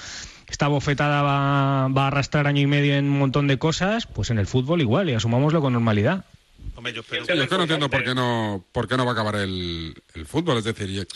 esta 0.49 0.69
bofetada 0.69 1.23
va, 1.23 1.89
va 1.89 2.05
a 2.05 2.07
arrastrar 2.09 2.47
año 2.47 2.63
y 2.63 2.67
medio 2.67 2.95
en 2.95 3.05
un 3.05 3.19
montón 3.19 3.47
de 3.47 3.59
cosas, 3.59 4.07
pues 4.07 4.31
en 4.31 4.39
el 4.39 4.47
fútbol 4.47 4.81
igual, 4.81 5.09
y 5.09 5.15
asumámoslo 5.15 5.61
con 5.61 5.73
normalidad. 5.73 6.25
Hombre, 6.75 6.93
yo 6.93 7.01
espero 7.01 7.25
Sí, 7.25 7.33
yo 7.37 7.43
es 7.43 7.49
que 7.49 7.57
no 7.57 7.63
entiendo 7.63 7.89
por 7.89 8.05
qué 8.05 8.15
no, 8.15 8.65
por 8.73 8.89
qué 8.89 8.97
no 8.97 9.05
va 9.05 9.13
a 9.13 9.15
acabar 9.15 9.37
el, 9.37 9.95
el 10.15 10.27
fútbol. 10.27 10.59
Es 10.59 10.65
decir, 10.65 11.07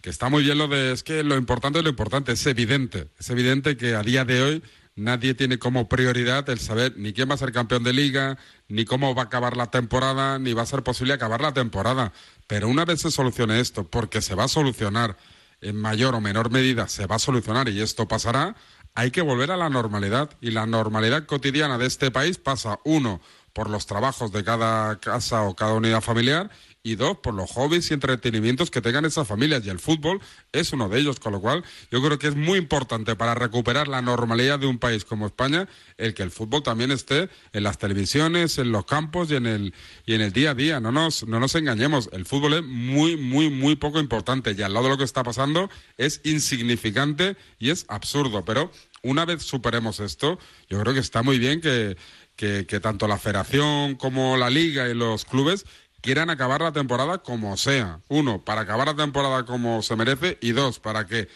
que 0.00 0.10
está 0.10 0.28
muy 0.28 0.42
bien 0.42 0.58
lo 0.58 0.68
de. 0.68 0.92
Es 0.92 1.02
que 1.02 1.22
lo 1.22 1.36
importante 1.36 1.78
es 1.78 1.84
lo 1.84 1.90
importante. 1.90 2.32
Es 2.32 2.46
evidente. 2.46 3.08
Es 3.18 3.30
evidente 3.30 3.76
que 3.76 3.94
a 3.94 4.02
día 4.02 4.24
de 4.24 4.42
hoy 4.42 4.62
nadie 5.00 5.34
tiene 5.34 5.58
como 5.58 5.88
prioridad 5.88 6.48
el 6.50 6.60
saber 6.60 6.94
ni 6.96 7.12
quién 7.12 7.28
va 7.28 7.34
a 7.34 7.38
ser 7.38 7.52
campeón 7.52 7.82
de 7.82 7.92
liga, 7.92 8.38
ni 8.68 8.84
cómo 8.84 9.14
va 9.14 9.22
a 9.22 9.24
acabar 9.26 9.56
la 9.56 9.70
temporada, 9.70 10.38
ni 10.38 10.52
va 10.52 10.62
a 10.62 10.66
ser 10.66 10.82
posible 10.82 11.14
acabar 11.14 11.40
la 11.40 11.52
temporada. 11.52 12.12
Pero 12.46 12.68
una 12.68 12.84
vez 12.84 13.00
se 13.00 13.10
solucione 13.10 13.60
esto, 13.60 13.88
porque 13.88 14.22
se 14.22 14.34
va 14.34 14.44
a 14.44 14.48
solucionar 14.48 15.16
en 15.60 15.76
mayor 15.76 16.14
o 16.14 16.20
menor 16.20 16.50
medida, 16.50 16.88
se 16.88 17.06
va 17.06 17.16
a 17.16 17.18
solucionar 17.18 17.68
y 17.68 17.80
esto 17.80 18.08
pasará, 18.08 18.56
hay 18.94 19.10
que 19.10 19.22
volver 19.22 19.50
a 19.50 19.56
la 19.56 19.70
normalidad. 19.70 20.30
Y 20.40 20.50
la 20.50 20.66
normalidad 20.66 21.26
cotidiana 21.26 21.78
de 21.78 21.86
este 21.86 22.10
país 22.10 22.38
pasa, 22.38 22.78
uno, 22.84 23.20
por 23.52 23.68
los 23.68 23.86
trabajos 23.86 24.32
de 24.32 24.44
cada 24.44 24.98
casa 25.00 25.42
o 25.42 25.56
cada 25.56 25.74
unidad 25.74 26.00
familiar 26.00 26.50
y 26.82 26.94
dos, 26.94 27.18
por 27.18 27.34
los 27.34 27.50
hobbies 27.50 27.90
y 27.90 27.94
entretenimientos 27.94 28.70
que 28.70 28.80
tengan 28.80 29.04
esas 29.04 29.28
familias. 29.28 29.64
Y 29.66 29.70
el 29.70 29.78
fútbol 29.78 30.20
es 30.52 30.72
uno 30.72 30.88
de 30.88 31.00
ellos, 31.00 31.20
con 31.20 31.32
lo 31.32 31.40
cual 31.40 31.62
yo 31.90 32.02
creo 32.02 32.18
que 32.18 32.28
es 32.28 32.36
muy 32.36 32.58
importante 32.58 33.16
para 33.16 33.34
recuperar 33.34 33.86
la 33.86 34.00
normalidad 34.00 34.58
de 34.58 34.66
un 34.66 34.78
país 34.78 35.04
como 35.04 35.26
España 35.26 35.68
el 35.98 36.14
que 36.14 36.22
el 36.22 36.30
fútbol 36.30 36.62
también 36.62 36.90
esté 36.90 37.28
en 37.52 37.64
las 37.64 37.78
televisiones, 37.78 38.56
en 38.58 38.72
los 38.72 38.86
campos 38.86 39.30
y 39.30 39.36
en 39.36 39.46
el, 39.46 39.74
y 40.06 40.14
en 40.14 40.22
el 40.22 40.32
día 40.32 40.52
a 40.52 40.54
día. 40.54 40.80
No 40.80 40.90
nos, 40.90 41.26
no 41.26 41.38
nos 41.38 41.54
engañemos, 41.54 42.08
el 42.12 42.24
fútbol 42.24 42.54
es 42.54 42.62
muy, 42.64 43.16
muy, 43.16 43.50
muy 43.50 43.76
poco 43.76 44.00
importante 44.00 44.54
y 44.56 44.62
al 44.62 44.72
lado 44.72 44.84
de 44.84 44.92
lo 44.92 44.98
que 44.98 45.04
está 45.04 45.22
pasando 45.22 45.68
es 45.98 46.22
insignificante 46.24 47.36
y 47.58 47.68
es 47.70 47.84
absurdo. 47.88 48.44
Pero 48.46 48.72
una 49.02 49.26
vez 49.26 49.42
superemos 49.42 50.00
esto, 50.00 50.38
yo 50.70 50.80
creo 50.80 50.94
que 50.94 51.00
está 51.00 51.22
muy 51.22 51.38
bien 51.38 51.60
que, 51.60 51.98
que, 52.36 52.64
que 52.66 52.80
tanto 52.80 53.06
la 53.06 53.18
federación 53.18 53.96
como 53.96 54.38
la 54.38 54.48
liga 54.48 54.88
y 54.88 54.94
los 54.94 55.26
clubes 55.26 55.66
quieran 56.00 56.30
acabar 56.30 56.60
la 56.60 56.72
temporada 56.72 57.18
como 57.18 57.56
sea. 57.56 58.00
Uno, 58.08 58.44
para 58.44 58.62
acabar 58.62 58.86
la 58.88 58.96
temporada 58.96 59.44
como 59.44 59.82
se 59.82 59.96
merece 59.96 60.38
y 60.40 60.52
dos, 60.52 60.78
para 60.80 61.06
que 61.06 61.28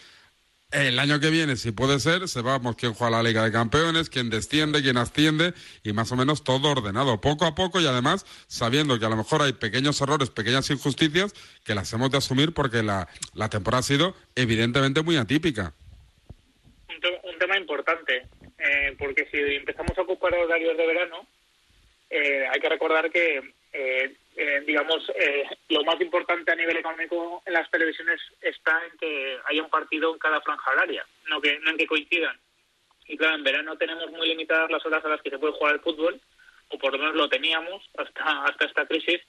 el 0.70 0.98
año 0.98 1.20
que 1.20 1.30
viene, 1.30 1.54
si 1.54 1.70
puede 1.70 2.00
ser, 2.00 2.26
sepamos 2.26 2.74
quién 2.74 2.94
juega 2.94 3.18
la 3.18 3.22
Liga 3.22 3.44
de 3.44 3.52
Campeones, 3.52 4.10
quién 4.10 4.28
desciende, 4.28 4.82
quién 4.82 4.96
asciende 4.96 5.54
y 5.84 5.92
más 5.92 6.10
o 6.10 6.16
menos 6.16 6.42
todo 6.42 6.68
ordenado, 6.72 7.20
poco 7.20 7.44
a 7.44 7.54
poco 7.54 7.80
y 7.80 7.86
además 7.86 8.26
sabiendo 8.48 8.98
que 8.98 9.06
a 9.06 9.08
lo 9.08 9.16
mejor 9.16 9.42
hay 9.42 9.52
pequeños 9.52 10.00
errores, 10.00 10.30
pequeñas 10.30 10.68
injusticias 10.70 11.32
que 11.64 11.76
las 11.76 11.92
hemos 11.92 12.10
de 12.10 12.18
asumir 12.18 12.52
porque 12.54 12.82
la, 12.82 13.06
la 13.34 13.48
temporada 13.48 13.80
ha 13.80 13.82
sido 13.84 14.16
evidentemente 14.34 15.02
muy 15.02 15.16
atípica. 15.16 15.74
un, 16.88 17.00
te- 17.00 17.20
un 17.22 17.38
tema 17.38 17.56
importante, 17.56 18.26
eh, 18.58 18.96
porque 18.98 19.28
si 19.30 19.38
empezamos 19.38 19.96
a 19.96 20.02
ocupar 20.02 20.34
horarios 20.34 20.76
de 20.76 20.86
verano, 20.86 21.26
eh, 22.10 22.46
hay 22.52 22.60
que 22.60 22.68
recordar 22.68 23.10
que, 23.12 23.54
eh, 23.72 24.16
eh, 24.36 24.62
digamos, 24.66 25.08
eh, 25.14 25.44
lo 25.68 25.84
más 25.84 26.00
importante 26.00 26.52
a 26.52 26.56
nivel 26.56 26.76
económico 26.76 27.42
en 27.46 27.52
las 27.52 27.70
televisiones 27.70 28.20
está 28.40 28.82
en 28.84 28.98
que 28.98 29.38
haya 29.46 29.62
un 29.62 29.70
partido 29.70 30.12
en 30.12 30.18
cada 30.18 30.40
franja 30.40 30.70
horaria, 30.70 31.06
no, 31.28 31.40
que, 31.40 31.58
no 31.60 31.70
en 31.70 31.76
que 31.76 31.86
coincidan. 31.86 32.38
Y 33.06 33.16
claro, 33.16 33.36
en 33.36 33.44
verano 33.44 33.76
tenemos 33.76 34.10
muy 34.10 34.28
limitadas 34.28 34.70
las 34.70 34.84
horas 34.84 35.04
a 35.04 35.08
las 35.08 35.22
que 35.22 35.30
se 35.30 35.38
puede 35.38 35.52
jugar 35.52 35.74
el 35.74 35.80
fútbol, 35.80 36.20
o 36.68 36.78
por 36.78 36.92
lo 36.92 36.98
menos 36.98 37.14
lo 37.14 37.28
teníamos 37.28 37.88
hasta, 37.96 38.44
hasta 38.44 38.64
esta 38.64 38.86
crisis, 38.86 39.20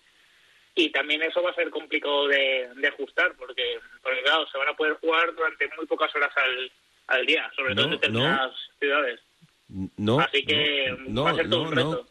y 0.74 0.90
también 0.90 1.22
eso 1.24 1.42
va 1.42 1.52
a 1.52 1.56
ser 1.56 1.70
complicado 1.70 2.28
de, 2.28 2.70
de 2.76 2.88
ajustar, 2.88 3.36
porque, 3.38 3.80
porque 4.02 4.24
claro, 4.24 4.48
se 4.48 4.58
van 4.58 4.70
a 4.70 4.76
poder 4.76 4.94
jugar 4.96 5.34
durante 5.36 5.70
muy 5.78 5.86
pocas 5.86 6.14
horas 6.16 6.32
al, 6.36 6.72
al 7.08 7.26
día, 7.26 7.52
sobre 7.56 7.76
todo 7.76 7.86
en 7.86 7.92
No, 7.92 7.98
determinadas 7.98 8.56
ciudades. 8.80 9.20
No. 9.98 10.20
Así 10.20 10.46
que 10.46 10.96
no, 11.08 11.24
va 11.24 11.32
a 11.32 11.36
ser 11.36 11.50
todo 11.50 11.64
un 11.64 11.76
reto. 11.76 12.08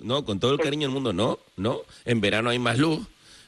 No, 0.00 0.24
con 0.24 0.40
todo 0.40 0.52
el 0.52 0.60
cariño 0.60 0.88
del 0.88 0.94
mundo, 0.94 1.12
no, 1.12 1.38
no. 1.56 1.80
En 2.04 2.20
verano 2.20 2.50
hay 2.50 2.58
más 2.58 2.78
luz. 2.78 3.06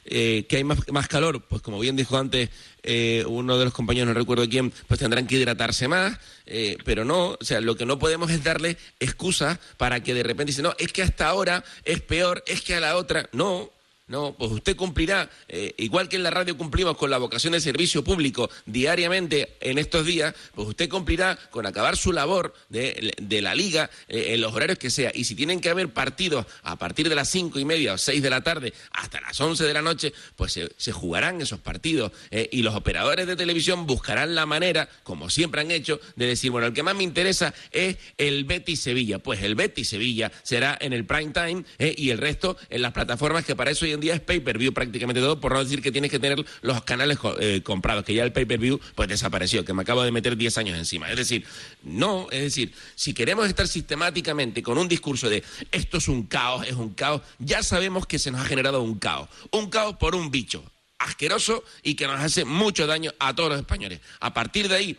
Eh, 0.09 0.47
que 0.49 0.59
hay 0.59 0.63
más, 0.63 0.79
más 0.93 1.09
calor, 1.09 1.43
pues 1.49 1.63
como 1.63 1.81
bien 1.81 1.97
dijo 1.97 2.17
antes 2.17 2.49
eh, 2.85 3.25
uno 3.27 3.59
de 3.59 3.65
los 3.65 3.75
compañeros, 3.75 4.07
no 4.07 4.15
recuerdo 4.15 4.49
quién, 4.49 4.73
pues 4.87 5.01
tendrán 5.01 5.27
que 5.27 5.35
hidratarse 5.35 5.89
más, 5.89 6.17
eh, 6.47 6.79
pero 6.85 7.05
no, 7.05 7.31
o 7.31 7.39
sea, 7.41 7.61
lo 7.61 7.75
que 7.75 7.87
no 7.87 7.99
podemos 7.99 8.31
es 8.31 8.45
darle 8.45 8.77
excusas 9.01 9.59
para 9.77 10.05
que 10.05 10.15
de 10.15 10.23
repente 10.23 10.53
dice, 10.53 10.63
no, 10.63 10.77
es 10.79 10.93
que 10.93 11.03
hasta 11.03 11.27
ahora 11.27 11.65
es 11.85 12.01
peor, 12.03 12.45
es 12.47 12.63
que 12.63 12.77
a 12.77 12.81
la 12.81 12.97
otra, 12.97 13.29
no. 13.33 13.73
No, 14.09 14.37
pues 14.39 14.53
usted 14.53 14.77
cumplirá, 14.77 15.29
eh, 15.49 15.75
igual 15.79 16.09
que 16.09 16.15
en 16.15 16.23
la 16.23 16.31
radio 16.31 16.57
cumplimos 16.57 16.97
con 16.97 17.11
la 17.11 17.19
vocación 17.19 17.55
de 17.55 17.61
servicio 17.61 18.05
público 18.05 18.49
diariamente 18.65 19.57
en 19.61 19.79
estos 19.79 20.07
días, 20.07 20.33
pues 20.55 20.69
usted 20.69 20.89
cumplirá 20.89 21.37
con 21.51 21.67
acabar 21.67 21.97
su 21.97 22.13
labor 22.13 22.55
de, 22.69 23.15
de 23.21 23.43
la 23.43 23.57
liga 23.57 23.91
eh, 24.07 24.35
en 24.35 24.43
los 24.43 24.55
horarios 24.55 24.79
que 24.79 24.91
sea. 24.91 25.11
Y 25.13 25.25
si 25.25 25.35
tienen 25.35 25.61
que 25.61 25.71
haber 25.71 25.93
partidos 25.93 26.47
a 26.63 26.77
partir 26.77 27.09
de 27.09 27.17
las 27.17 27.29
cinco 27.29 27.59
y 27.59 27.65
media 27.65 27.95
o 27.95 27.99
seis 27.99 28.23
de 28.23 28.31
la 28.31 28.43
tarde 28.43 28.73
hasta 28.93 29.21
las 29.21 29.41
once 29.41 29.65
de 29.65 29.75
la 29.75 29.83
noche, 29.83 30.13
pues 30.37 30.53
se, 30.53 30.93
jugarán 30.93 31.41
esos 31.41 31.59
partidos. 31.59 32.13
eh, 32.31 32.49
y 32.53 32.63
los 32.63 32.77
operadores 32.77 33.27
de 33.27 33.35
televisión 33.35 33.89
buscarán 33.89 34.37
la 34.37 34.47
manera, 34.47 34.89
como 35.03 35.31
siempre 35.31 35.63
han 35.63 35.73
hecho, 35.73 35.99
de 36.15 36.27
decir, 36.27 36.53
bueno, 36.53 36.69
el 36.69 36.75
que 36.75 36.85
más 36.85 36.95
me 36.95 37.03
interesa 37.03 37.53
es 37.73 37.97
el 38.19 38.45
Betis 38.45 38.79
Sevilla. 38.79 39.19
Pues 39.19 39.43
el 39.43 39.57
Betis 39.57 39.89
Sevilla 39.89 40.31
será 40.45 40.79
en 40.81 40.93
el 40.93 41.05
prime 41.05 41.33
time 41.33 41.65
y 41.97 42.11
el 42.11 42.19
resto 42.19 42.57
en 42.71 42.83
las 42.83 42.93
plataformas 42.93 43.45
que 43.45 43.57
para 43.57 43.73
eso 43.73 43.85
en 43.97 44.01
día 44.01 44.15
es 44.15 44.21
pay-per-view 44.21 44.73
prácticamente 44.73 45.21
todo, 45.21 45.41
por 45.41 45.53
no 45.53 45.63
decir 45.63 45.83
que 45.83 45.91
tienes 45.91 46.11
que 46.11 46.19
tener 46.19 46.45
los 46.63 46.83
canales 46.85 47.19
eh, 47.41 47.63
comprados, 47.63 48.05
que 48.05 48.15
ya 48.15 48.23
el 48.23 48.33
pay-per-view 48.33 48.81
pues 48.95 49.09
desapareció, 49.09 49.65
que 49.65 49.75
me 49.75 49.83
acabo 49.83 50.03
de 50.03 50.13
meter 50.13 50.37
10 50.37 50.59
años 50.59 50.79
encima. 50.79 51.11
Es 51.11 51.17
decir, 51.17 51.45
no, 51.83 52.29
es 52.31 52.43
decir, 52.43 52.73
si 52.95 53.13
queremos 53.13 53.49
estar 53.49 53.67
sistemáticamente 53.67 54.63
con 54.63 54.79
un 54.79 54.89
discurso 54.89 55.29
de 55.29 55.43
esto 55.73 55.99
es 55.99 56.09
un 56.09 56.25
caos, 56.25 56.67
es 56.67 56.75
un 56.75 56.95
caos, 56.95 57.23
ya 57.39 57.63
sabemos 57.63 58.07
que 58.07 58.19
se 58.19 58.31
nos 58.31 58.41
ha 58.41 58.45
generado 58.45 58.83
un 58.83 58.99
caos. 58.99 59.29
Un 59.51 59.69
caos 59.69 59.97
por 59.97 60.15
un 60.15 60.31
bicho 60.31 60.63
asqueroso 60.99 61.63
y 61.83 61.95
que 61.95 62.07
nos 62.07 62.21
hace 62.21 62.45
mucho 62.45 62.87
daño 62.87 63.13
a 63.19 63.35
todos 63.35 63.51
los 63.51 63.59
españoles. 63.59 64.01
A 64.21 64.33
partir 64.33 64.69
de 64.69 64.77
ahí, 64.77 64.99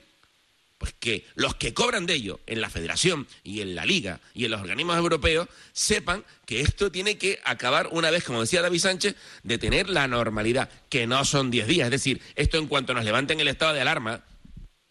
pues 0.77 0.93
que 0.99 1.25
los 1.35 1.55
que 1.55 1.73
cobran 1.73 2.05
de 2.05 2.13
ello 2.13 2.39
en 2.45 2.61
la 2.61 2.69
federación 2.69 3.27
y 3.43 3.61
en 3.61 3.75
la 3.75 3.85
liga 3.85 4.19
y 4.33 4.45
en 4.45 4.51
los 4.51 4.61
organismos 4.61 4.97
europeos 4.97 5.47
sepan 5.73 6.23
que 6.45 6.61
esto 6.61 6.91
tiene 6.91 7.17
que 7.17 7.39
acabar 7.43 7.89
una 7.91 8.11
vez, 8.11 8.23
como 8.23 8.41
decía 8.41 8.61
David 8.61 8.79
Sánchez, 8.79 9.15
de 9.43 9.57
tener 9.57 9.89
la 9.89 10.07
normalidad, 10.07 10.69
que 10.89 11.07
no 11.07 11.25
son 11.25 11.49
10 11.49 11.67
días. 11.67 11.85
Es 11.85 11.91
decir, 11.91 12.21
esto 12.35 12.57
en 12.57 12.67
cuanto 12.67 12.93
nos 12.93 13.05
levanten 13.05 13.39
el 13.39 13.47
estado 13.47 13.73
de 13.73 13.81
alarma, 13.81 14.23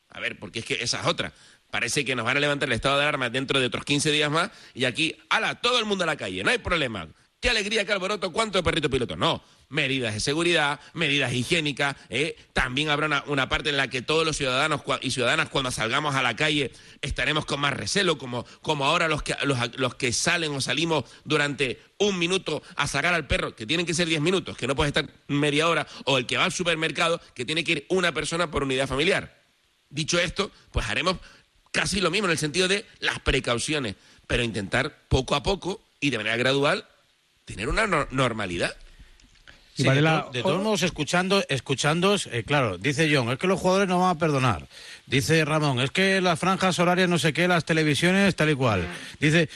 a 0.09 0.21
ver, 0.21 0.39
porque 0.39 0.61
es 0.61 0.65
que 0.65 0.75
esa 0.81 1.01
es 1.01 1.07
otra. 1.07 1.33
Parece 1.71 2.05
que 2.05 2.17
nos 2.17 2.25
van 2.25 2.37
a 2.37 2.41
levantar 2.41 2.69
el 2.69 2.75
estado 2.75 2.97
de 2.97 3.03
alarma 3.03 3.31
dentro 3.31 3.61
de 3.61 3.67
otros 3.67 3.85
15 3.85 4.11
días 4.11 4.31
más 4.31 4.51
y 4.75 4.85
aquí, 4.85 5.17
ala, 5.29 5.61
todo 5.61 5.79
el 5.79 5.85
mundo 5.85 6.05
a 6.05 6.07
la 6.07 6.17
calle, 6.17 6.43
no 6.43 6.51
hay 6.51 6.59
problema. 6.59 7.09
Qué 7.41 7.51
alegría, 7.51 7.85
qué 7.85 7.93
alboroto, 7.93 8.33
cuánto 8.33 8.63
perrito 8.63 8.89
piloto. 8.89 9.17
No, 9.17 9.43
medidas 9.69 10.15
de 10.15 10.21
seguridad, 10.21 10.81
medidas 10.95 11.33
higiénicas. 11.33 11.97
¿eh? 12.09 12.37
También 12.53 12.89
habrá 12.91 13.07
una, 13.07 13.25
una 13.27 13.49
parte 13.49 13.71
en 13.71 13.77
la 13.77 13.89
que 13.89 14.03
todos 14.03 14.25
los 14.25 14.37
ciudadanos 14.37 14.83
y 15.01 15.11
ciudadanas 15.11 15.49
cuando 15.49 15.71
salgamos 15.71 16.15
a 16.15 16.23
la 16.23 16.37
calle 16.37 16.71
estaremos 17.03 17.47
con 17.47 17.61
más 17.61 17.73
recelo, 17.73 18.19
como, 18.19 18.45
como 18.63 18.85
ahora 18.85 19.09
los 19.09 19.23
que, 19.23 19.35
los, 19.45 19.59
los 19.79 19.95
que 19.97 20.13
salen 20.13 20.53
o 20.55 20.61
salimos 20.61 21.05
durante 21.25 21.81
un 21.99 22.19
minuto 22.19 22.63
a 22.77 22.87
sacar 22.87 23.15
al 23.15 23.27
perro, 23.27 23.57
que 23.57 23.67
tienen 23.67 23.87
que 23.87 23.95
ser 23.95 24.07
10 24.07 24.21
minutos, 24.21 24.57
que 24.57 24.67
no 24.67 24.77
puede 24.77 24.89
estar 24.89 25.09
media 25.29 25.69
hora, 25.69 25.87
o 26.05 26.19
el 26.19 26.27
que 26.27 26.37
va 26.37 26.45
al 26.45 26.53
supermercado, 26.53 27.21
que 27.35 27.45
tiene 27.45 27.65
que 27.65 27.73
ir 27.73 27.87
una 27.89 28.13
persona 28.13 28.51
por 28.51 28.63
unidad 28.63 28.87
familiar. 28.87 29.41
Dicho 29.89 30.19
esto, 30.19 30.51
pues 30.73 30.87
haremos 30.89 31.17
casi 31.73 32.01
lo 32.01 32.11
mismo 32.11 32.27
en 32.27 32.33
el 32.33 32.39
sentido 32.39 32.69
de 32.69 32.85
las 33.01 33.19
precauciones, 33.21 33.97
pero 34.27 34.43
intentar 34.43 35.07
poco 35.09 35.35
a 35.35 35.43
poco 35.43 35.83
y 36.01 36.11
de 36.11 36.19
manera 36.19 36.37
gradual 36.37 36.87
tener 37.45 37.69
una 37.69 37.87
no- 37.87 38.07
normalidad. 38.11 38.77
Sí, 39.77 39.83
de, 39.85 40.01
to- 40.25 40.31
de 40.33 40.43
todos 40.43 40.63
modos, 40.63 40.83
escuchando, 40.83 41.45
escuchando, 41.49 42.17
claro, 42.47 42.79
dice 42.79 43.11
John, 43.15 43.31
es 43.31 43.39
que 43.39 43.47
los 43.47 43.61
jugadores 43.61 43.89
no 43.89 44.01
van 44.01 44.17
a 44.17 44.19
perdonar. 44.19 44.67
Dice 45.07 45.45
Ramón, 45.45 45.81
es 45.81 45.91
que 45.91 46.21
las 46.21 46.39
franjas 46.39 46.79
horarias 46.79 47.09
no 47.09 47.19
sé 47.19 47.33
qué, 47.33 47.47
las 47.47 47.65
televisiones, 47.65 48.35
tal 48.35 48.51
y 48.51 48.55
cual. 48.55 48.87
Dice, 49.21 49.49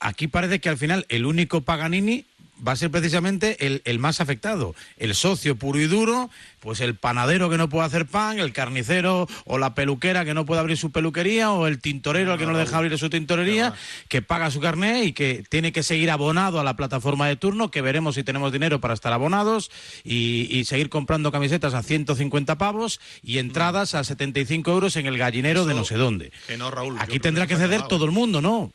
aquí 0.00 0.28
parece 0.28 0.60
que 0.60 0.68
al 0.70 0.78
final 0.78 1.04
el 1.10 1.26
único 1.26 1.60
Paganini 1.60 2.24
va 2.66 2.72
a 2.72 2.76
ser 2.76 2.90
precisamente 2.90 3.66
el, 3.66 3.82
el 3.84 3.98
más 3.98 4.20
afectado. 4.20 4.74
El 4.96 5.14
socio 5.14 5.56
puro 5.56 5.80
y 5.80 5.86
duro, 5.86 6.30
pues 6.60 6.80
el 6.80 6.94
panadero 6.94 7.50
que 7.50 7.58
no 7.58 7.68
puede 7.68 7.86
hacer 7.86 8.06
pan, 8.06 8.38
el 8.38 8.52
carnicero 8.52 9.28
o 9.44 9.58
la 9.58 9.74
peluquera 9.74 10.24
que 10.24 10.34
no 10.34 10.44
puede 10.44 10.60
abrir 10.60 10.76
su 10.76 10.92
peluquería 10.92 11.52
o 11.52 11.66
el 11.66 11.80
tintorero 11.80 12.32
al 12.32 12.38
que 12.38 12.46
no 12.46 12.52
le 12.52 12.58
deja 12.58 12.76
abrir 12.76 12.96
su 12.98 13.10
tintorería, 13.10 13.74
que 14.08 14.22
paga 14.22 14.50
su 14.50 14.60
carné 14.60 15.04
y 15.04 15.12
que 15.12 15.44
tiene 15.48 15.72
que 15.72 15.82
seguir 15.82 16.10
abonado 16.10 16.60
a 16.60 16.64
la 16.64 16.76
plataforma 16.76 17.26
de 17.28 17.36
turno, 17.36 17.70
que 17.70 17.82
veremos 17.82 18.14
si 18.14 18.24
tenemos 18.24 18.52
dinero 18.52 18.80
para 18.80 18.94
estar 18.94 19.12
abonados 19.12 19.70
y, 20.04 20.48
y 20.50 20.64
seguir 20.64 20.90
comprando 20.90 21.32
camisetas 21.32 21.74
a 21.74 21.82
150 21.82 22.58
pavos 22.58 23.00
y 23.22 23.38
entradas 23.38 23.94
a 23.94 24.04
75 24.04 24.70
euros 24.70 24.96
en 24.96 25.06
el 25.06 25.18
gallinero 25.18 25.64
de 25.64 25.74
no 25.74 25.84
sé 25.84 25.96
dónde. 25.96 26.32
Que 26.46 26.56
no, 26.56 26.70
Raúl. 26.70 26.96
Aquí 26.98 27.18
tendrá 27.18 27.46
que 27.46 27.56
ceder 27.56 27.82
todo 27.82 28.04
el 28.04 28.10
mundo, 28.10 28.40
¿no? 28.40 28.72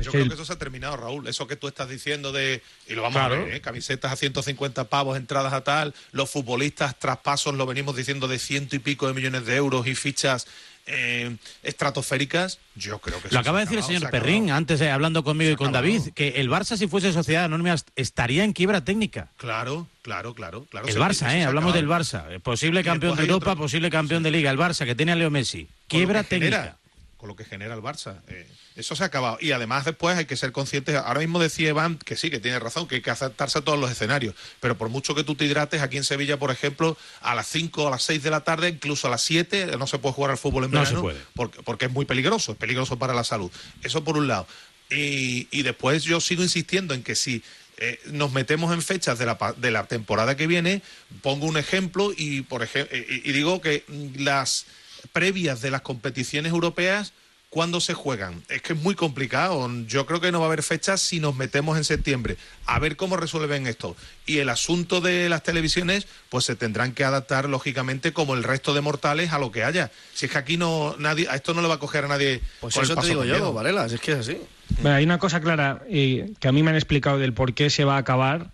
Yo 0.00 0.10
creo 0.10 0.26
que 0.26 0.34
eso 0.34 0.44
se 0.46 0.54
ha 0.54 0.58
terminado, 0.58 0.96
Raúl. 0.96 1.28
Eso 1.28 1.46
que 1.46 1.56
tú 1.56 1.68
estás 1.68 1.88
diciendo 1.88 2.32
de. 2.32 2.62
Y 2.88 2.94
lo 2.94 3.02
vamos 3.02 3.18
Claro. 3.18 3.34
a 3.34 3.38
ver, 3.44 3.54
¿eh? 3.56 3.60
Camisetas 3.60 4.10
a 4.10 4.16
150 4.16 4.84
pavos, 4.84 5.18
entradas 5.18 5.52
a 5.52 5.62
tal. 5.64 5.94
Los 6.12 6.30
futbolistas, 6.30 6.98
traspasos, 6.98 7.54
lo 7.54 7.66
venimos 7.66 7.94
diciendo 7.94 8.26
de 8.26 8.38
ciento 8.38 8.74
y 8.74 8.78
pico 8.78 9.06
de 9.06 9.12
millones 9.14 9.44
de 9.44 9.54
euros 9.56 9.86
y 9.86 9.94
fichas 9.94 10.46
eh, 10.86 11.36
estratosféricas. 11.62 12.58
Yo 12.74 12.98
creo 13.00 13.20
que 13.22 13.28
Lo 13.30 13.38
acaba 13.40 13.58
de 13.58 13.66
decir 13.66 13.78
el 13.78 13.84
señor 13.84 14.02
se. 14.02 14.08
Perrín 14.08 14.50
antes, 14.50 14.80
eh, 14.80 14.90
hablando 14.90 15.22
conmigo 15.24 15.50
y 15.50 15.56
con 15.56 15.72
David, 15.72 16.08
que 16.14 16.40
el 16.40 16.48
Barça, 16.48 16.76
si 16.76 16.86
fuese 16.86 17.12
sociedad 17.12 17.44
anónima, 17.44 17.74
estaría 17.96 18.44
en 18.44 18.52
quiebra 18.52 18.82
técnica. 18.84 19.28
Claro, 19.36 19.86
claro, 20.02 20.34
claro. 20.34 20.64
claro 20.70 20.86
El 20.86 20.94
se- 20.94 20.98
Barça, 21.00 21.34
¿eh? 21.34 21.44
Hablamos 21.44 21.74
del. 21.74 21.86
Barça. 21.86 22.24
Eh, 22.30 22.40
Posible 22.40 22.82
campeón 22.82 23.16
de 23.16 23.22
Europa, 23.24 23.52
otro- 23.52 23.62
posible 23.64 23.90
campeón 23.90 24.22
de 24.22 24.30
Liga. 24.30 24.50
El 24.50 24.58
Barça, 24.58 24.84
que 24.86 24.94
tiene 24.94 25.12
a 25.12 25.16
Leo 25.16 25.30
Messi. 25.30 25.68
Quiebra 25.88 26.24
genera, 26.24 26.56
técnica. 26.62 26.78
Con 27.22 27.28
lo 27.28 27.36
que 27.36 27.44
genera 27.44 27.72
el 27.76 27.80
Barça. 27.80 28.20
Eh, 28.26 28.48
eso 28.74 28.96
se 28.96 29.04
ha 29.04 29.06
acabado. 29.06 29.38
Y 29.40 29.52
además 29.52 29.84
después 29.84 30.18
hay 30.18 30.24
que 30.24 30.36
ser 30.36 30.50
conscientes, 30.50 30.96
ahora 30.96 31.20
mismo 31.20 31.38
decía 31.38 31.68
Iván 31.68 31.96
que 31.96 32.16
sí, 32.16 32.30
que 32.30 32.40
tiene 32.40 32.58
razón, 32.58 32.88
que 32.88 32.96
hay 32.96 33.00
que 33.00 33.12
aceptarse 33.12 33.60
a 33.60 33.62
todos 33.62 33.78
los 33.78 33.92
escenarios. 33.92 34.34
Pero 34.58 34.76
por 34.76 34.88
mucho 34.88 35.14
que 35.14 35.22
tú 35.22 35.36
te 35.36 35.44
hidrates, 35.44 35.82
aquí 35.82 35.98
en 35.98 36.02
Sevilla, 36.02 36.36
por 36.40 36.50
ejemplo, 36.50 36.96
a 37.20 37.36
las 37.36 37.46
5 37.46 37.86
a 37.86 37.90
las 37.92 38.02
6 38.02 38.24
de 38.24 38.30
la 38.30 38.40
tarde, 38.40 38.70
incluso 38.70 39.06
a 39.06 39.10
las 39.10 39.22
7, 39.22 39.76
no 39.78 39.86
se 39.86 40.00
puede 40.00 40.14
jugar 40.16 40.32
al 40.32 40.36
fútbol 40.36 40.64
en 40.64 40.72
No 40.72 40.80
verano 40.80 40.96
se 40.96 41.00
puede. 41.00 41.20
Porque, 41.32 41.62
porque 41.62 41.84
es 41.84 41.92
muy 41.92 42.06
peligroso, 42.06 42.50
es 42.50 42.58
peligroso 42.58 42.98
para 42.98 43.14
la 43.14 43.22
salud. 43.22 43.52
Eso 43.84 44.02
por 44.02 44.16
un 44.16 44.26
lado. 44.26 44.48
Y, 44.90 45.46
y 45.52 45.62
después 45.62 46.02
yo 46.02 46.20
sigo 46.20 46.42
insistiendo 46.42 46.92
en 46.92 47.04
que 47.04 47.14
si 47.14 47.44
eh, 47.76 48.00
nos 48.06 48.32
metemos 48.32 48.74
en 48.74 48.82
fechas 48.82 49.20
de 49.20 49.26
la, 49.26 49.54
de 49.56 49.70
la 49.70 49.86
temporada 49.86 50.36
que 50.36 50.48
viene, 50.48 50.82
pongo 51.20 51.46
un 51.46 51.56
ejemplo 51.56 52.12
y, 52.16 52.42
por 52.42 52.64
ejemplo, 52.64 52.96
y, 52.96 53.22
y 53.24 53.32
digo 53.32 53.60
que 53.60 53.84
las 54.16 54.66
previas 55.12 55.60
de 55.60 55.70
las 55.70 55.82
competiciones 55.82 56.52
europeas, 56.52 57.12
¿cuándo 57.50 57.80
se 57.80 57.92
juegan? 57.92 58.42
Es 58.48 58.62
que 58.62 58.72
es 58.72 58.78
muy 58.78 58.94
complicado. 58.94 59.70
Yo 59.86 60.06
creo 60.06 60.20
que 60.20 60.32
no 60.32 60.40
va 60.40 60.46
a 60.46 60.48
haber 60.48 60.62
fechas 60.62 61.02
si 61.02 61.20
nos 61.20 61.36
metemos 61.36 61.76
en 61.76 61.84
septiembre. 61.84 62.38
A 62.64 62.78
ver 62.78 62.96
cómo 62.96 63.16
resuelven 63.18 63.66
esto. 63.66 63.94
Y 64.24 64.38
el 64.38 64.48
asunto 64.48 65.02
de 65.02 65.28
las 65.28 65.42
televisiones, 65.42 66.06
pues 66.30 66.46
se 66.46 66.56
tendrán 66.56 66.92
que 66.92 67.04
adaptar, 67.04 67.50
lógicamente, 67.50 68.14
como 68.14 68.34
el 68.34 68.42
resto 68.42 68.72
de 68.72 68.80
mortales, 68.80 69.32
a 69.32 69.38
lo 69.38 69.52
que 69.52 69.64
haya. 69.64 69.90
Si 70.14 70.26
es 70.26 70.32
que 70.32 70.38
aquí 70.38 70.56
no 70.56 70.96
nadie, 70.98 71.28
a 71.28 71.34
esto 71.34 71.52
no 71.52 71.60
le 71.60 71.68
va 71.68 71.74
a 71.74 71.78
coger 71.78 72.06
a 72.06 72.08
nadie. 72.08 72.40
Pues 72.60 72.74
con 72.74 72.84
el 72.84 72.90
eso 72.90 73.00
te 73.00 73.08
digo 73.08 73.24
yo, 73.24 73.34
miedo. 73.34 73.52
Varela, 73.52 73.86
si 73.88 73.96
es 73.96 74.00
que 74.00 74.12
es 74.12 74.18
así. 74.18 74.38
Bueno, 74.80 74.96
hay 74.96 75.04
una 75.04 75.18
cosa 75.18 75.40
clara 75.40 75.82
eh, 75.90 76.32
que 76.40 76.48
a 76.48 76.52
mí 76.52 76.62
me 76.62 76.70
han 76.70 76.76
explicado 76.76 77.18
del 77.18 77.34
por 77.34 77.52
qué 77.52 77.68
se 77.68 77.84
va 77.84 77.96
a 77.96 77.98
acabar, 77.98 78.50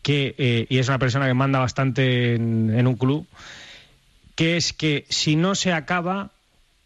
que, 0.00 0.34
eh, 0.38 0.66
y 0.70 0.78
es 0.78 0.88
una 0.88 0.98
persona 0.98 1.26
que 1.26 1.34
manda 1.34 1.58
bastante 1.58 2.34
en, 2.36 2.72
en 2.74 2.86
un 2.86 2.96
club, 2.96 3.26
que 4.36 4.56
es 4.56 4.72
que 4.72 5.04
si 5.08 5.34
no 5.34 5.56
se 5.56 5.72
acaba, 5.72 6.30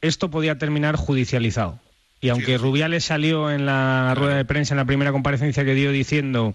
esto 0.01 0.31
podía 0.31 0.57
terminar 0.57 0.97
judicializado. 0.97 1.79
Y 2.23 2.31
aunque 2.31 2.57
Rubiales 2.59 3.05
salió 3.05 3.51
en 3.51 3.67
la 3.67 4.15
rueda 4.15 4.37
de 4.37 4.45
prensa, 4.45 4.75
en 4.75 4.79
la 4.79 4.85
primera 4.87 5.13
comparecencia 5.13 5.65
que 5.65 5.75
dio, 5.75 5.93
diciendo 5.93 6.55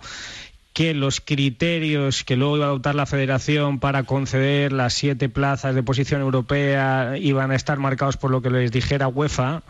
que 0.73 0.93
los 0.93 1.21
criterios 1.21 2.23
que 2.23 2.35
luego 2.35 2.57
iba 2.57 2.65
a 2.65 2.69
adoptar 2.69 2.95
la 2.95 3.05
federación 3.05 3.79
para 3.79 4.03
conceder 4.03 4.73
las 4.73 4.93
siete 4.93 5.29
plazas 5.29 5.75
de 5.75 5.83
posición 5.83 6.21
europea 6.21 7.15
iban 7.17 7.51
a 7.51 7.55
estar 7.55 7.77
marcados 7.77 8.17
por 8.17 8.31
lo 8.31 8.41
que 8.41 8.49
les 8.49 8.71
dijera 8.71 9.07
UEFA, 9.07 9.63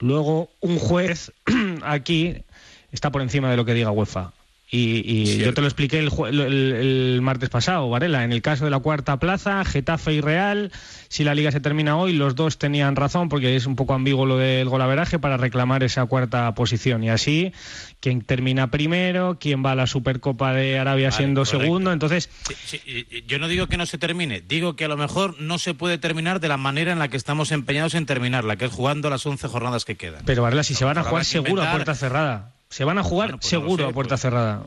Luego, 0.00 0.50
un 0.60 0.78
juez 0.78 1.32
aquí 1.84 2.42
está 2.90 3.12
por 3.12 3.22
encima 3.22 3.50
de 3.50 3.56
lo 3.56 3.64
que 3.64 3.74
diga 3.74 3.90
UEFA. 3.90 4.32
Y, 4.72 5.02
y 5.04 5.38
yo 5.38 5.52
te 5.52 5.60
lo 5.62 5.66
expliqué 5.66 5.98
el, 5.98 6.10
el- 6.32 7.18
martes 7.22 7.48
pasado, 7.48 7.90
Varela. 7.90 8.22
En 8.22 8.30
el 8.32 8.40
caso 8.40 8.64
de 8.64 8.70
la 8.70 8.78
cuarta 8.78 9.18
plaza, 9.18 9.64
Getafe 9.64 10.12
y 10.12 10.20
Real, 10.20 10.70
si 11.08 11.24
la 11.24 11.34
liga 11.34 11.50
se 11.50 11.58
termina 11.58 11.96
hoy, 11.96 12.12
los 12.12 12.36
dos 12.36 12.56
tenían 12.56 12.94
razón 12.94 13.28
porque 13.28 13.56
es 13.56 13.66
un 13.66 13.74
poco 13.74 13.94
ambiguo 13.94 14.26
lo 14.26 14.38
del 14.38 14.68
golaveraje 14.68 15.18
para 15.18 15.36
reclamar 15.36 15.82
esa 15.82 16.06
cuarta 16.06 16.54
posición. 16.54 17.02
Y 17.02 17.10
así, 17.10 17.52
quien 17.98 18.22
termina 18.22 18.70
primero, 18.70 19.38
quien 19.40 19.64
va 19.64 19.72
a 19.72 19.74
la 19.74 19.88
Supercopa 19.88 20.52
de 20.52 20.78
Arabia 20.78 21.08
Vale, 21.08 21.16
siendo 21.16 21.40
correcto. 21.42 21.60
segundo. 21.64 21.92
Entonces, 21.92 22.30
Sí, 22.48 22.54
sí, 22.86 23.06
yo 23.26 23.40
no 23.40 23.48
digo 23.48 23.66
que 23.66 23.76
no 23.76 23.86
se 23.86 23.98
termine, 23.98 24.40
digo 24.40 24.76
que 24.76 24.84
a 24.84 24.88
lo 24.88 24.96
mejor 24.96 25.34
no 25.40 25.58
se 25.58 25.74
puede 25.74 25.98
terminar 25.98 26.38
de 26.38 26.46
la 26.46 26.56
manera 26.58 26.92
en 26.92 27.00
la 27.00 27.08
que 27.08 27.16
estamos 27.16 27.50
empeñados 27.50 27.94
en 27.94 28.06
terminarla, 28.06 28.54
que 28.54 28.66
es 28.66 28.72
jugando 28.72 29.10
las 29.10 29.26
11 29.26 29.48
jornadas 29.48 29.84
que 29.84 29.96
quedan. 29.96 30.22
pero 30.24 30.42
Varela, 30.42 30.62
si 30.62 30.74
se 30.74 30.84
van 30.84 30.96
a 30.98 31.02
jugar 31.02 31.24
seguro 31.24 31.62
a 31.64 31.72
puerta 31.72 31.96
cerrada. 31.96 32.54
Se 32.70 32.84
van 32.84 32.98
a 32.98 33.02
jugar 33.02 33.32
pues 33.32 33.44
no 33.44 33.48
seguro 33.50 33.84
sé, 33.84 33.90
a 33.90 33.92
puerta 33.92 34.16
cerrada. 34.16 34.66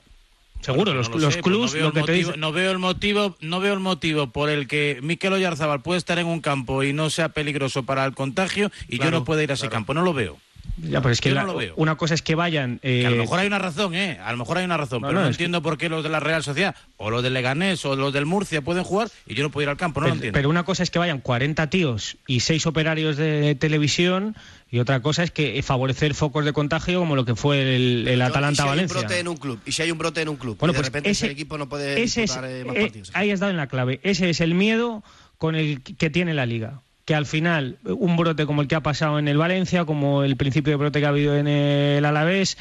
Seguro, 0.62 0.94
Pues 0.94 0.96
los, 0.96 1.10
no 1.10 1.16
lo 1.18 1.22
los 1.26 1.34
sé, 1.34 1.42
pues 1.42 1.52
clubs, 1.56 1.74
no 1.74 1.74
veo 1.74 1.82
lo 1.82 1.88
el 1.88 1.94
te 1.94 2.00
motivo- 2.02 2.16
dicen. 2.28 2.40
no 2.40 2.52
veo 2.54 2.72
el 2.72 2.80
motivo, 2.80 3.36
no 3.42 3.60
veo 3.60 3.74
el 3.74 3.80
motivo 3.82 4.28
por 4.28 4.50
el 4.50 4.68
que 4.68 5.00
Mikel 5.02 5.34
Oyarzabal 5.34 5.82
puede 5.82 5.98
estar 5.98 6.20
en 6.20 6.28
un 6.28 6.40
campo 6.40 6.84
y 6.84 6.94
no 6.94 7.10
sea 7.10 7.30
peligroso 7.30 7.84
para 7.84 8.06
el 8.06 8.14
contagio 8.14 8.72
y 8.88 8.98
yo 9.00 9.12
no 9.12 9.26
pueda 9.26 9.44
ir 9.44 9.52
a 9.52 9.56
ese 9.56 9.68
campo, 9.68 9.94
no 9.94 10.04
lo 10.04 10.14
veo. 10.14 10.38
Ya, 10.78 11.02
pero 11.02 11.12
es 11.12 11.20
que 11.20 11.30
Yo 11.30 11.36
la- 11.36 11.42
no 11.42 11.48
lo 11.48 11.58
veo. 11.60 11.74
una 11.76 11.98
cosa 11.98 12.14
es 12.14 12.22
que 12.22 12.34
vayan. 12.36 12.80
Que 12.80 13.06
a 13.06 13.10
lo 13.10 13.18
eh, 13.18 13.20
mejor 13.20 13.40
hay 13.40 13.48
una 13.48 13.60
razón, 13.60 13.94
¿eh? 13.94 14.18
A 14.24 14.32
lo 14.32 14.38
mejor 14.38 14.58
hay 14.58 14.64
una 14.66 14.78
razón, 14.78 15.02
No, 15.02 15.10
pero 15.10 15.20
no, 15.20 15.26
no 15.26 15.30
es 15.30 15.38
que- 15.38 15.44
entiendo 15.44 15.62
por 15.62 15.78
qué 15.78 15.90
los 15.90 16.02
de 16.04 16.10
la 16.10 16.22
Real 16.22 16.42
Sociedad 16.42 16.74
o 16.96 17.12
los 17.12 17.22
del 17.22 17.34
Leganés 17.34 17.84
o 17.86 17.98
los 17.98 18.14
del 18.14 18.26
Murcia 18.26 18.62
pueden 18.62 18.86
jugar 18.86 19.10
y 19.28 19.36
yo 19.36 19.44
no 19.44 19.52
puedo 19.52 19.64
ir 19.64 19.70
al 19.70 19.78
campo, 19.78 20.00
no 20.00 20.08
lo 20.08 20.14
entiendo. 20.14 20.36
pero 20.38 20.50
una 20.50 20.64
cosa 20.64 20.82
es 20.84 20.90
que 20.90 20.98
vayan 21.00 21.20
40 21.20 21.70
tíos 21.70 22.16
y 22.26 22.40
6 22.40 22.66
operarios 22.66 23.18
de 23.18 23.56
televisión 23.56 24.36
y 24.76 24.80
otra 24.80 25.02
cosa 25.02 25.22
es 25.24 25.30
que 25.30 25.62
favorecer 25.62 26.16
focos 26.16 26.44
de 26.46 26.52
contagio 26.52 27.00
como 27.00 27.16
lo 27.16 27.26
que 27.26 27.36
fue 27.36 27.76
el, 27.76 28.08
el 28.08 28.14
¿Y 28.16 28.16
si 28.16 28.22
Atalanta 28.24 28.72
hay 28.72 28.80
un 28.80 28.88
brote 28.88 29.20
en 29.20 29.28
un 29.28 29.38
club? 29.38 29.60
¿Y 29.68 29.72
si 29.72 29.82
hay 29.84 29.92
un 29.92 29.98
brote 30.00 30.22
en 30.22 30.30
un 30.30 30.36
club? 30.36 30.58
Bueno, 30.58 30.72
y 30.72 30.74
de 30.74 30.80
pues 30.80 30.88
repente 30.88 31.10
ese- 31.12 31.26
ese 31.28 31.34
equipo 31.34 31.58
no 31.60 31.70
puede 31.70 32.02
ese 32.02 32.24
es- 32.24 32.32
eh, 32.36 32.64
más 32.66 32.76
eh, 32.76 32.82
partidos. 32.82 33.12
ahí 33.14 33.30
has 33.30 33.40
dado 33.40 33.52
en 33.52 33.58
la 33.58 33.68
clave. 33.68 34.00
Ese 34.02 34.32
es 34.32 34.42
el 34.42 34.56
miedo 34.56 35.04
con 35.38 35.54
el 35.56 35.82
que 35.84 36.10
tiene 36.10 36.34
la 36.34 36.46
liga. 36.48 36.82
Que 37.06 37.14
al 37.16 37.26
final, 37.28 37.78
un 37.84 38.18
brote 38.18 38.46
como 38.48 38.62
el 38.64 38.68
que 38.68 38.76
ha 38.76 38.82
pasado 38.82 39.20
en 39.20 39.28
el 39.28 39.38
Valencia, 39.38 39.86
como 39.86 40.24
el 40.24 40.38
principio 40.38 40.72
de 40.72 40.78
brote 40.78 41.00
que 41.02 41.06
ha 41.06 41.10
habido 41.10 41.38
en 41.38 41.48
el 41.48 42.04
Alavés, 42.06 42.58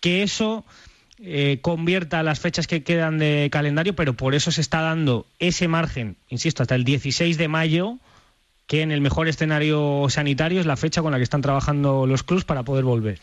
que 0.00 0.22
eso 0.22 0.64
eh, 1.22 1.60
convierta 1.62 2.22
las 2.24 2.40
fechas 2.40 2.66
que 2.66 2.82
quedan 2.82 3.18
de 3.18 3.48
calendario, 3.52 3.94
pero 3.94 4.14
por 4.14 4.34
eso 4.34 4.50
se 4.50 4.60
está 4.60 4.80
dando 4.82 5.26
ese 5.38 5.68
margen, 5.68 6.16
insisto, 6.28 6.62
hasta 6.62 6.74
el 6.74 6.84
16 6.84 7.38
de 7.38 7.48
mayo, 7.48 7.98
que 8.66 8.82
en 8.82 8.90
el 8.90 9.00
mejor 9.00 9.28
escenario 9.28 10.06
sanitario 10.08 10.60
es 10.60 10.66
la 10.66 10.76
fecha 10.76 11.02
con 11.02 11.12
la 11.12 11.18
que 11.18 11.24
están 11.24 11.42
trabajando 11.42 12.06
los 12.06 12.22
clubs 12.22 12.44
para 12.44 12.62
poder 12.62 12.84
volver. 12.84 13.20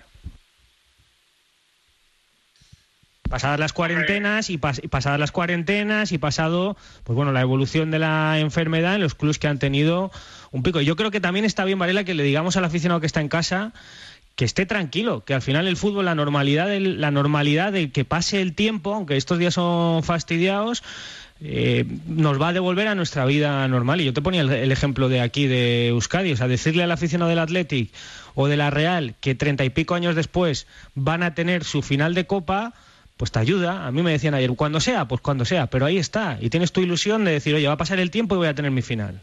Pasadas 3.29 3.59
las 3.59 3.71
cuarentenas 3.71 4.49
y, 4.49 4.57
pas- 4.57 4.81
y 4.83 4.89
pasadas 4.89 5.17
las 5.19 5.31
cuarentenas 5.31 6.11
y 6.11 6.17
pasado, 6.17 6.75
pues 7.05 7.15
bueno, 7.15 7.31
la 7.31 7.39
evolución 7.41 7.89
de 7.89 7.97
la 7.97 8.39
enfermedad 8.39 8.95
en 8.95 9.01
los 9.01 9.15
clubes 9.15 9.39
que 9.39 9.47
han 9.47 9.57
tenido 9.57 10.11
un 10.51 10.63
pico. 10.63 10.81
Y 10.81 10.85
yo 10.85 10.97
creo 10.97 11.11
que 11.11 11.21
también 11.21 11.45
está 11.45 11.63
bien, 11.63 11.79
Varela, 11.79 12.03
que 12.03 12.13
le 12.13 12.23
digamos 12.23 12.57
al 12.57 12.65
aficionado 12.65 12.99
que 12.99 13.07
está 13.07 13.21
en 13.21 13.29
casa 13.29 13.71
que 14.35 14.45
esté 14.45 14.65
tranquilo, 14.65 15.23
que 15.23 15.33
al 15.33 15.41
final 15.41 15.67
el 15.67 15.77
fútbol, 15.77 16.05
la 16.05 16.15
normalidad, 16.15 16.69
la 16.79 17.11
normalidad 17.11 17.71
de 17.71 17.91
que 17.91 18.05
pase 18.05 18.41
el 18.41 18.53
tiempo, 18.53 18.93
aunque 18.93 19.17
estos 19.17 19.37
días 19.39 19.53
son 19.53 20.03
fastidiados, 20.03 20.83
eh, 21.43 21.85
nos 22.07 22.39
va 22.39 22.49
a 22.49 22.53
devolver 22.53 22.87
a 22.87 22.95
nuestra 22.95 23.25
vida 23.25 23.67
normal. 23.67 23.99
Y 24.01 24.05
yo 24.05 24.13
te 24.13 24.21
ponía 24.21 24.41
el, 24.41 24.71
ejemplo 24.71 25.09
de 25.09 25.21
aquí 25.21 25.47
de 25.47 25.87
Euskadi, 25.87 26.33
o 26.33 26.37
sea, 26.37 26.47
decirle 26.47 26.83
al 26.83 26.91
aficionado 26.91 27.29
del 27.29 27.39
Athletic 27.39 27.91
o 28.35 28.47
de 28.47 28.57
la 28.57 28.69
Real 28.69 29.15
que 29.19 29.33
treinta 29.33 29.65
y 29.65 29.71
pico 29.71 29.95
años 29.95 30.15
después 30.15 30.67
van 30.93 31.23
a 31.23 31.33
tener 31.33 31.63
su 31.63 31.81
final 31.81 32.13
de 32.13 32.27
Copa, 32.27 32.73
pues 33.17 33.31
te 33.31 33.39
ayuda. 33.39 33.87
A 33.87 33.91
mí 33.91 34.03
me 34.03 34.11
decían 34.11 34.35
ayer, 34.35 34.51
cuando 34.55 34.79
sea, 34.79 35.07
pues 35.07 35.21
cuando 35.21 35.45
sea, 35.45 35.67
pero 35.67 35.85
ahí 35.85 35.97
está. 35.97 36.37
Y 36.39 36.49
tienes 36.49 36.71
tu 36.71 36.81
ilusión 36.81 37.25
de 37.25 37.31
decir, 37.31 37.55
oye, 37.55 37.67
va 37.67 37.73
a 37.73 37.77
pasar 37.77 37.99
el 37.99 38.11
tiempo 38.11 38.35
y 38.35 38.39
voy 38.39 38.47
a 38.47 38.55
tener 38.55 38.71
mi 38.71 38.83
final. 38.83 39.19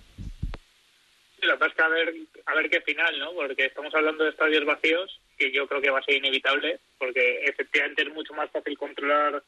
Lo 1.43 1.53
que 1.53 1.59
pasa 1.59 1.71
es 1.71 1.77
que 1.77 1.83
a 1.83 1.89
ver, 1.89 2.15
a 2.47 2.55
ver 2.55 2.69
qué 2.69 2.81
final, 2.81 3.19
¿no? 3.21 3.33
Porque 3.33 3.67
estamos 3.67 3.95
hablando 3.95 4.25
de 4.25 4.31
estadios 4.31 4.65
vacíos 4.65 5.21
y 5.39 5.53
yo 5.53 5.69
creo 5.69 5.81
que 5.81 5.91
va 5.91 6.01
a 6.01 6.03
ser 6.03 6.17
inevitable, 6.17 6.81
porque 6.99 7.45
efectivamente 7.45 8.03
es 8.03 8.13
mucho 8.13 8.35
más 8.35 8.51
fácil 8.51 8.77
controlar 8.77 9.41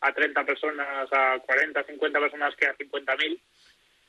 a 0.00 0.12
30 0.12 0.44
personas, 0.44 1.08
a 1.12 1.38
40, 1.40 1.84
50 1.84 2.20
personas 2.20 2.56
que 2.56 2.66
a 2.66 2.76
50.000. 2.76 3.38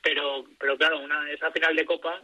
Pero, 0.02 0.44
pero 0.58 0.76
claro, 0.76 1.00
una, 1.00 1.30
esa 1.30 1.50
final 1.50 1.76
de 1.76 1.84
Copa, 1.84 2.22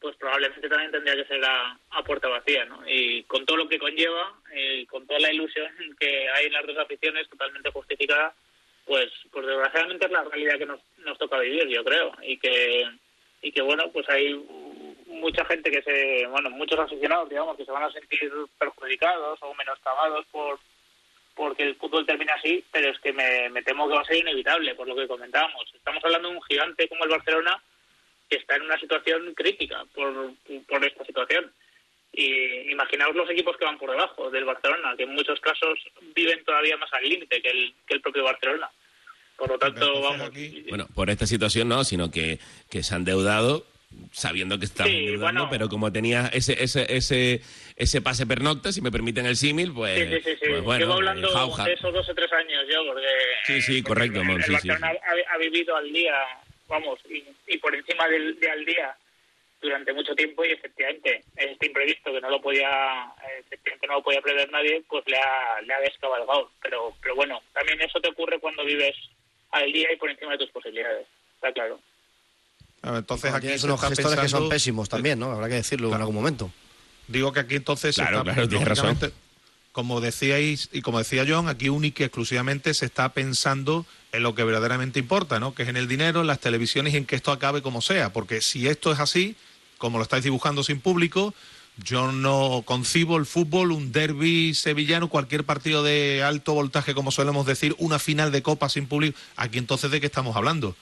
pues 0.00 0.16
probablemente 0.16 0.68
también 0.68 0.92
tendría 0.92 1.16
que 1.16 1.26
ser 1.26 1.44
a, 1.44 1.78
puerta 2.06 2.28
vacía, 2.28 2.64
¿no? 2.64 2.82
Y 2.86 3.24
con 3.24 3.44
todo 3.44 3.58
lo 3.58 3.68
que 3.68 3.78
conlleva, 3.78 4.34
y 4.54 4.86
con 4.86 5.06
toda 5.06 5.20
la 5.20 5.32
ilusión 5.32 5.70
que 6.00 6.28
hay 6.30 6.46
en 6.46 6.52
las 6.52 6.66
dos 6.66 6.78
aficiones 6.78 7.28
totalmente 7.28 7.70
justificada, 7.70 8.34
pues, 8.86 9.10
pues 9.30 9.46
desgraciadamente 9.46 10.06
es 10.06 10.12
la 10.12 10.24
realidad 10.24 10.58
que 10.58 10.66
nos, 10.66 10.80
nos 10.98 11.18
toca 11.18 11.38
vivir, 11.38 11.68
yo 11.68 11.84
creo, 11.84 12.12
y 12.22 12.38
que 12.38 12.86
y 13.42 13.52
que 13.52 13.62
bueno, 13.62 13.90
pues 13.92 14.08
hay 14.10 14.34
mucha 15.06 15.44
gente 15.46 15.70
que 15.70 15.82
se, 15.82 16.26
bueno, 16.26 16.50
muchos 16.50 16.78
aficionados, 16.78 17.28
digamos, 17.28 17.56
que 17.56 17.64
se 17.64 17.72
van 17.72 17.84
a 17.84 17.92
sentir 17.92 18.30
perjudicados 18.58 19.38
o 19.42 19.54
menoscabados 19.54 20.26
por 20.26 20.58
porque 21.40 21.62
el 21.62 21.74
fútbol 21.76 22.04
termina 22.04 22.34
así, 22.34 22.62
pero 22.70 22.90
es 22.90 22.98
que 22.98 23.14
me, 23.14 23.48
me 23.48 23.62
temo 23.62 23.88
que 23.88 23.94
va 23.94 24.02
a 24.02 24.04
ser 24.04 24.18
inevitable, 24.18 24.74
por 24.74 24.86
lo 24.86 24.94
que 24.94 25.08
comentábamos. 25.08 25.64
Estamos 25.74 26.04
hablando 26.04 26.28
de 26.28 26.36
un 26.36 26.42
gigante 26.42 26.86
como 26.86 27.04
el 27.04 27.10
Barcelona 27.10 27.62
que 28.28 28.36
está 28.36 28.56
en 28.56 28.62
una 28.62 28.78
situación 28.78 29.32
crítica 29.32 29.82
por, 29.94 30.34
por 30.68 30.84
esta 30.84 31.02
situación. 31.02 31.50
Y 32.12 32.70
imaginaos 32.70 33.16
los 33.16 33.30
equipos 33.30 33.56
que 33.56 33.64
van 33.64 33.78
por 33.78 33.90
debajo 33.90 34.28
del 34.28 34.44
Barcelona, 34.44 34.94
que 34.98 35.04
en 35.04 35.14
muchos 35.14 35.40
casos 35.40 35.78
viven 36.14 36.44
todavía 36.44 36.76
más 36.76 36.92
al 36.92 37.08
límite 37.08 37.40
que 37.40 37.48
el, 37.48 37.74
que 37.86 37.94
el 37.94 38.02
propio 38.02 38.24
Barcelona. 38.24 38.70
Por 39.38 39.48
lo 39.48 39.58
tanto, 39.58 39.98
vamos. 40.02 40.30
Bueno, 40.68 40.88
por 40.94 41.08
esta 41.08 41.26
situación 41.26 41.68
no, 41.68 41.84
sino 41.84 42.10
que, 42.10 42.38
que 42.70 42.82
se 42.82 42.94
han 42.94 43.06
deudado 43.06 43.64
sabiendo 44.12 44.58
que 44.58 44.64
están 44.66 44.86
Sí, 44.86 45.16
bueno. 45.16 45.48
pero 45.50 45.68
como 45.68 45.92
tenía 45.92 46.28
ese 46.32 46.62
ese 46.62 46.86
ese 46.96 47.40
ese 47.76 48.00
pase 48.02 48.26
pernocta, 48.26 48.72
si 48.72 48.80
me 48.80 48.90
permiten 48.90 49.26
el 49.26 49.36
símil, 49.36 49.72
pues, 49.72 49.98
Sí, 49.98 50.30
sí, 50.30 50.36
sí, 50.42 50.48
pues 50.48 50.62
bueno, 50.62 50.80
Llevo 50.80 50.94
hablando 50.94 51.28
eh, 51.28 51.32
jauja. 51.32 51.64
de 51.64 51.72
esos 51.74 51.92
dos 51.92 52.08
o 52.08 52.14
tres 52.14 52.32
años 52.32 52.64
yo, 52.72 52.84
porque 52.86 53.06
Sí, 53.44 53.62
sí, 53.62 53.82
correcto, 53.82 54.22
Mon, 54.24 54.40
el 54.42 54.50
Barcelona 54.52 54.88
Ha, 54.88 55.34
ha 55.34 55.38
vivido 55.38 55.76
al 55.76 55.92
día, 55.92 56.14
vamos, 56.68 56.98
y, 57.08 57.24
y 57.46 57.58
por 57.58 57.74
encima 57.74 58.06
del, 58.08 58.38
de 58.38 58.50
al 58.50 58.64
día 58.64 58.94
durante 59.60 59.92
mucho 59.92 60.14
tiempo 60.14 60.42
y 60.44 60.52
efectivamente 60.52 61.22
este 61.36 61.66
imprevisto 61.66 62.10
que 62.12 62.20
no 62.22 62.30
lo 62.30 62.40
podía 62.40 63.12
efectivamente 63.40 63.86
no 63.88 63.94
lo 63.96 64.02
podía 64.02 64.22
prever 64.22 64.50
nadie 64.50 64.82
pues 64.88 65.04
le 65.06 65.18
ha, 65.18 65.60
le 65.60 65.74
ha 65.74 65.80
descabalgado 65.80 66.50
pero 66.62 66.94
pero 67.02 67.14
bueno 67.14 67.42
también 67.52 67.78
eso 67.82 68.00
te 68.00 68.08
ocurre 68.08 68.38
cuando 68.38 68.64
vives 68.64 68.96
al 69.50 69.70
día 69.70 69.92
y 69.92 69.96
por 69.96 70.08
encima 70.08 70.32
de 70.32 70.38
tus 70.38 70.50
posibilidades 70.50 71.06
está 71.34 71.52
claro 71.52 71.78
Entonces 72.82 73.32
aquí 73.32 73.42
Tienes 73.42 73.60
se 73.60 73.66
unos 73.66 73.82
está 73.82 73.88
gestores 73.94 74.20
que 74.20 74.28
son 74.28 74.48
pésimos 74.48 74.88
también, 74.88 75.18
¿no? 75.18 75.30
Habrá 75.32 75.48
que 75.48 75.54
decirlo 75.56 75.88
en 75.88 76.00
algún 76.00 76.14
momento. 76.14 76.50
Digo 77.08 77.32
que 77.32 77.40
aquí 77.40 77.56
entonces 77.56 77.94
se 77.94 78.02
Claro, 78.02 78.20
está, 78.20 78.32
razón. 78.32 78.50
lógicamente, 78.50 79.12
como 79.72 80.00
decíais 80.00 80.68
y 80.72 80.80
como 80.80 80.98
decía 80.98 81.24
John, 81.28 81.48
aquí 81.48 81.68
única 81.68 82.02
y 82.02 82.06
exclusivamente 82.06 82.72
se 82.74 82.86
está 82.86 83.10
pensando 83.10 83.84
en 84.12 84.22
lo 84.22 84.34
que 84.34 84.44
verdaderamente 84.44 84.98
importa, 84.98 85.38
¿no? 85.38 85.54
Que 85.54 85.64
es 85.64 85.68
en 85.68 85.76
el 85.76 85.88
dinero, 85.88 86.22
en 86.22 86.26
las 86.26 86.40
televisiones 86.40 86.94
y 86.94 86.96
en 86.96 87.06
que 87.06 87.16
esto 87.16 87.32
acabe 87.32 87.62
como 87.62 87.82
sea, 87.82 88.12
porque 88.12 88.40
si 88.40 88.66
esto 88.66 88.92
es 88.92 88.98
así, 88.98 89.36
como 89.78 89.98
lo 89.98 90.02
estáis 90.02 90.24
dibujando 90.24 90.62
sin 90.62 90.80
público, 90.80 91.34
yo 91.76 92.12
no 92.12 92.62
concibo 92.64 93.16
el 93.16 93.26
fútbol, 93.26 93.72
un 93.72 93.92
derby 93.92 94.54
sevillano, 94.54 95.08
cualquier 95.08 95.44
partido 95.44 95.82
de 95.82 96.22
alto 96.22 96.52
voltaje, 96.54 96.94
como 96.94 97.10
solemos 97.10 97.46
decir, 97.46 97.74
una 97.78 97.98
final 97.98 98.32
de 98.32 98.42
copa 98.42 98.68
sin 98.68 98.86
público. 98.86 99.18
Aquí 99.36 99.58
entonces, 99.58 99.90
¿de 99.90 100.00
qué 100.00 100.06
estamos 100.06 100.36
hablando? 100.36 100.76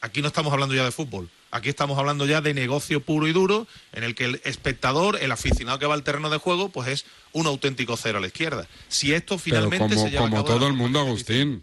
Aquí 0.00 0.22
no 0.22 0.28
estamos 0.28 0.52
hablando 0.52 0.74
ya 0.74 0.84
de 0.84 0.92
fútbol. 0.92 1.28
Aquí 1.50 1.68
estamos 1.68 1.98
hablando 1.98 2.26
ya 2.26 2.40
de 2.40 2.52
negocio 2.54 3.00
puro 3.00 3.26
y 3.28 3.32
duro, 3.32 3.66
en 3.92 4.04
el 4.04 4.14
que 4.14 4.24
el 4.26 4.40
espectador, 4.44 5.18
el 5.22 5.32
aficionado 5.32 5.78
que 5.78 5.86
va 5.86 5.94
al 5.94 6.02
terreno 6.02 6.28
de 6.28 6.38
juego, 6.38 6.68
pues 6.68 6.88
es 6.88 7.06
un 7.32 7.46
auténtico 7.46 7.96
cero 7.96 8.18
a 8.18 8.20
la 8.20 8.26
izquierda. 8.26 8.68
Si 8.88 9.12
esto 9.14 9.36
Pero 9.36 9.70
finalmente 9.70 9.94
como, 9.94 10.06
se 10.06 10.10
lleva 10.10 10.26
a 10.26 10.28
como 10.28 10.36
cabo 10.36 10.48
de 10.48 10.54
todo 10.54 10.68
el 10.68 10.74
mundo, 10.74 11.00
Agustín. 11.00 11.62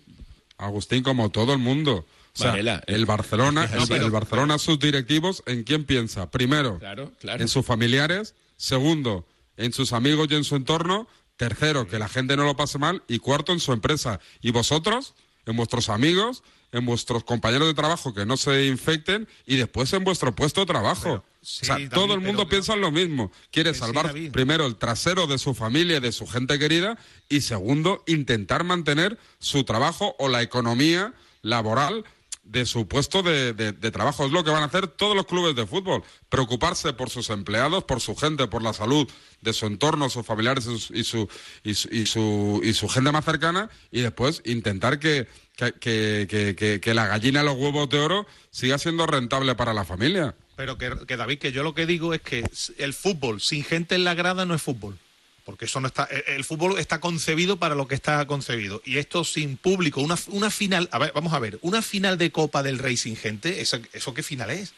Agustín, 0.57 1.03
como 1.03 1.29
todo 1.29 1.53
el 1.53 1.59
mundo. 1.59 2.05
O 2.35 2.37
sea, 2.37 2.51
Varela, 2.51 2.81
el 2.87 3.05
Barcelona, 3.05 3.69
el, 3.89 3.91
el 3.91 4.09
Barcelona, 4.09 4.57
sus 4.57 4.79
directivos, 4.79 5.43
¿en 5.45 5.63
quién 5.63 5.83
piensa? 5.83 6.31
Primero, 6.31 6.79
Claro, 6.79 7.11
claro. 7.19 7.41
en 7.41 7.47
sus 7.47 7.65
familiares. 7.65 8.35
Segundo, 8.57 9.27
en 9.57 9.73
sus 9.73 9.93
amigos 9.93 10.27
y 10.31 10.35
en 10.35 10.43
su 10.43 10.55
entorno. 10.55 11.07
Tercero, 11.35 11.87
que 11.87 11.99
la 11.99 12.07
gente 12.07 12.37
no 12.37 12.45
lo 12.45 12.55
pase 12.55 12.77
mal. 12.79 13.03
Y 13.07 13.19
cuarto, 13.19 13.51
en 13.51 13.59
su 13.59 13.73
empresa. 13.73 14.19
Y 14.41 14.51
vosotros, 14.51 15.13
en 15.45 15.57
vuestros 15.57 15.89
amigos, 15.89 16.43
en 16.73 16.85
vuestros 16.85 17.23
compañeros 17.23 17.67
de 17.69 17.73
trabajo 17.73 18.13
que 18.13 18.25
no 18.25 18.35
se 18.35 18.65
infecten. 18.65 19.27
Y 19.45 19.55
después 19.55 19.93
en 19.93 20.03
vuestro 20.03 20.35
puesto 20.35 20.59
de 20.61 20.65
trabajo. 20.67 21.23
sí, 21.41 21.59
o 21.61 21.65
sea, 21.65 21.75
David, 21.75 21.89
todo 21.93 22.13
el 22.13 22.19
mundo 22.19 22.49
piensa 22.49 22.73
en 22.73 22.81
lo 22.81 22.91
mismo. 22.91 23.31
Quiere 23.51 23.73
sí, 23.73 23.79
salvar 23.79 24.13
primero 24.33 24.65
el 24.65 24.75
trasero 24.75 25.25
de 25.27 25.37
su 25.37 25.53
familia 25.53 25.97
y 25.97 26.01
de 26.01 26.11
su 26.11 26.27
gente 26.27 26.59
querida. 26.59 26.97
Y 27.29 27.39
segundo, 27.41 28.03
intentar 28.07 28.63
mantener 28.65 29.17
su 29.39 29.63
trabajo 29.63 30.15
o 30.19 30.27
la 30.27 30.41
economía 30.41 31.13
laboral 31.41 32.03
de 32.43 32.65
su 32.65 32.89
puesto 32.89 33.23
de, 33.23 33.53
de- 33.53 33.71
de 33.71 33.91
trabajo. 33.91 34.25
Es 34.25 34.31
lo 34.33 34.43
que 34.43 34.49
van 34.51 34.63
a 34.63 34.65
hacer 34.65 34.87
todos 34.87 35.15
los 35.15 35.25
clubes 35.25 35.55
de 35.55 35.65
fútbol. 35.65 36.03
Preocuparse 36.27 36.91
por 36.91 37.09
sus 37.09 37.29
empleados, 37.29 37.85
por 37.85 38.01
su 38.01 38.17
gente, 38.17 38.47
por 38.47 38.61
la 38.61 38.73
salud 38.73 39.07
de 39.39 39.53
su 39.53 39.65
entorno, 39.65 40.09
sus 40.09 40.25
familiares 40.25 40.65
y 40.93 41.03
su, 41.05 41.29
y 41.63 41.73
su, 41.73 41.89
y 41.91 42.05
su, 42.05 42.59
y 42.61 42.73
su 42.73 42.89
gente 42.89 43.13
más 43.13 43.23
cercana 43.23 43.69
y 43.91 44.01
después 44.01 44.41
intentar 44.45 44.99
que, 44.99 45.27
que, 45.55 45.73
que- 45.79 46.55
que- 46.57 46.79
que- 46.81 46.93
la 46.93 47.07
gallina 47.07 47.39
de 47.41 47.45
los 47.45 47.55
huevos 47.57 47.89
de 47.89 47.99
oro 47.99 48.27
siga 48.51 48.77
siendo 48.77 49.05
rentable 49.05 49.55
para 49.55 49.73
la 49.73 49.85
familia. 49.85 50.35
Pero 50.55 50.77
que, 50.77 50.91
que, 51.07 51.17
David, 51.17 51.39
que 51.39 51.51
yo 51.51 51.63
lo 51.63 51.73
que 51.73 51.85
digo 51.85 52.13
es 52.13 52.21
que 52.21 52.43
el 52.77 52.93
fútbol 52.93 53.41
sin 53.41 53.63
gente 53.63 53.95
en 53.95 54.03
la 54.03 54.13
grada 54.13 54.45
no 54.45 54.53
es 54.55 54.61
fútbol. 54.61 54.97
Porque 55.45 55.65
eso 55.65 55.81
no 55.81 55.87
está. 55.87 56.05
El, 56.05 56.23
el 56.35 56.43
fútbol 56.45 56.79
está 56.79 56.99
concebido 57.01 57.57
para 57.57 57.75
lo 57.75 57.87
que 57.87 57.95
está 57.95 58.25
concebido. 58.27 58.81
Y 58.85 58.97
esto 58.97 59.23
sin 59.25 59.57
público, 59.57 59.99
una, 60.01 60.15
una 60.27 60.49
final. 60.49 60.87
A 60.91 60.99
ver, 60.99 61.11
vamos 61.13 61.33
a 61.33 61.39
ver, 61.39 61.59
una 61.61 61.81
final 61.81 62.17
de 62.17 62.31
Copa 62.31 62.63
del 62.63 62.79
Rey 62.79 62.95
sin 62.95 63.15
gente, 63.17 63.59
¿eso, 63.61 63.77
¿eso 63.91 64.13
qué 64.13 64.23
final 64.23 64.51
es? 64.51 64.73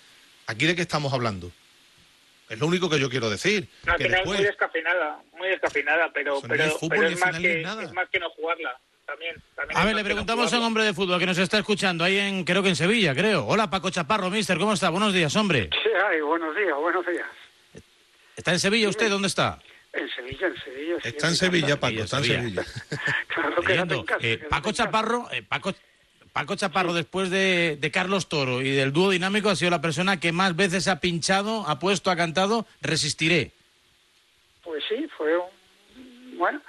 ¿Aquí 0.47 0.65
de 0.65 0.75
qué 0.75 0.81
estamos 0.81 1.13
hablando? 1.13 1.51
Es 2.49 2.57
lo 2.59 2.67
único 2.67 2.89
que 2.89 2.99
yo 2.99 3.09
quiero 3.09 3.29
decir. 3.29 3.67
Una 3.83 3.95
que 3.97 4.03
final 4.05 4.19
después- 4.21 4.39
muy 4.39 4.45
descafeinada, 4.47 5.19
muy 5.37 5.47
descafeinada, 5.49 6.11
pero, 6.13 6.35
no 6.35 6.41
pero, 6.47 6.63
es 6.63 6.73
fútbol, 6.73 6.89
pero 6.97 7.07
es, 7.09 7.19
más 7.19 7.39
que, 7.39 7.61
nada. 7.61 7.83
es 7.83 7.91
más 7.93 8.09
que 8.09 8.19
no 8.19 8.29
jugarla. 8.31 8.79
También, 9.05 9.35
también 9.55 9.77
A 9.79 9.85
ver, 9.85 9.95
le 9.95 10.03
preguntamos 10.03 10.51
a 10.51 10.57
un 10.57 10.63
hombre 10.63 10.83
de 10.83 10.93
fútbol 10.93 11.19
que 11.19 11.25
nos 11.27 11.37
está 11.37 11.59
escuchando 11.59 12.03
ahí 12.03 12.17
en, 12.17 12.43
creo 12.43 12.63
que 12.63 12.69
en 12.69 12.75
Sevilla, 12.75 13.13
creo. 13.13 13.45
Hola, 13.45 13.69
Paco 13.69 13.89
Chaparro, 13.91 14.29
mister, 14.29 14.57
¿cómo 14.57 14.73
está? 14.73 14.89
Buenos 14.89 15.13
días, 15.13 15.35
hombre. 15.35 15.69
Sí, 15.71 15.89
ay, 16.09 16.21
buenos 16.21 16.55
días, 16.55 16.75
buenos 16.75 17.05
días. 17.05 17.27
¿Está 18.35 18.51
en 18.53 18.59
Sevilla 18.59 18.89
usted? 18.89 19.09
¿Dónde 19.09 19.27
está? 19.27 19.59
En 19.93 20.09
Sevilla, 20.09 20.47
en 20.47 20.57
Sevilla. 20.57 20.95
sí, 21.01 21.07
Está 21.09 21.27
en 21.27 21.35
Sevilla, 21.35 21.67
casa. 21.67 21.79
Paco, 21.79 22.03
está 22.03 22.17
en 22.17 22.23
Sevilla. 22.23 22.65
Claro, 23.27 23.61
Leyendo, 23.61 23.95
en 23.95 24.03
casa, 24.05 24.19
eh, 24.21 24.37
Paco. 24.49 24.71
Chaparro, 24.71 25.27
eh, 25.31 25.43
Paco, 25.43 25.73
Paco 26.33 26.55
Chaparro 26.55 26.93
después 26.93 27.29
de, 27.29 27.77
de 27.79 27.91
Carlos 27.91 28.27
Toro 28.27 28.61
y 28.61 28.71
del 28.71 28.91
dúo 28.91 29.11
dinámico 29.11 29.49
ha 29.49 29.55
sido 29.55 29.71
la 29.71 29.81
persona 29.81 30.19
que 30.19 30.31
más 30.31 30.55
veces 30.55 30.87
ha 30.87 30.99
pinchado, 30.99 31.67
ha 31.67 31.79
puesto, 31.79 32.11
ha 32.11 32.15
cantado, 32.15 32.65
resistiré. 32.81 33.51
Pues 34.63 34.83
sí, 34.89 35.07
fue 35.15 35.37
un, 35.37 36.37
bueno, 36.37 36.61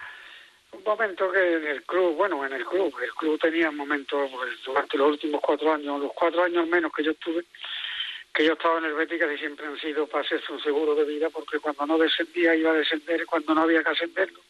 momento 0.87 1.31
que 1.31 1.55
en 1.55 1.67
el 1.67 1.83
club, 1.83 2.17
bueno, 2.17 2.45
en 2.47 2.53
el 2.53 2.65
club, 2.65 2.95
el 3.03 3.13
club 3.15 3.39
tenía 3.41 3.71
momentos, 3.71 4.31
pues, 4.31 4.63
durante 4.65 4.97
los 4.97 5.11
últimos 5.11 5.41
cuatro 5.41 5.73
años, 5.73 6.01
los 6.01 6.13
cuatro 6.13 6.45
años 6.45 6.67
menos 6.69 6.93
que 6.93 7.03
yo 7.03 7.11
estuve, 7.11 7.45
que 8.33 8.45
yo 8.45 8.53
estaba 8.53 8.79
en 8.79 8.87
el 8.87 8.95
Betis, 8.95 9.19
casi 9.19 9.39
siempre 9.39 9.67
han 9.67 9.79
sido 9.79 10.07
para 10.07 10.25
hacerse 10.25 10.53
un 10.53 10.63
seguro 10.63 10.95
de 10.95 11.05
vida, 11.05 11.29
porque 11.31 11.59
cuando 11.59 11.87
no 11.87 11.99
descendía 11.99 12.55
iba 12.55 12.71
a 12.71 12.75
descender, 12.75 13.27
cuando 13.27 13.55
no 13.55 13.63
había 13.63 13.83
que 13.83 13.91
ascenderlo, 13.91 14.41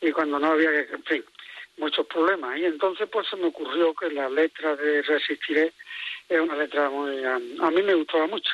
y 0.00 0.12
cuando 0.12 0.38
no 0.38 0.52
había 0.52 0.70
que, 0.70 0.92
en 0.92 1.04
fin, 1.04 1.24
muchos 1.78 2.06
problemas. 2.06 2.58
Y 2.58 2.66
entonces 2.66 3.08
pues 3.10 3.26
se 3.28 3.36
me 3.36 3.46
ocurrió 3.46 3.94
que 3.94 4.10
la 4.10 4.28
letra 4.28 4.76
de 4.76 5.02
Resistiré 5.02 5.72
es 6.28 6.40
una 6.40 6.56
letra 6.56 6.90
muy, 6.90 7.24
a, 7.24 7.36
a 7.36 7.70
mí 7.70 7.82
me 7.82 7.94
gustaba 7.94 8.26
mucho. 8.26 8.50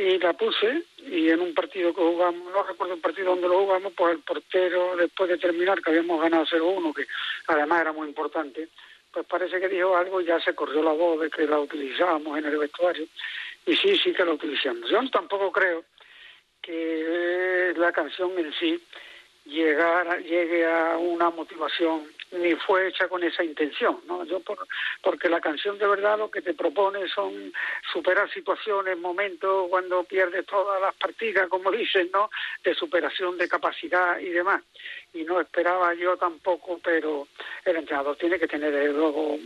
Y 0.00 0.18
la 0.18 0.32
puse 0.32 0.84
y 0.96 1.28
en 1.28 1.40
un 1.40 1.52
partido 1.52 1.92
que 1.92 2.00
jugamos, 2.00 2.50
no 2.50 2.62
recuerdo 2.62 2.94
el 2.94 3.00
partido 3.00 3.32
donde 3.32 3.48
lo 3.48 3.60
jugamos, 3.60 3.92
pues 3.94 4.14
el 4.14 4.22
portero, 4.22 4.96
después 4.96 5.28
de 5.28 5.36
terminar, 5.36 5.82
que 5.82 5.90
habíamos 5.90 6.22
ganado 6.22 6.46
0-1, 6.46 6.94
que 6.94 7.06
además 7.48 7.82
era 7.82 7.92
muy 7.92 8.08
importante, 8.08 8.68
pues 9.12 9.26
parece 9.26 9.60
que 9.60 9.68
dijo 9.68 9.94
algo 9.94 10.22
y 10.22 10.24
ya 10.24 10.40
se 10.40 10.54
corrió 10.54 10.82
la 10.82 10.92
voz 10.92 11.20
de 11.20 11.28
que 11.28 11.46
la 11.46 11.60
utilizábamos 11.60 12.38
en 12.38 12.46
el 12.46 12.56
vestuario. 12.56 13.06
Y 13.66 13.76
sí, 13.76 13.94
sí 13.98 14.14
que 14.14 14.24
la 14.24 14.32
utilizamos. 14.32 14.88
Yo 14.88 15.06
tampoco 15.10 15.52
creo 15.52 15.84
que 16.62 17.74
la 17.76 17.92
canción 17.92 18.38
en 18.38 18.54
sí 18.54 18.82
llegar, 19.44 20.22
llegue 20.22 20.64
a 20.66 20.96
una 20.96 21.28
motivación 21.28 22.10
ni 22.32 22.54
fue 22.54 22.88
hecha 22.88 23.08
con 23.08 23.22
esa 23.22 23.42
intención, 23.42 24.00
¿no? 24.06 24.24
Yo 24.24 24.40
por, 24.40 24.66
porque 25.02 25.28
la 25.28 25.40
canción 25.40 25.78
de 25.78 25.86
verdad 25.86 26.18
lo 26.18 26.30
que 26.30 26.42
te 26.42 26.54
propone 26.54 27.08
son 27.08 27.52
superar 27.92 28.30
situaciones, 28.30 28.98
momentos 28.98 29.68
cuando 29.68 30.04
pierdes 30.04 30.46
todas 30.46 30.80
las 30.80 30.94
partidas, 30.94 31.48
como 31.48 31.70
dicen, 31.70 32.10
¿no? 32.12 32.30
De 32.62 32.74
superación 32.74 33.36
de 33.36 33.48
capacidad 33.48 34.18
y 34.18 34.30
demás. 34.30 34.62
Y 35.12 35.24
no 35.24 35.40
esperaba 35.40 35.92
yo 35.94 36.16
tampoco, 36.16 36.80
pero 36.82 37.26
el 37.64 37.76
entrenador 37.76 38.16
tiene 38.16 38.38
que 38.38 38.46
tener 38.46 38.72
luego 38.90 39.36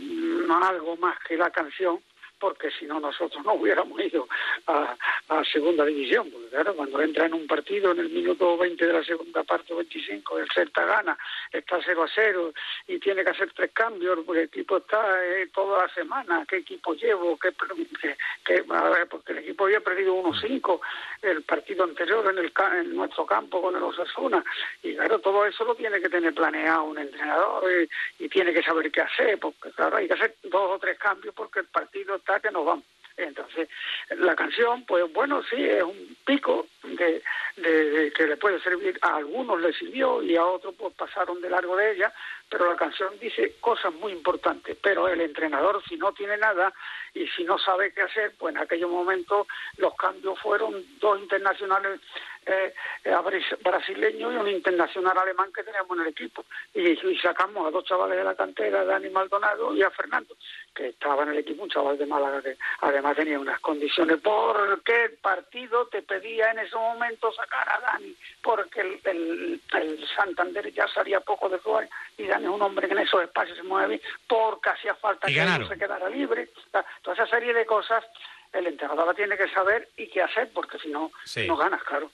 algo 0.63 0.95
más 0.97 1.17
que 1.27 1.37
la 1.37 1.49
canción 1.49 2.01
porque 2.39 2.69
si 2.71 2.85
no 2.85 2.99
nosotros 2.99 3.43
no 3.45 3.53
hubiéramos 3.53 3.99
ido 4.01 4.27
a, 4.67 4.95
a 5.29 5.43
segunda 5.45 5.85
división, 5.85 6.29
porque 6.31 6.49
claro, 6.49 6.75
cuando 6.75 7.01
entra 7.01 7.25
en 7.25 7.33
un 7.33 7.47
partido 7.47 7.91
en 7.91 7.99
el 7.99 8.09
minuto 8.09 8.57
20 8.57 8.85
de 8.85 8.93
la 8.93 9.03
segunda 9.03 9.43
parte 9.43 9.73
o 9.73 9.77
25, 9.77 10.39
el 10.39 10.47
Celta 10.51 10.85
gana, 10.85 11.17
está 11.51 11.79
0 11.83 12.03
a 12.03 12.07
0 12.13 12.53
y 12.87 12.99
tiene 12.99 13.23
que 13.23 13.29
hacer 13.31 13.51
tres 13.53 13.71
cambios, 13.73 14.19
porque 14.25 14.41
el 14.41 14.47
equipo 14.47 14.77
está 14.77 15.25
eh, 15.25 15.47
toda 15.53 15.83
la 15.87 15.93
semana, 15.93 16.45
qué 16.47 16.57
equipo 16.57 16.93
llevo, 16.93 17.37
qué, 17.37 17.49
qué- 18.01 18.17
qué- 18.43 18.65
a 18.69 18.89
ver, 18.89 19.07
porque 19.07 19.31
el 19.31 19.39
equipo 19.39 19.65
había 19.65 19.79
perdido 19.81 20.13
1-5 20.15 20.79
el 21.21 21.43
partido 21.43 21.83
anterior 21.83 22.25
en, 22.29 22.37
el, 22.39 22.51
en 22.79 22.95
nuestro 22.95 23.25
campo 23.25 23.61
con 23.61 23.75
el 23.75 23.83
Osasuna, 23.83 24.43
y 24.83 24.95
claro, 24.95 25.19
todo 25.19 25.45
eso 25.45 25.63
lo 25.65 25.75
tiene 25.75 25.99
que 26.01 26.09
tener 26.09 26.33
planeado 26.33 26.83
un 26.83 26.97
entrenador 26.99 27.63
y, 28.19 28.23
y 28.25 28.29
tiene 28.29 28.53
que 28.53 28.61
saber 28.63 28.91
qué 28.91 29.01
hacer, 29.01 29.39
porque 29.39 29.71
claro, 29.71 29.97
hay 29.97 30.07
que 30.07 30.13
hacer 30.13 30.35
dos 30.43 30.71
o 30.71 30.79
tres 30.79 30.97
cambios 30.99 31.33
porque 31.33 31.59
el 31.59 31.65
partido 31.67 32.15
que 32.41 32.51
nos 32.51 32.65
vamos. 32.65 32.85
Entonces, 33.17 33.69
la 34.09 34.35
canción, 34.35 34.83
pues 34.85 35.05
bueno, 35.13 35.41
sí, 35.49 35.55
es 35.63 35.83
un 35.83 36.17
pico 36.25 36.67
de, 36.83 37.23
de- 37.55 38.11
que 38.11 38.27
le 38.27 38.35
puede 38.35 38.59
servir, 38.59 38.99
a 39.01 39.15
algunos 39.15 39.61
le 39.61 39.71
sirvió 39.71 40.21
y 40.21 40.35
a 40.35 40.45
otros 40.45 40.75
pues 40.77 40.93
pasaron 40.95 41.39
de 41.39 41.49
largo 41.49 41.77
de 41.77 41.93
ella, 41.93 42.13
pero 42.49 42.69
la 42.69 42.75
canción 42.75 43.17
dice 43.17 43.55
cosas 43.61 43.93
muy 43.93 44.11
importantes, 44.11 44.75
pero 44.83 45.07
el 45.07 45.21
entrenador 45.21 45.81
si 45.87 45.95
no 45.95 46.11
tiene 46.11 46.35
nada 46.35 46.73
y 47.13 47.25
si 47.29 47.45
no 47.45 47.57
sabe 47.57 47.93
qué 47.93 48.01
hacer, 48.01 48.33
pues 48.37 48.53
en 48.53 48.61
aquellos 48.61 48.91
momentos 48.91 49.47
los 49.77 49.95
cambios 49.95 50.37
fueron 50.41 50.83
dos 50.99 51.17
internacionales 51.17 52.01
eh, 52.45 52.73
eh, 53.03 53.11
bras- 53.23 53.57
brasileños 53.63 54.33
y 54.33 54.35
un 54.37 54.47
internacional 54.47 55.17
alemán 55.17 55.51
que 55.53 55.63
teníamos 55.63 55.97
en 55.97 56.03
el 56.03 56.09
equipo 56.09 56.45
y, 56.73 56.81
y 56.89 57.17
sacamos 57.19 57.67
a 57.67 57.71
dos 57.71 57.83
chavales 57.85 58.17
de 58.17 58.23
la 58.23 58.35
cantera, 58.35 58.83
Dani 58.85 59.09
Maldonado 59.09 59.75
y 59.75 59.81
a 59.83 59.89
Fernando, 59.91 60.35
que 60.73 60.89
estaba 60.89 61.23
en 61.23 61.29
el 61.29 61.39
equipo, 61.39 61.63
un 61.63 61.69
chaval 61.69 61.97
de 61.97 62.05
Málaga 62.05 62.41
que 62.41 62.57
además 62.81 63.15
tenía 63.15 63.39
unas 63.39 63.59
condiciones, 63.61 64.19
porque 64.21 65.05
el 65.05 65.11
partido 65.17 65.87
te 65.87 66.01
pedía 66.03 66.51
en 66.51 66.59
ese 66.59 66.75
momento 66.75 67.31
sacar 67.33 67.67
a 67.69 67.79
Dani, 67.79 68.15
porque 68.41 68.81
el, 68.81 68.99
el, 69.05 69.61
el 69.73 70.07
Santander 70.15 70.71
ya 70.73 70.87
salía 70.87 71.19
poco 71.21 71.49
de 71.49 71.57
jugar 71.59 71.89
y 72.17 72.27
Dani 72.27 72.45
es 72.45 72.51
un 72.51 72.61
hombre 72.61 72.87
que 72.87 72.93
en 72.93 72.99
esos 72.99 73.21
espacios 73.23 73.57
se 73.57 73.63
mueve, 73.63 74.01
porque 74.27 74.69
hacía 74.69 74.93
falta 74.95 75.27
que 75.27 75.33
no 75.63 75.67
se 75.67 75.77
quedara 75.79 76.09
libre, 76.09 76.49
O 76.67 76.69
sea, 76.71 76.85
toda 77.01 77.15
esa 77.15 77.27
serie 77.27 77.53
de 77.53 77.65
cosas 77.65 78.03
el 78.53 78.67
entrenador 78.67 79.07
la 79.07 79.13
tiene 79.13 79.35
que 79.35 79.49
saber 79.49 79.89
y 79.97 80.07
qué 80.07 80.21
hacer, 80.21 80.49
porque 80.53 80.79
si 80.79 80.87
no, 80.87 81.11
Sí. 81.25 81.45
no 81.45 81.57
ganas, 81.57 81.83
claro. 81.83 82.09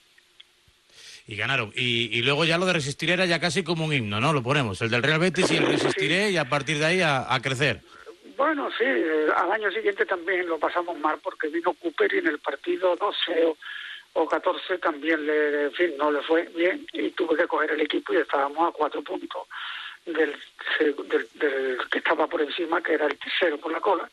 Y 1.26 1.36
ganaron. 1.36 1.72
Y, 1.76 2.16
y 2.18 2.22
luego 2.22 2.44
ya 2.44 2.58
lo 2.58 2.66
de 2.66 2.72
resistiré 2.74 3.12
era 3.14 3.26
ya 3.26 3.40
casi 3.40 3.62
como 3.62 3.84
un 3.84 3.92
himno, 3.92 4.20
¿no? 4.20 4.32
Lo 4.32 4.42
ponemos. 4.42 4.80
El 4.82 4.90
del 4.90 5.02
Real 5.02 5.20
Betis 5.20 5.50
y 5.50 5.56
el 5.56 5.66
resistiré 5.66 6.30
y 6.30 6.36
a 6.36 6.48
partir 6.48 6.78
de 6.78 6.86
ahí 6.86 7.00
a, 7.00 7.32
a 7.32 7.40
crecer. 7.40 7.80
Bueno, 8.36 8.70
sí, 8.76 8.84
eh, 8.84 9.28
al 9.36 9.52
año 9.52 9.70
siguiente 9.70 10.04
también 10.04 10.48
lo 10.48 10.58
pasamos 10.58 10.98
mal 10.98 11.18
porque 11.22 11.48
vino 11.48 11.74
Cooper 11.74 12.12
y 12.12 12.18
en 12.18 12.26
el 12.26 12.38
partido 12.38 12.96
12 12.96 13.44
o, 13.46 13.56
o 14.14 14.28
14 14.28 14.78
también 14.78 15.24
le, 15.24 15.64
en 15.66 15.72
fin, 15.72 15.92
no 15.96 16.10
le 16.10 16.22
fue 16.22 16.48
bien 16.54 16.86
y 16.92 17.10
tuve 17.10 17.36
que 17.36 17.46
coger 17.46 17.70
el 17.70 17.82
equipo 17.82 18.12
y 18.12 18.16
estábamos 18.16 18.68
a 18.68 18.72
cuatro 18.72 19.02
puntos 19.02 19.46
del, 20.06 20.34
del, 20.80 21.28
del 21.34 21.78
que 21.90 21.98
estaba 21.98 22.26
por 22.26 22.42
encima, 22.42 22.82
que 22.82 22.94
era 22.94 23.06
el 23.06 23.18
tercero 23.18 23.58
por 23.58 23.72
la 23.72 23.80
cola, 23.80 24.10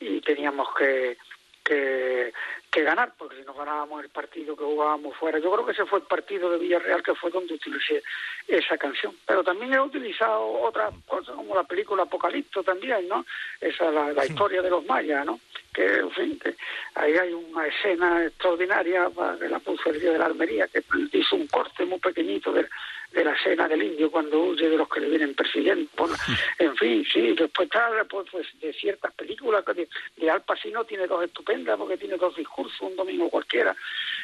y 0.00 0.20
teníamos 0.20 0.68
que, 0.76 1.16
que, 1.62 2.32
que 2.70 2.82
ganar, 2.82 3.12
porque 3.18 3.36
si 3.36 3.42
no 3.42 3.52
ganábamos 3.52 4.04
el 4.04 4.10
partido 4.10 4.56
que 4.56 4.64
jugábamos 4.64 5.16
fuera. 5.16 5.38
Yo 5.38 5.50
creo 5.52 5.66
que 5.66 5.72
ese 5.72 5.86
fue 5.86 5.98
el 5.98 6.04
partido 6.04 6.50
de 6.50 6.58
Villarreal 6.58 7.02
que 7.02 7.14
fue 7.14 7.30
donde 7.30 7.54
utilicé 7.54 8.02
esa 8.46 8.78
canción. 8.78 9.14
Pero 9.26 9.42
también 9.42 9.74
he 9.74 9.80
utilizado 9.80 10.62
otras 10.62 10.94
cosas 11.06 11.34
como 11.34 11.54
la 11.54 11.64
película 11.64 12.04
Apocalipto 12.04 12.62
también, 12.62 13.08
¿no? 13.08 13.26
Esa 13.60 13.90
la, 13.90 14.12
la 14.12 14.24
historia 14.24 14.62
de 14.62 14.70
los 14.70 14.84
mayas, 14.86 15.26
¿no? 15.26 15.40
Que, 15.72 15.86
en 15.86 16.10
fin, 16.10 16.38
que 16.40 16.54
ahí 16.96 17.12
hay 17.14 17.32
una 17.32 17.66
escena 17.66 18.24
extraordinaria 18.24 19.08
que 19.38 19.48
la 19.48 19.58
puso 19.60 19.90
el 19.90 20.00
día 20.00 20.12
de 20.12 20.18
la 20.18 20.26
armería, 20.26 20.66
que 20.68 20.82
hizo 21.12 21.36
un 21.36 21.46
corte 21.46 21.84
muy 21.84 21.98
pequeñito 22.00 22.52
de, 22.52 22.66
de 23.12 23.24
la 23.24 23.32
escena 23.32 23.68
del 23.68 23.82
indio 23.84 24.10
cuando 24.10 24.40
huye 24.40 24.68
de 24.68 24.76
los 24.76 24.88
que 24.88 25.00
le 25.00 25.08
vienen 25.08 25.34
persiguiendo. 25.34 25.88
La- 25.98 26.16
en 26.66 26.76
fin, 26.76 27.04
sí, 27.12 27.32
después 27.38 27.66
está 27.66 27.88
pues, 28.08 28.26
pues, 28.32 28.46
de 28.60 28.72
ciertas 28.72 29.12
películas, 29.14 29.64
que 29.64 29.74
de, 29.74 29.88
de 30.16 30.30
Al 30.30 30.42
Pacino 30.42 30.84
tiene 30.84 31.06
dos 31.06 31.22
estupendas 31.24 31.76
porque 31.78 31.96
tiene 31.96 32.16
dos 32.16 32.34
discursos, 32.34 32.80
un 32.80 32.96
domingo 32.96 33.30
cualquiera. 33.30 33.74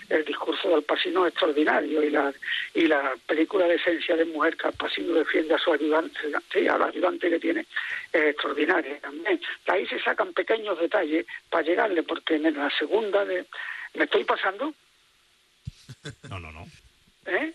El 0.08 0.24
discurso 0.24 0.68
de 0.68 0.74
Al 0.74 0.82
Pacino 0.82 1.26
es 1.26 1.32
extraordinario 1.32 2.02
y 2.02 2.10
la, 2.10 2.32
y 2.74 2.86
la 2.86 3.14
película 3.26 3.66
de 3.66 3.76
esencia 3.76 4.16
de 4.16 4.24
mujer 4.24 4.56
que 4.56 4.66
Al 4.66 4.72
Pacino 4.74 5.14
defiende 5.14 5.54
a 5.54 5.58
su 5.58 5.72
ayudante, 5.72 6.18
sí, 6.52 6.66
al 6.66 6.82
ayudante 6.82 7.30
que 7.30 7.38
tiene, 7.38 7.66
es 8.12 8.22
extraordinaria 8.30 8.98
también. 9.00 9.40
De 9.66 9.72
ahí 9.72 9.86
se 9.86 10.00
sacan 10.00 10.32
pequeños 10.32 10.78
detalles 10.78 11.26
para 11.50 11.62
llegarle, 11.64 12.02
porque 12.02 12.36
en 12.36 12.54
la 12.56 12.70
segunda 12.78 13.24
de... 13.24 13.46
¿Me 13.94 14.04
estoy 14.04 14.24
pasando? 14.24 14.72
No, 16.28 16.38
no, 16.40 16.52
no. 16.52 16.66
¿Eh? 17.26 17.52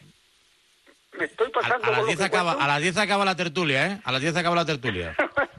Me 1.18 1.26
estoy 1.26 1.48
A, 1.48 1.52
pasando 1.52 1.88
a 1.88 1.90
las 1.90 2.00
con 2.00 2.02
lo 2.02 2.06
10 2.08 2.18
que 2.20 2.26
acaba, 2.26 2.52
a 2.54 2.68
las 2.68 2.82
10 2.82 2.98
acaba 2.98 3.26
la 3.26 3.36
tertulia, 3.36 3.88
¿eh? 3.88 4.02
A 4.04 4.12
las 4.12 4.22
10 4.22 4.36
acaba 4.38 4.56
la 4.56 4.66
tertulia. 4.66 5.16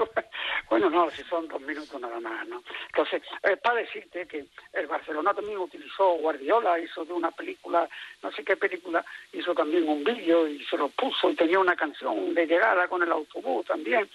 Bueno, 0.72 0.88
no, 0.88 1.10
si 1.10 1.22
son 1.24 1.46
dos 1.48 1.60
minutos 1.60 2.00
nada 2.00 2.18
más, 2.18 2.48
¿no? 2.48 2.62
Entonces, 2.86 3.22
es 3.42 3.58
para 3.58 3.80
decirte 3.80 4.26
que 4.26 4.46
el 4.72 4.86
Barcelona 4.86 5.34
también 5.34 5.58
utilizó 5.58 6.14
Guardiola, 6.14 6.78
hizo 6.78 7.04
de 7.04 7.12
una 7.12 7.30
película, 7.30 7.86
no 8.22 8.32
sé 8.32 8.42
qué 8.42 8.56
película, 8.56 9.04
hizo 9.34 9.54
también 9.54 9.86
un 9.86 10.02
vídeo 10.02 10.48
y 10.48 10.64
se 10.64 10.78
lo 10.78 10.88
puso 10.88 11.28
y 11.28 11.34
tenía 11.34 11.58
una 11.58 11.76
canción 11.76 12.32
de 12.32 12.46
llegada 12.46 12.88
con 12.88 13.02
el 13.02 13.12
autobús 13.12 13.66
también. 13.66 14.08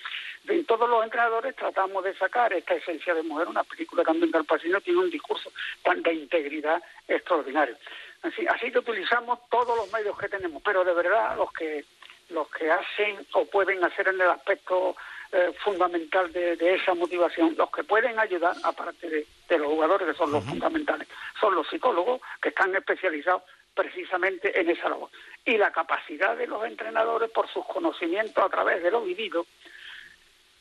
En 0.47 0.65
todos 0.65 0.89
los 0.89 1.03
entrenadores 1.03 1.55
tratamos 1.55 2.03
de 2.03 2.15
sacar 2.15 2.51
esta 2.53 2.73
esencia 2.73 3.13
de 3.13 3.21
mujer, 3.21 3.47
una 3.47 3.63
película 3.63 4.03
también 4.03 4.31
que 4.31 4.39
Al 4.39 4.45
Pacino 4.45 4.81
tiene 4.81 5.01
un 5.01 5.11
discurso 5.11 5.51
tan 5.83 6.01
de 6.01 6.11
integridad 6.11 6.81
extraordinario. 7.07 7.77
Así, 8.23 8.47
así 8.47 8.71
que 8.71 8.79
utilizamos 8.79 9.47
todos 9.51 9.77
los 9.77 9.93
medios 9.93 10.17
que 10.17 10.27
tenemos, 10.27 10.63
pero 10.65 10.83
de 10.83 10.95
verdad 10.95 11.37
los 11.37 11.53
que 11.53 11.85
los 12.29 12.49
que 12.49 12.69
hacen 12.69 13.25
o 13.33 13.45
pueden 13.45 13.81
hacer 13.85 14.07
en 14.07 14.15
el 14.19 14.29
aspecto 14.29 14.97
eh, 15.33 15.51
fundamental 15.61 16.31
de, 16.31 16.75
esa 16.75 16.93
motivación, 16.93 17.53
los 17.57 17.69
que 17.69 17.83
pueden 17.83 18.17
ayudar, 18.17 18.55
aparte 18.63 19.09
de, 19.09 19.57
los 19.57 19.67
jugadores, 19.67 20.07
que 20.07 20.13
son 20.13 20.31
los 20.31 20.43
fundamentales, 20.45 21.05
son 21.39 21.53
los 21.53 21.67
psicólogos 21.67 22.21
que 22.41 22.49
están 22.49 22.73
especializados 22.73 23.43
precisamente 23.73 24.57
en 24.57 24.69
esa 24.69 24.87
labor. 24.87 25.09
Y 25.43 25.57
la 25.57 25.71
capacidad 25.71 26.37
de 26.37 26.47
los 26.47 26.63
entrenadores, 26.65 27.29
por 27.29 27.51
sus 27.51 27.65
conocimientos 27.65 28.41
a 28.41 28.49
través 28.49 28.81
de 28.81 28.89
lo 28.89 29.01
vivido, 29.01 29.45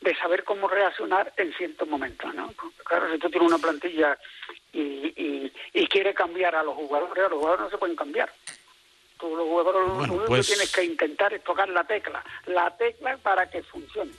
de 0.01 0.13
saber 0.17 0.43
cómo 0.43 0.67
reaccionar 0.67 1.31
en 1.37 1.53
ciertos 1.53 1.87
momentos. 1.87 2.35
¿no? 2.35 2.53
claro, 2.83 3.09
si 3.11 3.19
tú 3.19 3.29
tienes 3.29 3.47
una 3.49 3.59
plantilla 3.59 4.17
y, 4.73 4.81
y, 5.15 5.53
y 5.73 5.87
quieres 5.87 6.13
cambiar 6.13 6.55
a 6.55 6.63
los 6.63 6.75
jugadores, 6.75 7.25
a 7.25 7.29
los 7.29 7.39
jugadores 7.39 7.63
no 7.63 7.69
se 7.69 7.77
pueden 7.77 7.95
cambiar. 7.95 8.31
Tú, 9.17 9.33
los 9.33 9.47
jugadores, 9.47 9.87
lo 9.87 10.13
único 10.13 10.35
que 10.35 10.41
tienes 10.41 10.71
que 10.75 10.83
intentar 10.83 11.33
es 11.33 11.43
tocar 11.43 11.69
la 11.69 11.85
tecla, 11.85 12.21
la 12.45 12.75
tecla 12.75 13.17
para 13.17 13.49
que 13.49 13.63
funcione 13.63 14.11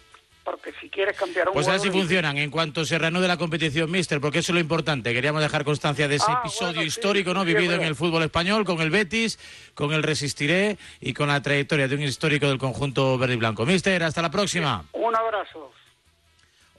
porque 0.51 0.72
si 0.80 0.88
quieres 0.88 1.16
cambiar 1.16 1.49
un 1.49 1.55
Pues 1.55 1.68
así 1.68 1.90
funcionan 1.90 2.38
en 2.38 2.51
cuanto 2.51 2.84
se 2.84 2.99
reanude 2.99 3.28
la 3.28 3.36
competición, 3.36 3.90
mister, 3.90 4.20
porque 4.20 4.38
eso 4.38 4.53
es 4.53 4.55
lo 4.55 4.61
importante. 4.61 5.12
Queríamos 5.12 5.42
dejar 5.42 5.64
constancia 5.64 6.09
de 6.09 6.16
ese 6.16 6.26
Ah, 6.30 6.40
episodio 6.40 6.82
histórico, 6.82 7.34
¿no? 7.34 7.44
Vivido 7.44 7.74
en 7.74 7.82
el 7.82 7.94
fútbol 7.94 8.22
español, 8.22 8.64
con 8.64 8.80
el 8.80 8.90
Betis, 8.90 9.38
con 9.74 9.92
el 9.92 10.03
Resistiré 10.03 10.78
y 11.01 11.12
con 11.12 11.28
la 11.28 11.42
trayectoria 11.42 11.86
de 11.86 11.94
un 11.94 12.03
histórico 12.03 12.49
del 12.49 12.59
conjunto 12.59 13.18
verde 13.18 13.34
y 13.34 13.36
blanco. 13.36 13.66
Mister, 13.66 14.03
hasta 14.03 14.22
la 14.22 14.30
próxima. 14.30 14.84
Un 14.92 15.14
abrazo. 15.14 15.72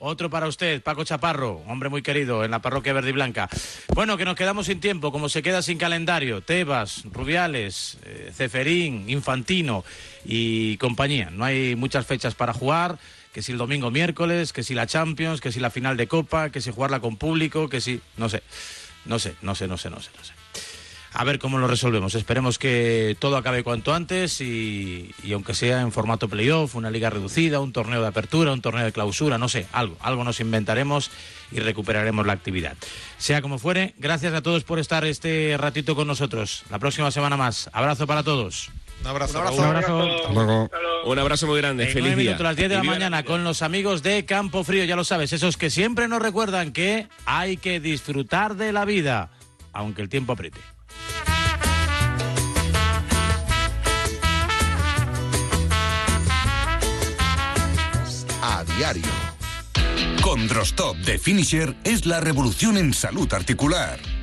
Otro 0.02 0.30
para 0.30 0.46
usted, 0.48 0.82
Paco 0.82 1.04
Chaparro, 1.04 1.62
hombre 1.66 1.90
muy 1.90 2.00
querido 2.00 2.42
en 2.42 2.50
la 2.52 2.60
parroquia 2.60 2.94
verde 2.94 3.10
y 3.10 3.12
blanca. 3.12 3.50
Bueno, 3.94 4.16
que 4.16 4.24
nos 4.24 4.34
quedamos 4.34 4.64
sin 4.64 4.80
tiempo, 4.80 5.12
como 5.12 5.28
se 5.28 5.42
queda 5.42 5.60
sin 5.60 5.76
calendario, 5.76 6.40
Tebas, 6.40 7.04
Rubiales, 7.12 7.98
eh, 8.06 8.30
Ceferín, 8.34 9.10
Infantino 9.10 9.84
y 10.24 10.78
compañía. 10.78 11.28
No 11.30 11.44
hay 11.44 11.76
muchas 11.76 12.06
fechas 12.06 12.34
para 12.34 12.54
jugar, 12.54 12.96
que 13.32 13.42
si 13.42 13.52
el 13.52 13.58
domingo 13.58 13.90
miércoles, 13.90 14.52
que 14.52 14.62
si 14.62 14.74
la 14.74 14.86
Champions, 14.86 15.40
que 15.40 15.52
si 15.52 15.60
la 15.60 15.70
final 15.70 15.96
de 15.96 16.08
Copa, 16.08 16.50
que 16.50 16.60
si 16.60 16.70
jugarla 16.70 17.00
con 17.00 17.16
público, 17.16 17.68
que 17.68 17.80
si... 17.80 18.00
No 18.16 18.28
sé, 18.28 18.42
no 19.04 19.18
sé, 19.18 19.34
no 19.42 19.54
sé, 19.54 19.68
no 19.68 19.76
sé, 19.76 19.90
no 19.90 20.00
sé, 20.00 20.10
no 20.16 20.24
sé. 20.24 20.32
A 21.12 21.24
ver 21.24 21.40
cómo 21.40 21.58
lo 21.58 21.66
resolvemos. 21.66 22.14
Esperemos 22.14 22.58
que 22.58 23.16
todo 23.18 23.36
acabe 23.36 23.64
cuanto 23.64 23.92
antes 23.92 24.40
y, 24.40 25.12
y 25.24 25.32
aunque 25.32 25.54
sea 25.54 25.80
en 25.80 25.90
formato 25.90 26.28
playoff, 26.28 26.76
una 26.76 26.90
liga 26.90 27.10
reducida, 27.10 27.58
un 27.58 27.72
torneo 27.72 28.00
de 28.00 28.06
apertura, 28.06 28.52
un 28.52 28.60
torneo 28.60 28.84
de 28.84 28.92
clausura, 28.92 29.36
no 29.36 29.48
sé, 29.48 29.66
algo, 29.72 29.96
algo 30.00 30.22
nos 30.22 30.38
inventaremos 30.38 31.10
y 31.50 31.58
recuperaremos 31.58 32.26
la 32.26 32.32
actividad. 32.32 32.76
Sea 33.18 33.42
como 33.42 33.58
fuere, 33.58 33.94
gracias 33.98 34.34
a 34.34 34.42
todos 34.42 34.62
por 34.62 34.78
estar 34.78 35.04
este 35.04 35.56
ratito 35.58 35.96
con 35.96 36.06
nosotros. 36.06 36.62
La 36.70 36.78
próxima 36.78 37.10
semana 37.10 37.36
más. 37.36 37.68
Abrazo 37.72 38.06
para 38.06 38.22
todos. 38.22 38.70
Un 39.00 39.06
abrazo. 39.06 39.40
Un 39.40 39.64
abrazo. 39.64 40.70
Un 41.04 41.18
abrazo 41.18 41.46
muy 41.46 41.58
grande. 41.58 41.84
En 41.84 41.88
Feliz 41.90 42.08
nueve 42.08 42.22
día. 42.22 42.30
minutos, 42.32 42.44
las 42.44 42.56
10 42.56 42.68
de 42.68 42.76
la 42.76 42.84
Y 42.84 42.86
mañana, 42.86 43.24
con 43.24 43.44
los 43.44 43.62
amigos 43.62 44.02
de 44.02 44.24
Campo 44.26 44.64
Frío, 44.64 44.84
ya 44.84 44.96
lo 44.96 45.04
sabes, 45.04 45.32
esos 45.32 45.56
que 45.56 45.70
siempre 45.70 46.08
nos 46.08 46.20
recuerdan 46.20 46.72
que 46.72 47.08
hay 47.24 47.56
que 47.56 47.80
disfrutar 47.80 48.56
de 48.56 48.72
la 48.72 48.84
vida, 48.84 49.30
aunque 49.72 50.02
el 50.02 50.08
tiempo 50.08 50.32
apriete. 50.32 50.60
A 58.42 58.64
diario. 58.76 59.02
Condrostop 60.22 60.96
de 60.98 61.18
Finisher 61.18 61.74
es 61.84 62.06
la 62.06 62.20
revolución 62.20 62.76
en 62.76 62.92
salud 62.92 63.32
articular. 63.32 63.98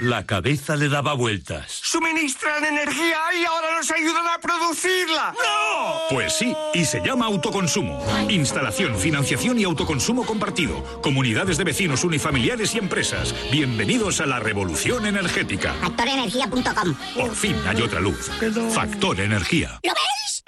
La 0.00 0.26
cabeza 0.26 0.76
le 0.76 0.88
daba 0.88 1.14
vueltas. 1.14 1.80
Suministran 1.82 2.64
energía 2.64 3.18
y 3.40 3.44
ahora 3.44 3.76
nos 3.76 3.90
ayudan 3.90 4.26
a 4.26 4.38
producirla. 4.40 5.32
¡No! 5.32 5.94
Pues 6.10 6.34
sí, 6.34 6.54
y 6.74 6.84
se 6.84 7.00
llama 7.00 7.26
autoconsumo. 7.26 8.04
Instalación, 8.28 8.98
financiación 8.98 9.58
y 9.58 9.64
autoconsumo 9.64 10.26
compartido. 10.26 11.00
Comunidades 11.00 11.56
de 11.56 11.64
vecinos 11.64 12.04
unifamiliares 12.04 12.74
y 12.74 12.78
empresas. 12.78 13.34
Bienvenidos 13.50 14.20
a 14.20 14.26
la 14.26 14.38
revolución 14.38 15.06
energética. 15.06 15.72
Factorenergía.com 15.74 16.94
Por 17.14 17.34
fin 17.34 17.56
hay 17.66 17.80
otra 17.80 18.00
luz. 18.00 18.30
Factor 18.74 19.20
Energía. 19.20 19.80
¿Lo 19.82 19.92
veis? 19.94 20.44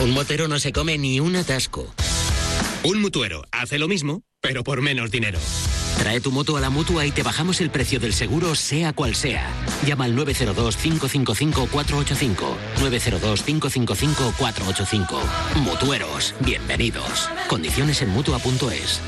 Un 0.00 0.12
motero 0.12 0.48
no 0.48 0.58
se 0.58 0.72
come 0.72 0.98
ni 0.98 1.20
un 1.20 1.36
atasco. 1.36 1.86
Un 2.82 3.00
mutuero 3.00 3.44
hace 3.52 3.78
lo 3.78 3.88
mismo, 3.88 4.22
pero 4.40 4.64
por 4.64 4.82
menos 4.82 5.10
dinero. 5.10 5.38
Trae 6.00 6.18
tu 6.18 6.32
moto 6.32 6.56
a 6.56 6.60
la 6.62 6.70
mutua 6.70 7.04
y 7.04 7.12
te 7.12 7.22
bajamos 7.22 7.60
el 7.60 7.68
precio 7.68 8.00
del 8.00 8.14
seguro, 8.14 8.54
sea 8.54 8.94
cual 8.94 9.14
sea. 9.14 9.46
Llama 9.86 10.06
al 10.06 10.16
902-555-485. 10.16 12.36
902-555-485. 12.78 15.20
Mutueros, 15.56 16.34
bienvenidos. 16.40 17.28
Condiciones 17.48 18.00
en 18.00 18.08
mutua.es. 18.08 19.02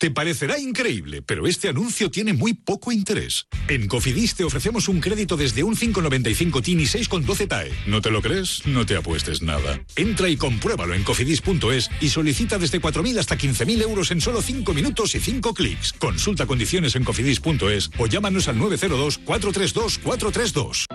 Te 0.00 0.10
parecerá 0.10 0.58
increíble, 0.58 1.20
pero 1.20 1.46
este 1.46 1.68
anuncio 1.68 2.10
tiene 2.10 2.32
muy 2.32 2.54
poco 2.54 2.90
interés. 2.90 3.46
En 3.68 3.86
Cofidis 3.86 4.34
te 4.34 4.44
ofrecemos 4.44 4.88
un 4.88 4.98
crédito 4.98 5.36
desde 5.36 5.62
un 5.62 5.76
595 5.76 6.62
TIN 6.62 6.80
y 6.80 6.84
6,12 6.84 7.46
TAE. 7.46 7.70
¿No 7.86 8.00
te 8.00 8.10
lo 8.10 8.22
crees? 8.22 8.66
No 8.66 8.86
te 8.86 8.96
apuestes 8.96 9.42
nada. 9.42 9.78
Entra 9.96 10.30
y 10.30 10.38
compruébalo 10.38 10.94
en 10.94 11.04
cofidis.es 11.04 11.90
y 12.00 12.08
solicita 12.08 12.56
desde 12.56 12.80
4.000 12.80 13.18
hasta 13.18 13.36
15.000 13.36 13.82
euros 13.82 14.10
en 14.10 14.22
solo 14.22 14.40
5 14.40 14.72
minutos 14.72 15.14
y 15.14 15.20
5 15.20 15.52
clics. 15.52 15.92
Consulta 15.92 16.46
condiciones 16.46 16.96
en 16.96 17.04
cofidis.es 17.04 17.90
o 17.98 18.06
llámanos 18.06 18.48
al 18.48 18.56
902-432-432. 18.56 20.86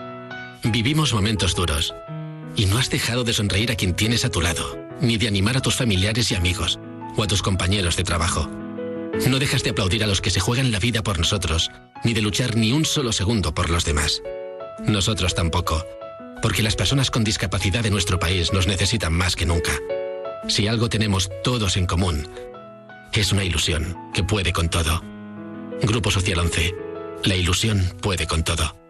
Vivimos 0.63 1.13
momentos 1.13 1.53
duros. 1.53 1.93
Y 2.55 2.65
no 2.65 2.79
has 2.79 2.89
dejado 2.89 3.23
de 3.23 3.33
sonreír 3.33 3.71
a 3.71 3.75
quien 3.75 3.95
tienes 3.95 4.25
a 4.25 4.31
tu 4.31 4.41
lado, 4.41 4.79
ni 4.99 5.17
de 5.17 5.27
animar 5.27 5.57
a 5.57 5.61
tus 5.61 5.75
familiares 5.75 6.31
y 6.31 6.35
amigos, 6.35 6.79
o 7.15 7.21
a 7.21 7.27
tus 7.27 7.43
compañeros 7.43 7.97
de 7.97 8.03
trabajo. 8.03 8.64
No 9.27 9.39
dejas 9.39 9.63
de 9.63 9.71
aplaudir 9.71 10.03
a 10.03 10.07
los 10.07 10.21
que 10.21 10.29
se 10.29 10.39
juegan 10.39 10.71
la 10.71 10.79
vida 10.79 11.01
por 11.01 11.17
nosotros, 11.17 11.71
ni 12.03 12.13
de 12.13 12.21
luchar 12.21 12.55
ni 12.55 12.71
un 12.71 12.85
solo 12.85 13.11
segundo 13.11 13.53
por 13.53 13.69
los 13.69 13.85
demás. 13.85 14.21
Nosotros 14.85 15.33
tampoco, 15.33 15.85
porque 16.41 16.61
las 16.61 16.75
personas 16.75 17.09
con 17.09 17.23
discapacidad 17.23 17.81
de 17.81 17.89
nuestro 17.89 18.19
país 18.19 18.53
nos 18.53 18.67
necesitan 18.67 19.13
más 19.13 19.35
que 19.35 19.45
nunca. 19.45 19.71
Si 20.47 20.67
algo 20.67 20.89
tenemos 20.89 21.29
todos 21.43 21.77
en 21.77 21.87
común, 21.87 22.27
es 23.13 23.31
una 23.31 23.43
ilusión 23.43 23.97
que 24.13 24.23
puede 24.23 24.53
con 24.53 24.69
todo. 24.69 25.01
Grupo 25.81 26.11
Social 26.11 26.39
11. 26.39 26.75
La 27.23 27.35
ilusión 27.35 27.81
puede 28.01 28.27
con 28.27 28.43
todo. 28.43 28.84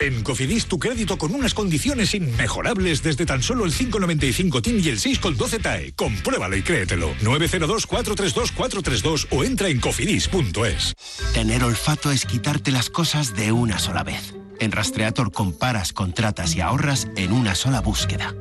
En 0.00 0.22
Cofidis 0.22 0.66
tu 0.66 0.78
crédito 0.78 1.18
con 1.18 1.34
unas 1.34 1.54
condiciones 1.54 2.14
inmejorables 2.14 3.02
desde 3.02 3.26
tan 3.26 3.42
solo 3.42 3.64
el 3.64 3.72
595 3.72 4.62
TIN 4.62 4.78
y 4.78 4.90
el 4.90 5.00
6,12 5.00 5.60
TAE. 5.60 5.92
Compruébalo 5.96 6.56
y 6.56 6.62
créetelo. 6.62 7.16
902-432-432 7.16 9.26
o 9.30 9.42
entra 9.42 9.66
en 9.66 9.80
cofidis.es. 9.80 10.94
Tener 11.34 11.64
olfato 11.64 12.12
es 12.12 12.26
quitarte 12.26 12.70
las 12.70 12.90
cosas 12.90 13.34
de 13.34 13.50
una 13.50 13.80
sola 13.80 14.04
vez. 14.04 14.34
En 14.60 14.70
Rastreator 14.70 15.32
comparas, 15.32 15.92
contratas 15.92 16.54
y 16.54 16.60
ahorras 16.60 17.08
en 17.16 17.32
una 17.32 17.56
sola 17.56 17.80
búsqueda. 17.80 18.36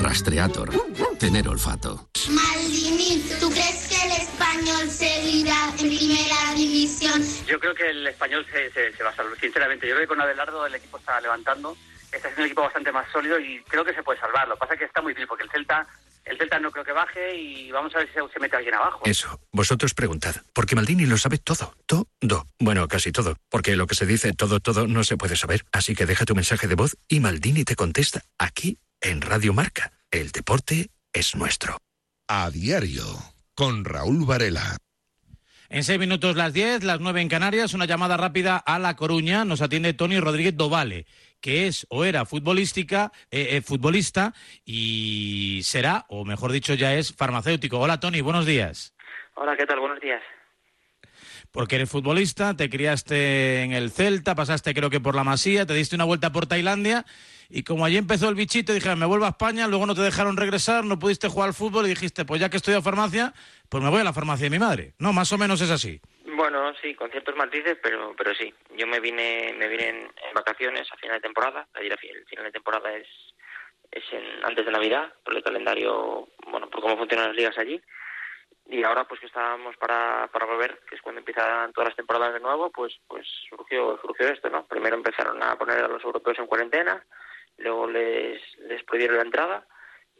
Rastreator. 0.00 0.70
Tener 1.18 1.46
olfato. 1.46 2.08
Maldini, 2.30 3.22
¿tú 3.38 3.50
crees 3.50 3.81
español 4.62 4.90
seguirá 4.90 5.68
en 5.70 5.76
primera 5.88 6.54
división? 6.54 7.22
Yo 7.46 7.58
creo 7.58 7.74
que 7.74 7.90
el 7.90 8.06
español 8.06 8.46
se, 8.52 8.70
se- 8.72 8.96
se 8.96 9.02
va 9.02 9.10
a 9.10 9.16
salvar, 9.16 9.38
sinceramente. 9.40 9.86
Yo 9.88 9.94
creo 9.94 10.04
que 10.06 10.08
con 10.08 10.20
Adelardo 10.20 10.66
el 10.66 10.74
equipo 10.74 10.98
está 10.98 11.20
levantando, 11.20 11.76
está 12.12 12.20
siendo 12.28 12.42
un 12.42 12.46
equipo 12.46 12.62
bastante 12.62 12.92
más 12.92 13.10
sólido 13.12 13.38
y 13.38 13.62
creo 13.68 13.84
que 13.84 13.94
se 13.94 14.02
puede 14.02 14.20
salvar. 14.20 14.46
Lo 14.48 14.54
que 14.54 14.60
pasa 14.60 14.74
es 14.74 14.78
que 14.80 14.84
está 14.86 15.02
muy 15.02 15.14
bien 15.14 15.26
porque 15.26 15.44
el 15.44 15.50
Celta, 15.50 15.86
el 16.24 16.38
Celta 16.38 16.60
no 16.60 16.70
creo 16.70 16.84
que 16.84 16.92
baje 16.92 17.34
y 17.36 17.70
vamos 17.72 17.94
a 17.94 17.98
ver 17.98 18.08
si 18.08 18.14
se, 18.14 18.20
se 18.32 18.38
mete 18.40 18.56
alguien 18.56 18.74
abajo. 18.74 19.00
Eso, 19.04 19.40
vosotros 19.50 19.94
preguntad, 19.94 20.36
porque 20.52 20.76
Maldini 20.76 21.06
lo 21.06 21.18
sabe 21.18 21.38
todo, 21.38 21.74
todo, 21.86 22.46
bueno, 22.58 22.86
casi 22.88 23.10
todo, 23.12 23.36
porque 23.48 23.74
lo 23.76 23.86
que 23.86 23.94
se 23.96 24.06
dice 24.06 24.32
todo, 24.32 24.60
todo 24.60 24.86
no 24.86 25.02
se 25.04 25.16
puede 25.16 25.36
saber, 25.36 25.64
así 25.72 25.94
que 25.94 26.06
deja 26.06 26.24
tu 26.24 26.34
mensaje 26.34 26.68
de 26.68 26.74
voz 26.76 26.96
y 27.08 27.20
Maldini 27.20 27.64
te 27.64 27.74
contesta 27.76 28.22
aquí 28.38 28.78
en 29.00 29.20
Radio 29.22 29.52
Marca. 29.52 29.92
El 30.10 30.30
deporte 30.30 30.90
es 31.12 31.34
nuestro. 31.34 31.78
A 32.28 32.50
diario, 32.50 33.04
con 33.62 33.84
Raúl 33.84 34.26
Varela. 34.26 34.76
En 35.68 35.84
seis 35.84 35.96
minutos 35.96 36.34
las 36.34 36.52
diez, 36.52 36.82
las 36.82 36.98
nueve 36.98 37.20
en 37.20 37.28
Canarias, 37.28 37.74
una 37.74 37.84
llamada 37.84 38.16
rápida 38.16 38.56
a 38.56 38.80
La 38.80 38.96
Coruña. 38.96 39.44
Nos 39.44 39.62
atiende 39.62 39.92
Tony 39.92 40.18
Rodríguez 40.18 40.56
Dovale, 40.56 41.06
que 41.40 41.68
es 41.68 41.86
o 41.88 42.02
era 42.02 42.24
futbolística, 42.24 43.12
eh, 43.30 43.50
eh, 43.50 43.62
futbolista 43.62 44.34
y 44.64 45.60
será, 45.62 46.06
o 46.08 46.24
mejor 46.24 46.50
dicho, 46.50 46.74
ya 46.74 46.92
es 46.94 47.14
farmacéutico. 47.14 47.78
Hola 47.78 48.00
Tony, 48.00 48.20
buenos 48.20 48.46
días. 48.46 48.96
Hola, 49.34 49.56
¿qué 49.56 49.64
tal? 49.64 49.78
Buenos 49.78 50.00
días. 50.00 50.20
Porque 51.52 51.76
eres 51.76 51.88
futbolista, 51.88 52.56
te 52.56 52.68
criaste 52.68 53.62
en 53.62 53.72
el 53.72 53.92
Celta, 53.92 54.34
pasaste 54.34 54.74
creo 54.74 54.90
que 54.90 54.98
por 54.98 55.14
la 55.14 55.22
Masía, 55.22 55.66
te 55.66 55.74
diste 55.74 55.94
una 55.94 56.04
vuelta 56.04 56.32
por 56.32 56.46
Tailandia 56.46 57.06
y 57.54 57.64
como 57.64 57.84
allí 57.84 57.98
empezó 57.98 58.30
el 58.30 58.34
bichito, 58.34 58.72
dije, 58.72 58.96
me 58.96 59.04
vuelvo 59.04 59.26
a 59.26 59.30
España, 59.30 59.66
luego 59.66 59.84
no 59.84 59.94
te 59.94 60.00
dejaron 60.00 60.38
regresar, 60.38 60.84
no 60.84 60.98
pudiste 60.98 61.28
jugar 61.28 61.48
al 61.48 61.54
fútbol 61.54 61.84
y 61.84 61.90
dijiste, 61.90 62.24
pues 62.24 62.40
ya 62.40 62.48
que 62.48 62.56
estudio 62.56 62.80
farmacia, 62.80 63.34
pues 63.68 63.84
me 63.84 63.90
voy 63.90 64.00
a 64.00 64.04
la 64.04 64.14
farmacia 64.14 64.46
de 64.46 64.50
mi 64.50 64.58
madre. 64.58 64.94
No, 64.98 65.12
más 65.12 65.30
o 65.32 65.38
menos 65.38 65.60
es 65.60 65.70
así. 65.70 66.00
Bueno, 66.34 66.72
sí, 66.80 66.94
con 66.94 67.10
ciertos 67.10 67.36
matices, 67.36 67.76
pero 67.82 68.14
pero 68.16 68.34
sí. 68.34 68.52
Yo 68.74 68.86
me 68.86 69.00
vine 69.00 69.54
me 69.58 69.68
vine 69.68 69.88
en, 69.90 70.08
vacaciones 70.34 70.90
a 70.90 70.96
final 70.96 71.16
de 71.16 71.20
temporada. 71.20 71.68
El 71.74 72.24
final 72.26 72.44
de 72.46 72.52
temporada 72.52 72.90
es 72.96 73.06
es 73.90 74.02
en, 74.12 74.44
antes 74.44 74.64
de 74.64 74.72
Navidad, 74.72 75.12
por 75.22 75.36
el 75.36 75.42
calendario, 75.42 76.28
bueno, 76.50 76.70
por 76.70 76.80
cómo 76.80 76.96
funcionan 76.96 77.28
las 77.28 77.36
ligas 77.36 77.58
allí. 77.58 77.78
Y 78.66 78.82
ahora, 78.82 79.04
pues 79.04 79.20
que 79.20 79.26
estábamos 79.26 79.76
para, 79.76 80.26
para 80.32 80.46
volver, 80.46 80.80
que 80.88 80.94
es 80.94 81.02
cuando 81.02 81.18
empiezan 81.18 81.72
todas 81.74 81.90
las 81.90 81.96
temporadas 81.96 82.32
de 82.32 82.40
nuevo, 82.40 82.70
pues 82.70 82.94
pues 83.06 83.26
surgió 83.50 83.98
surgió 84.00 84.28
esto, 84.28 84.48
¿no? 84.48 84.64
Primero 84.66 84.96
empezaron 84.96 85.42
a 85.42 85.56
poner 85.56 85.84
a 85.84 85.88
los 85.88 86.02
europeos 86.02 86.38
en 86.38 86.46
cuarentena, 86.46 87.04
luego 87.58 87.88
les, 87.88 88.40
les 88.58 88.82
prohibieron 88.84 89.16
la 89.16 89.22
entrada 89.22 89.66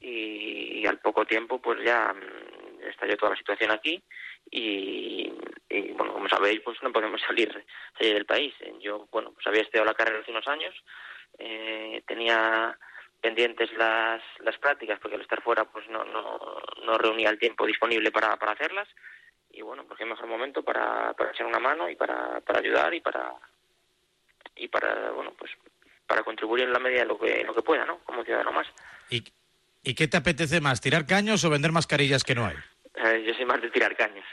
y, 0.01 0.85
al 0.87 0.99
poco 0.99 1.25
tiempo 1.25 1.61
pues 1.61 1.83
ya 1.85 2.13
mm, 2.13 2.89
estalló 2.89 3.17
toda 3.17 3.31
la 3.31 3.39
situación 3.39 3.71
aquí 3.71 4.03
y, 4.51 5.31
bueno, 5.97 6.13
como 6.13 6.29
sabéis 6.29 6.61
pues 6.61 6.83
no 6.83 6.93
podemos 6.93 7.21
salir, 7.27 7.65
salir 7.97 8.15
del 8.15 8.27
país. 8.27 8.55
Yo, 8.81 9.09
bueno, 9.11 9.33
pues 9.33 9.47
había 9.47 9.63
estudiado 9.63 9.87
la 9.87 9.95
carrera 9.95 10.21
hace 10.21 10.31
unos 10.31 10.49
años, 10.49 10.75
eh, 11.39 12.03
tenía 12.07 12.77
pendientes 13.21 13.73
las, 13.75 14.21
las 14.41 14.59
prácticas 14.59 14.99
porque 14.99 15.15
al 15.15 15.23
estar 15.23 15.41
fuera 15.43 15.65
pues 15.65 15.89
no, 15.89 16.05
no, 16.05 16.61
no 16.85 16.99
reunía 16.99 17.31
el 17.31 17.39
tiempo 17.39 17.65
disponible 17.65 18.11
para, 18.11 18.37
para 18.37 18.53
hacerlas 18.53 18.89
y 19.51 19.63
bueno, 19.63 19.85
pues 19.87 19.99
qué 19.99 20.05
mejor 20.05 20.27
momento 20.27 20.65
para, 20.65 21.13
para 21.13 21.31
echar 21.31 21.47
una 21.47 21.61
mano 21.61 21.89
y 21.89 21.95
para, 21.95 22.41
para 22.41 22.59
ayudar 22.59 22.93
y 22.95 23.01
para 23.01 23.35
y 24.57 24.69
para 24.69 25.13
bueno 25.13 25.33
pues 25.39 25.51
para 26.07 26.23
contribuir 26.23 26.65
en 26.65 26.73
la 26.73 26.79
medida 26.79 27.01
de 27.01 27.07
lo 27.07 27.19
que, 27.19 27.45
lo 27.45 27.55
que 27.55 27.63
pueda, 27.63 27.85
¿no? 27.85 27.99
Como 28.01 28.25
ciudadano 28.25 28.53
más. 28.53 28.67
¿Y, 29.11 29.25
¿Y 29.83 29.95
qué 29.95 30.09
te 30.09 30.17
apetece 30.17 30.61
más, 30.61 30.81
tirar 30.81 31.07
caños 31.07 31.45
o 31.45 31.51
vender 31.51 31.73
mascarillas 31.73 32.25
que 32.25 32.35
no 32.35 32.47
hay? 32.47 32.57
Eh, 32.95 33.25
yo 33.27 33.35
soy 33.35 33.45
más 33.45 33.61
de 33.61 33.71
tirar 33.71 33.97
caños. 33.97 34.25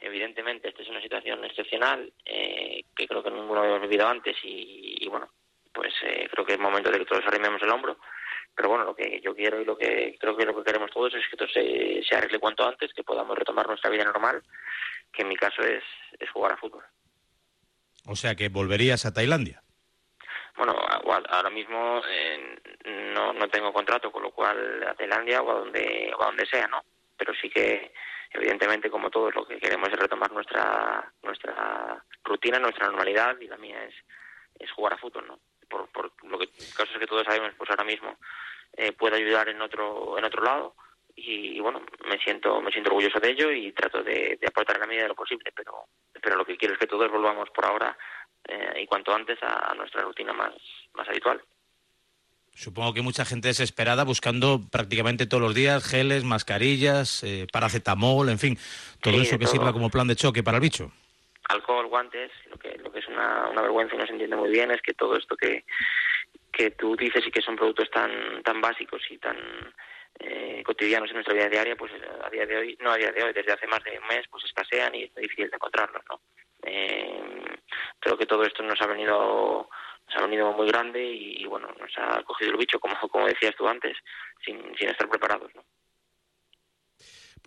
Evidentemente, 0.00 0.68
esta 0.68 0.82
es 0.82 0.88
una 0.88 1.02
situación 1.02 1.44
excepcional 1.44 2.12
eh, 2.24 2.84
que 2.94 3.08
creo 3.08 3.22
que 3.22 3.30
ninguno 3.30 3.60
habíamos 3.60 3.82
vivido 3.82 4.06
antes 4.06 4.36
y, 4.42 5.06
bueno, 5.08 5.28
pues 5.72 5.92
eh, 6.02 6.28
creo 6.30 6.46
que 6.46 6.54
es 6.54 6.58
momento 6.58 6.90
de 6.90 6.98
que 6.98 7.04
todos 7.04 7.24
arrimemos 7.26 7.62
el 7.62 7.70
hombro. 7.70 7.98
Pero 8.54 8.68
bueno, 8.70 8.84
lo 8.84 8.94
que 8.94 9.20
yo 9.22 9.34
quiero 9.34 9.60
y 9.60 9.64
lo 9.64 9.76
que 9.76 10.16
creo 10.18 10.36
que 10.36 10.44
lo 10.44 10.56
que 10.56 10.64
queremos 10.64 10.90
todos 10.90 11.14
es 11.14 11.22
que 11.28 11.36
esto 11.36 11.46
se, 11.48 12.02
se 12.02 12.16
arregle 12.16 12.40
cuanto 12.40 12.66
antes, 12.66 12.92
que 12.92 13.04
podamos 13.04 13.38
retomar 13.38 13.66
nuestra 13.68 13.90
vida 13.90 14.04
normal, 14.04 14.42
que 15.12 15.22
en 15.22 15.28
mi 15.28 15.36
caso 15.36 15.62
es, 15.62 15.84
es 16.18 16.30
jugar 16.30 16.52
a 16.52 16.56
fútbol. 16.56 16.84
O 18.04 18.16
sea 18.16 18.34
que 18.34 18.48
volverías 18.48 19.06
a 19.06 19.12
Tailandia. 19.12 19.62
Bueno, 20.58 20.74
ahora 21.30 21.50
mismo 21.50 22.02
eh, 22.08 22.58
no, 23.14 23.32
no 23.32 23.48
tengo 23.48 23.72
contrato, 23.72 24.10
con 24.10 24.24
lo 24.24 24.32
cual 24.32 24.82
a 24.88 24.94
Tailandia 24.94 25.40
o 25.40 25.50
a 25.52 25.54
donde, 25.60 26.12
o 26.18 26.20
a 26.20 26.26
donde 26.26 26.46
sea, 26.46 26.66
¿no? 26.66 26.82
Pero 27.16 27.32
sí 27.40 27.48
que, 27.48 27.92
evidentemente, 28.32 28.90
como 28.90 29.08
todos, 29.08 29.32
lo 29.36 29.46
que 29.46 29.60
queremos 29.60 29.88
es 29.88 29.98
retomar 29.98 30.32
nuestra 30.32 31.12
nuestra 31.22 32.04
rutina, 32.24 32.58
nuestra 32.58 32.88
normalidad, 32.88 33.38
y 33.40 33.46
la 33.46 33.56
mía 33.56 33.84
es, 33.84 33.94
es 34.58 34.70
jugar 34.72 34.94
a 34.94 34.98
fútbol, 34.98 35.28
¿no? 35.28 35.38
Por, 35.68 35.88
por 35.90 36.10
lo 36.24 36.38
que 36.40 36.48
casos 36.76 36.98
que 36.98 37.06
todos 37.06 37.24
sabemos, 37.24 37.52
pues 37.56 37.70
ahora 37.70 37.84
mismo 37.84 38.18
eh, 38.76 38.92
puedo 38.92 39.14
ayudar 39.14 39.48
en 39.48 39.62
otro 39.62 40.18
en 40.18 40.24
otro 40.24 40.42
lado 40.42 40.74
y, 41.14 41.58
bueno, 41.60 41.82
me 42.06 42.18
siento 42.18 42.60
me 42.60 42.70
siento 42.72 42.90
orgulloso 42.90 43.20
de 43.20 43.30
ello 43.30 43.50
y 43.52 43.72
trato 43.72 44.02
de, 44.02 44.38
de 44.40 44.46
aportar 44.46 44.76
en 44.76 44.80
la 44.80 44.86
medida 44.86 45.02
de 45.02 45.08
lo 45.08 45.14
posible, 45.14 45.52
pero 45.54 45.86
pero 46.20 46.36
lo 46.36 46.44
que 46.44 46.56
quiero 46.56 46.74
es 46.74 46.80
que 46.80 46.86
todos 46.86 47.10
volvamos 47.10 47.48
por 47.50 47.64
ahora 47.64 47.96
eh, 48.46 48.82
y 48.82 48.86
cuanto 48.86 49.14
antes 49.14 49.38
a, 49.42 49.74
nuestra 49.74 50.02
rutina 50.02 50.32
más, 50.32 50.52
más 50.94 51.08
habitual. 51.08 51.40
Supongo 52.54 52.92
que 52.92 53.02
mucha 53.02 53.24
gente 53.24 53.48
desesperada 53.48 54.04
buscando 54.04 54.60
prácticamente 54.70 55.26
todos 55.26 55.42
los 55.42 55.54
días 55.54 55.84
geles, 55.84 56.24
mascarillas, 56.24 57.22
eh, 57.22 57.46
paracetamol, 57.52 58.28
en 58.28 58.38
fin, 58.38 58.58
todo 59.00 59.20
eso 59.20 59.38
que 59.38 59.46
sirva 59.46 59.72
como 59.72 59.90
plan 59.90 60.08
de 60.08 60.16
choque 60.16 60.42
para 60.42 60.56
el 60.56 60.62
bicho. 60.62 60.90
Alcohol, 61.48 61.86
guantes, 61.86 62.32
lo 62.50 62.58
que, 62.58 62.76
lo 62.78 62.90
que 62.90 62.98
es 62.98 63.08
una, 63.08 63.48
una 63.48 63.62
vergüenza 63.62 63.94
y 63.94 63.98
no 63.98 64.06
se 64.06 64.12
entiende 64.12 64.36
muy 64.36 64.50
bien 64.50 64.70
es 64.70 64.82
que 64.82 64.92
todo 64.92 65.16
esto 65.16 65.36
que, 65.36 65.64
que 66.52 66.72
tú 66.72 66.96
dices 66.96 67.24
y 67.26 67.30
que 67.30 67.40
son 67.40 67.56
productos 67.56 67.88
tan, 67.90 68.42
tan 68.42 68.60
básicos 68.60 69.02
y 69.08 69.18
tan 69.18 69.36
eh, 70.18 70.62
cotidianos 70.64 71.08
en 71.10 71.14
nuestra 71.14 71.34
vida 71.34 71.48
diaria, 71.48 71.76
pues 71.76 71.92
a 72.24 72.28
día 72.30 72.44
de 72.44 72.56
hoy, 72.56 72.78
no 72.80 72.90
a 72.90 72.96
día 72.96 73.12
de 73.12 73.22
hoy, 73.22 73.32
desde 73.32 73.52
hace 73.52 73.68
más 73.68 73.82
de 73.84 73.98
un 73.98 74.06
mes, 74.08 74.26
pues 74.28 74.44
escasean 74.44 74.94
y 74.94 75.04
es 75.04 75.14
difícil 75.14 75.48
de 75.48 75.54
encontrarlos, 75.54 76.02
¿no? 76.10 76.20
Eh, 76.62 77.44
creo 78.00 78.18
que 78.18 78.26
todo 78.26 78.42
esto 78.42 78.62
nos 78.62 78.80
ha 78.80 78.86
venido 78.86 79.68
nos 80.06 80.16
ha 80.16 80.22
venido 80.22 80.52
muy 80.52 80.66
grande 80.66 81.04
y, 81.04 81.44
bueno 81.46 81.68
nos 81.78 81.90
ha 81.98 82.22
cogido 82.22 82.52
el 82.52 82.56
bicho 82.58 82.80
como 82.80 82.96
como 83.10 83.26
decías 83.26 83.54
tú 83.56 83.68
antes 83.68 83.96
sin, 84.44 84.74
sin 84.76 84.88
estar 84.88 85.08
preparados 85.08 85.54
¿no? 85.54 85.62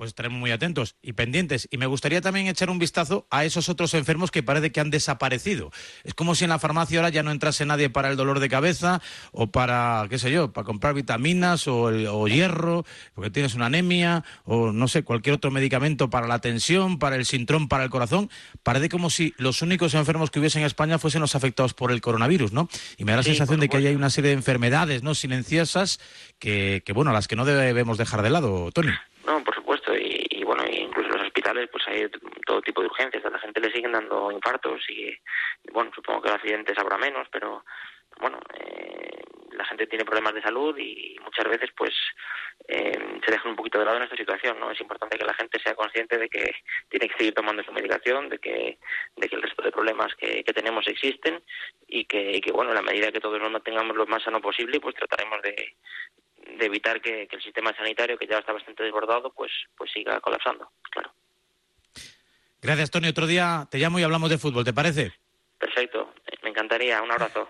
Pues 0.02 0.10
estaremos 0.10 0.40
muy 0.40 0.50
atentos 0.50 0.96
y 1.04 1.14
pendientes. 1.14 1.68
Y 1.70 1.78
me 1.78 1.86
gustaría 1.86 2.22
también 2.22 2.48
echar 2.48 2.72
un 2.72 2.80
vistazo 2.80 3.28
a 3.30 3.46
esos 3.46 3.70
otros 3.70 3.94
enfermos 3.94 4.32
que 4.32 4.42
parece 4.42 4.72
que 4.72 4.80
han 4.80 4.90
desaparecido. 4.90 5.72
Es 6.04 6.16
como 6.16 6.34
si 6.34 6.44
en 6.44 6.50
la 6.50 6.58
farmacia 6.58 6.98
ahora 6.98 7.10
ya 7.10 7.22
no 7.22 7.30
entrase 7.30 7.68
nadie 7.68 7.92
para 7.92 8.10
el 8.10 8.18
dolor 8.18 8.40
de 8.40 8.50
cabeza 8.50 9.00
o 9.32 9.52
para, 9.52 10.08
qué 10.10 10.18
sé 10.18 10.32
yo, 10.32 10.52
para 10.52 10.66
comprar 10.66 10.96
vitaminas 10.96 11.68
o, 11.68 12.28
hierro, 12.28 12.84
porque 13.14 13.30
tienes 13.30 13.54
una 13.54 13.68
anemia 13.68 14.24
o 14.44 14.72
no 14.72 14.88
sé, 14.88 15.04
cualquier 15.04 15.36
otro 15.36 15.52
medicamento 15.52 16.10
para 16.10 16.26
la 16.26 16.40
tensión, 16.40 16.98
para 16.98 17.16
el 17.16 17.28
sintrón, 17.28 17.68
para 17.68 17.84
el 17.84 17.92
corazón. 17.92 18.32
Parece 18.64 18.90
como 18.90 19.12
si 19.12 19.36
los 19.38 19.62
únicos 19.62 19.94
enfermos 19.94 20.32
que 20.32 20.40
hubiese 20.40 20.58
en 20.58 20.66
España 20.66 20.98
fuesen 20.98 21.22
los 21.22 21.36
afectados 21.36 21.76
por 21.76 21.92
el 21.92 22.02
coronavirus, 22.02 22.54
¿no? 22.54 22.70
Y 22.98 23.06
me 23.06 23.12
da 23.12 23.18
la 23.18 23.24
sensación 23.24 23.60
de 23.60 23.70
que 23.70 23.78
hay 23.78 23.94
una 23.94 24.10
serie 24.10 24.30
de 24.30 24.36
enfermedades, 24.36 25.04
¿no? 25.04 25.14
Silenciosas 25.14 26.00
que, 26.40 26.82
que, 26.84 26.92
bueno, 26.92 27.12
a 27.12 27.14
las 27.14 27.28
que 27.28 27.36
no 27.36 27.46
debemos 27.46 28.00
dejar 28.00 28.24
de 28.24 28.32
lado, 28.32 28.72
Tony. 28.72 28.94
No, 29.26 29.44
por 29.44 29.56
supuesto, 29.56 29.92
y, 29.96 30.44
bueno, 30.44 30.64
incluso 30.68 31.10
en 31.10 31.18
los 31.18 31.28
hospitales 31.28 31.70
pues 31.72 31.81
hay 31.92 32.10
todo 32.46 32.62
tipo 32.62 32.82
de 32.82 32.88
urgencias, 32.88 33.24
a 33.26 33.30
la 33.30 33.40
gente 33.40 33.60
le 33.60 33.72
siguen 33.72 33.92
dando 33.92 34.32
infartos 34.32 34.82
y, 34.90 35.14
bueno, 35.72 35.92
supongo 35.94 36.22
que 36.22 36.30
los 36.30 36.38
accidentes 36.38 36.78
habrá 36.78 36.98
menos, 36.98 37.28
pero 37.32 37.64
bueno, 38.20 38.40
eh, 38.54 39.22
la 39.52 39.66
gente 39.66 39.88
tiene 39.88 40.06
problemas 40.06 40.34
de 40.34 40.42
salud 40.42 40.78
y 40.78 41.18
muchas 41.24 41.46
veces 41.48 41.70
pues 41.76 41.94
eh, 42.68 43.20
se 43.26 43.32
deja 43.32 43.50
un 43.50 43.56
poquito 43.56 43.80
de 43.80 43.86
lado 43.86 43.98
en 43.98 44.04
esta 44.04 44.16
situación, 44.16 44.60
¿no? 44.60 44.72
Es 44.72 44.80
importante 44.80 45.18
que 45.18 45.26
la 45.26 45.34
gente 45.34 45.60
sea 45.60 45.76
consciente 45.76 46.18
de 46.18 46.30
que 46.30 46.54
tiene 46.90 47.08
que 47.08 47.18
seguir 47.18 47.34
tomando 47.34 47.64
su 47.64 47.72
medicación, 47.72 48.30
de 48.30 48.40
que, 48.40 48.80
de 49.16 49.30
que 49.30 49.36
el 49.36 49.42
resto 49.42 49.64
de 49.64 49.72
problemas 49.72 50.14
que, 50.16 50.44
que 50.44 50.54
tenemos 50.54 50.88
existen 50.88 51.44
y 51.88 52.06
que, 52.06 52.40
que, 52.42 52.52
bueno, 52.52 52.72
en 52.72 52.76
la 52.76 52.82
medida 52.82 53.12
que 53.12 53.20
todos 53.20 53.40
nos 53.40 53.52
mantengamos 53.52 53.96
lo 53.96 54.06
más 54.08 54.24
sano 54.24 54.42
posible, 54.42 54.80
pues 54.80 54.96
trataremos 54.96 55.42
de, 55.42 55.76
de 56.58 56.66
evitar 56.66 57.02
que, 57.02 57.28
el 57.30 57.42
sistema 57.42 57.76
sanitario, 57.76 58.18
que 58.18 58.28
ya 58.28 58.38
está 58.38 58.54
bastante 58.54 58.84
desbordado, 58.84 59.32
pues, 59.34 59.52
pues 59.76 59.92
siga 59.92 60.20
colapsando, 60.20 60.72
claro. 60.90 61.14
Gracias, 62.62 62.92
Tony. 62.92 63.08
Otro 63.08 63.28
día 63.28 63.68
te 63.72 63.80
llamo 63.80 64.00
y 64.00 64.04
hablamos 64.04 64.30
de 64.30 64.38
fútbol, 64.38 64.64
¿te 64.64 64.74
parece? 64.74 65.14
Perfecto, 65.58 66.14
me 66.44 66.50
encantaría. 66.50 67.02
Un 67.02 67.12
abrazo. 67.12 67.48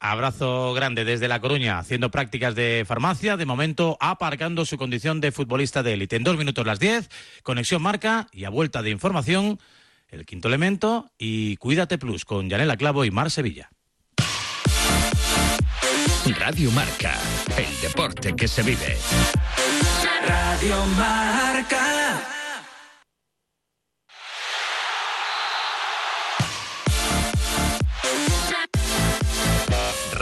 Abrazo 0.00 0.74
grande 0.74 1.04
desde 1.04 1.26
La 1.26 1.40
Coruña, 1.40 1.78
haciendo 1.78 2.10
prácticas 2.10 2.54
de 2.54 2.84
farmacia, 2.86 3.36
de 3.36 3.46
momento 3.46 3.96
aparcando 4.00 4.64
su 4.64 4.78
condición 4.78 5.20
de 5.20 5.32
futbolista 5.32 5.82
de 5.82 5.94
élite. 5.94 6.16
En 6.16 6.22
dos 6.22 6.36
minutos 6.36 6.64
las 6.64 6.78
diez, 6.78 7.08
conexión 7.42 7.82
marca 7.82 8.28
y 8.32 8.44
a 8.44 8.50
vuelta 8.50 8.82
de 8.82 8.90
información, 8.90 9.58
el 10.08 10.24
quinto 10.24 10.46
elemento 10.46 11.10
y 11.18 11.56
Cuídate 11.56 11.98
Plus 11.98 12.24
con 12.24 12.48
Yanela 12.48 12.76
Clavo 12.76 13.04
y 13.04 13.10
Mar 13.10 13.30
Sevilla. 13.30 13.70
Radio 16.38 16.70
Marca, 16.70 17.18
el 17.56 17.80
deporte 17.80 18.36
que 18.36 18.46
se 18.46 18.62
vive. 18.62 18.96
Radio 20.26 20.76
Marca. 20.96 22.37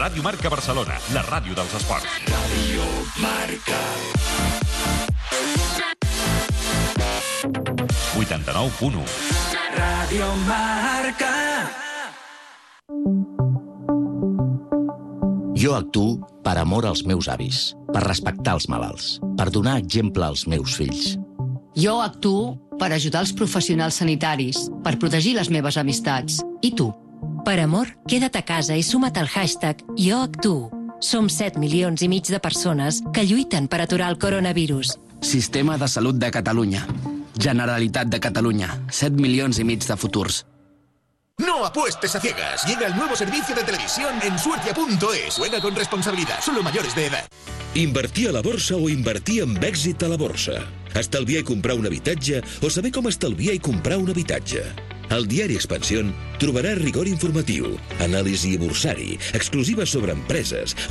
Radio 0.07 0.23
Marca 0.23 0.47
Barcelona, 0.47 0.95
la 1.11 1.23
ràdio 1.27 1.51
dels 1.59 1.73
esports. 1.75 2.07
Radio 2.31 2.85
Marca. 3.19 3.79
89.1 8.15 9.03
Radio 9.75 10.29
Marca. 10.47 11.33
Jo 15.59 15.75
actuo 15.75 16.21
per 16.47 16.55
amor 16.63 16.87
als 16.87 17.03
meus 17.03 17.27
avis, 17.27 17.75
per 17.91 18.05
respectar 18.07 18.55
els 18.61 18.69
malalts, 18.71 19.17
per 19.35 19.49
donar 19.51 19.75
exemple 19.83 20.23
als 20.23 20.47
meus 20.47 20.77
fills. 20.79 21.17
Jo 21.75 21.99
actuo 22.05 22.55
per 22.79 22.93
ajudar 22.95 23.25
els 23.27 23.35
professionals 23.35 23.99
sanitaris, 23.99 24.69
per 24.87 25.01
protegir 25.03 25.35
les 25.35 25.51
meves 25.51 25.83
amistats. 25.83 26.39
I 26.63 26.71
tu? 26.79 26.93
Per 27.47 27.61
amor, 27.63 27.87
queda't 28.11 28.35
a 28.35 28.43
casa 28.43 28.75
i 28.75 28.83
suma't 28.83 29.21
al 29.21 29.29
hashtag 29.31 29.85
Jo 29.95 30.19
actuo. 30.25 30.73
Som 30.99 31.29
7 31.31 31.61
milions 31.63 32.03
i 32.03 32.09
mig 32.11 32.27
de 32.27 32.41
persones 32.43 32.99
que 33.15 33.23
lluiten 33.23 33.69
per 33.71 33.79
aturar 33.85 34.09
el 34.11 34.19
coronavirus. 34.19 34.97
Sistema 35.23 35.77
de 35.79 35.87
Salut 35.87 36.19
de 36.19 36.33
Catalunya. 36.35 36.83
Generalitat 37.39 38.11
de 38.11 38.19
Catalunya. 38.19 38.73
7 38.91 39.23
milions 39.23 39.61
i 39.63 39.65
mig 39.65 39.87
de 39.87 39.97
futurs. 39.97 40.41
No 41.39 41.65
apuestes 41.65 42.17
a 42.17 42.21
ciegas. 42.21 42.67
Llega 42.67 42.89
el 42.89 42.97
nuevo 42.97 43.15
servicio 43.15 43.55
de 43.55 43.63
televisión 43.63 44.19
en 44.25 44.37
suertia.es. 44.41 45.37
Juega 45.39 45.61
con 45.61 45.77
responsabilidad. 45.77 46.41
Solo 46.43 46.65
mayores 46.65 46.97
de 46.97 47.07
edad. 47.07 47.29
Invertir 47.75 48.31
a 48.31 48.33
la 48.33 48.43
borsa 48.43 48.75
o 48.75 48.89
invertir 48.89 49.45
amb 49.45 49.63
èxit 49.63 50.03
a 50.03 50.09
la 50.09 50.19
borsa. 50.19 50.65
Estalviar 50.99 51.45
i 51.45 51.47
comprar 51.47 51.79
un 51.79 51.87
habitatge 51.87 52.43
o 52.43 52.71
saber 52.71 52.91
com 52.91 53.07
estalviar 53.07 53.55
i 53.55 53.63
comprar 53.63 54.03
un 54.03 54.11
habitatge. 54.11 54.65
Al 55.11 55.27
diari 55.31 55.55
Expansión 55.55 56.13
trobaràs 56.43 56.77
rigor 56.83 57.09
informatiu, 57.09 57.73
anàlisi 58.05 58.57
borsari, 58.61 59.17
exclusiva 59.39 59.87
sobre 59.87 60.13
empreses, 60.13 60.77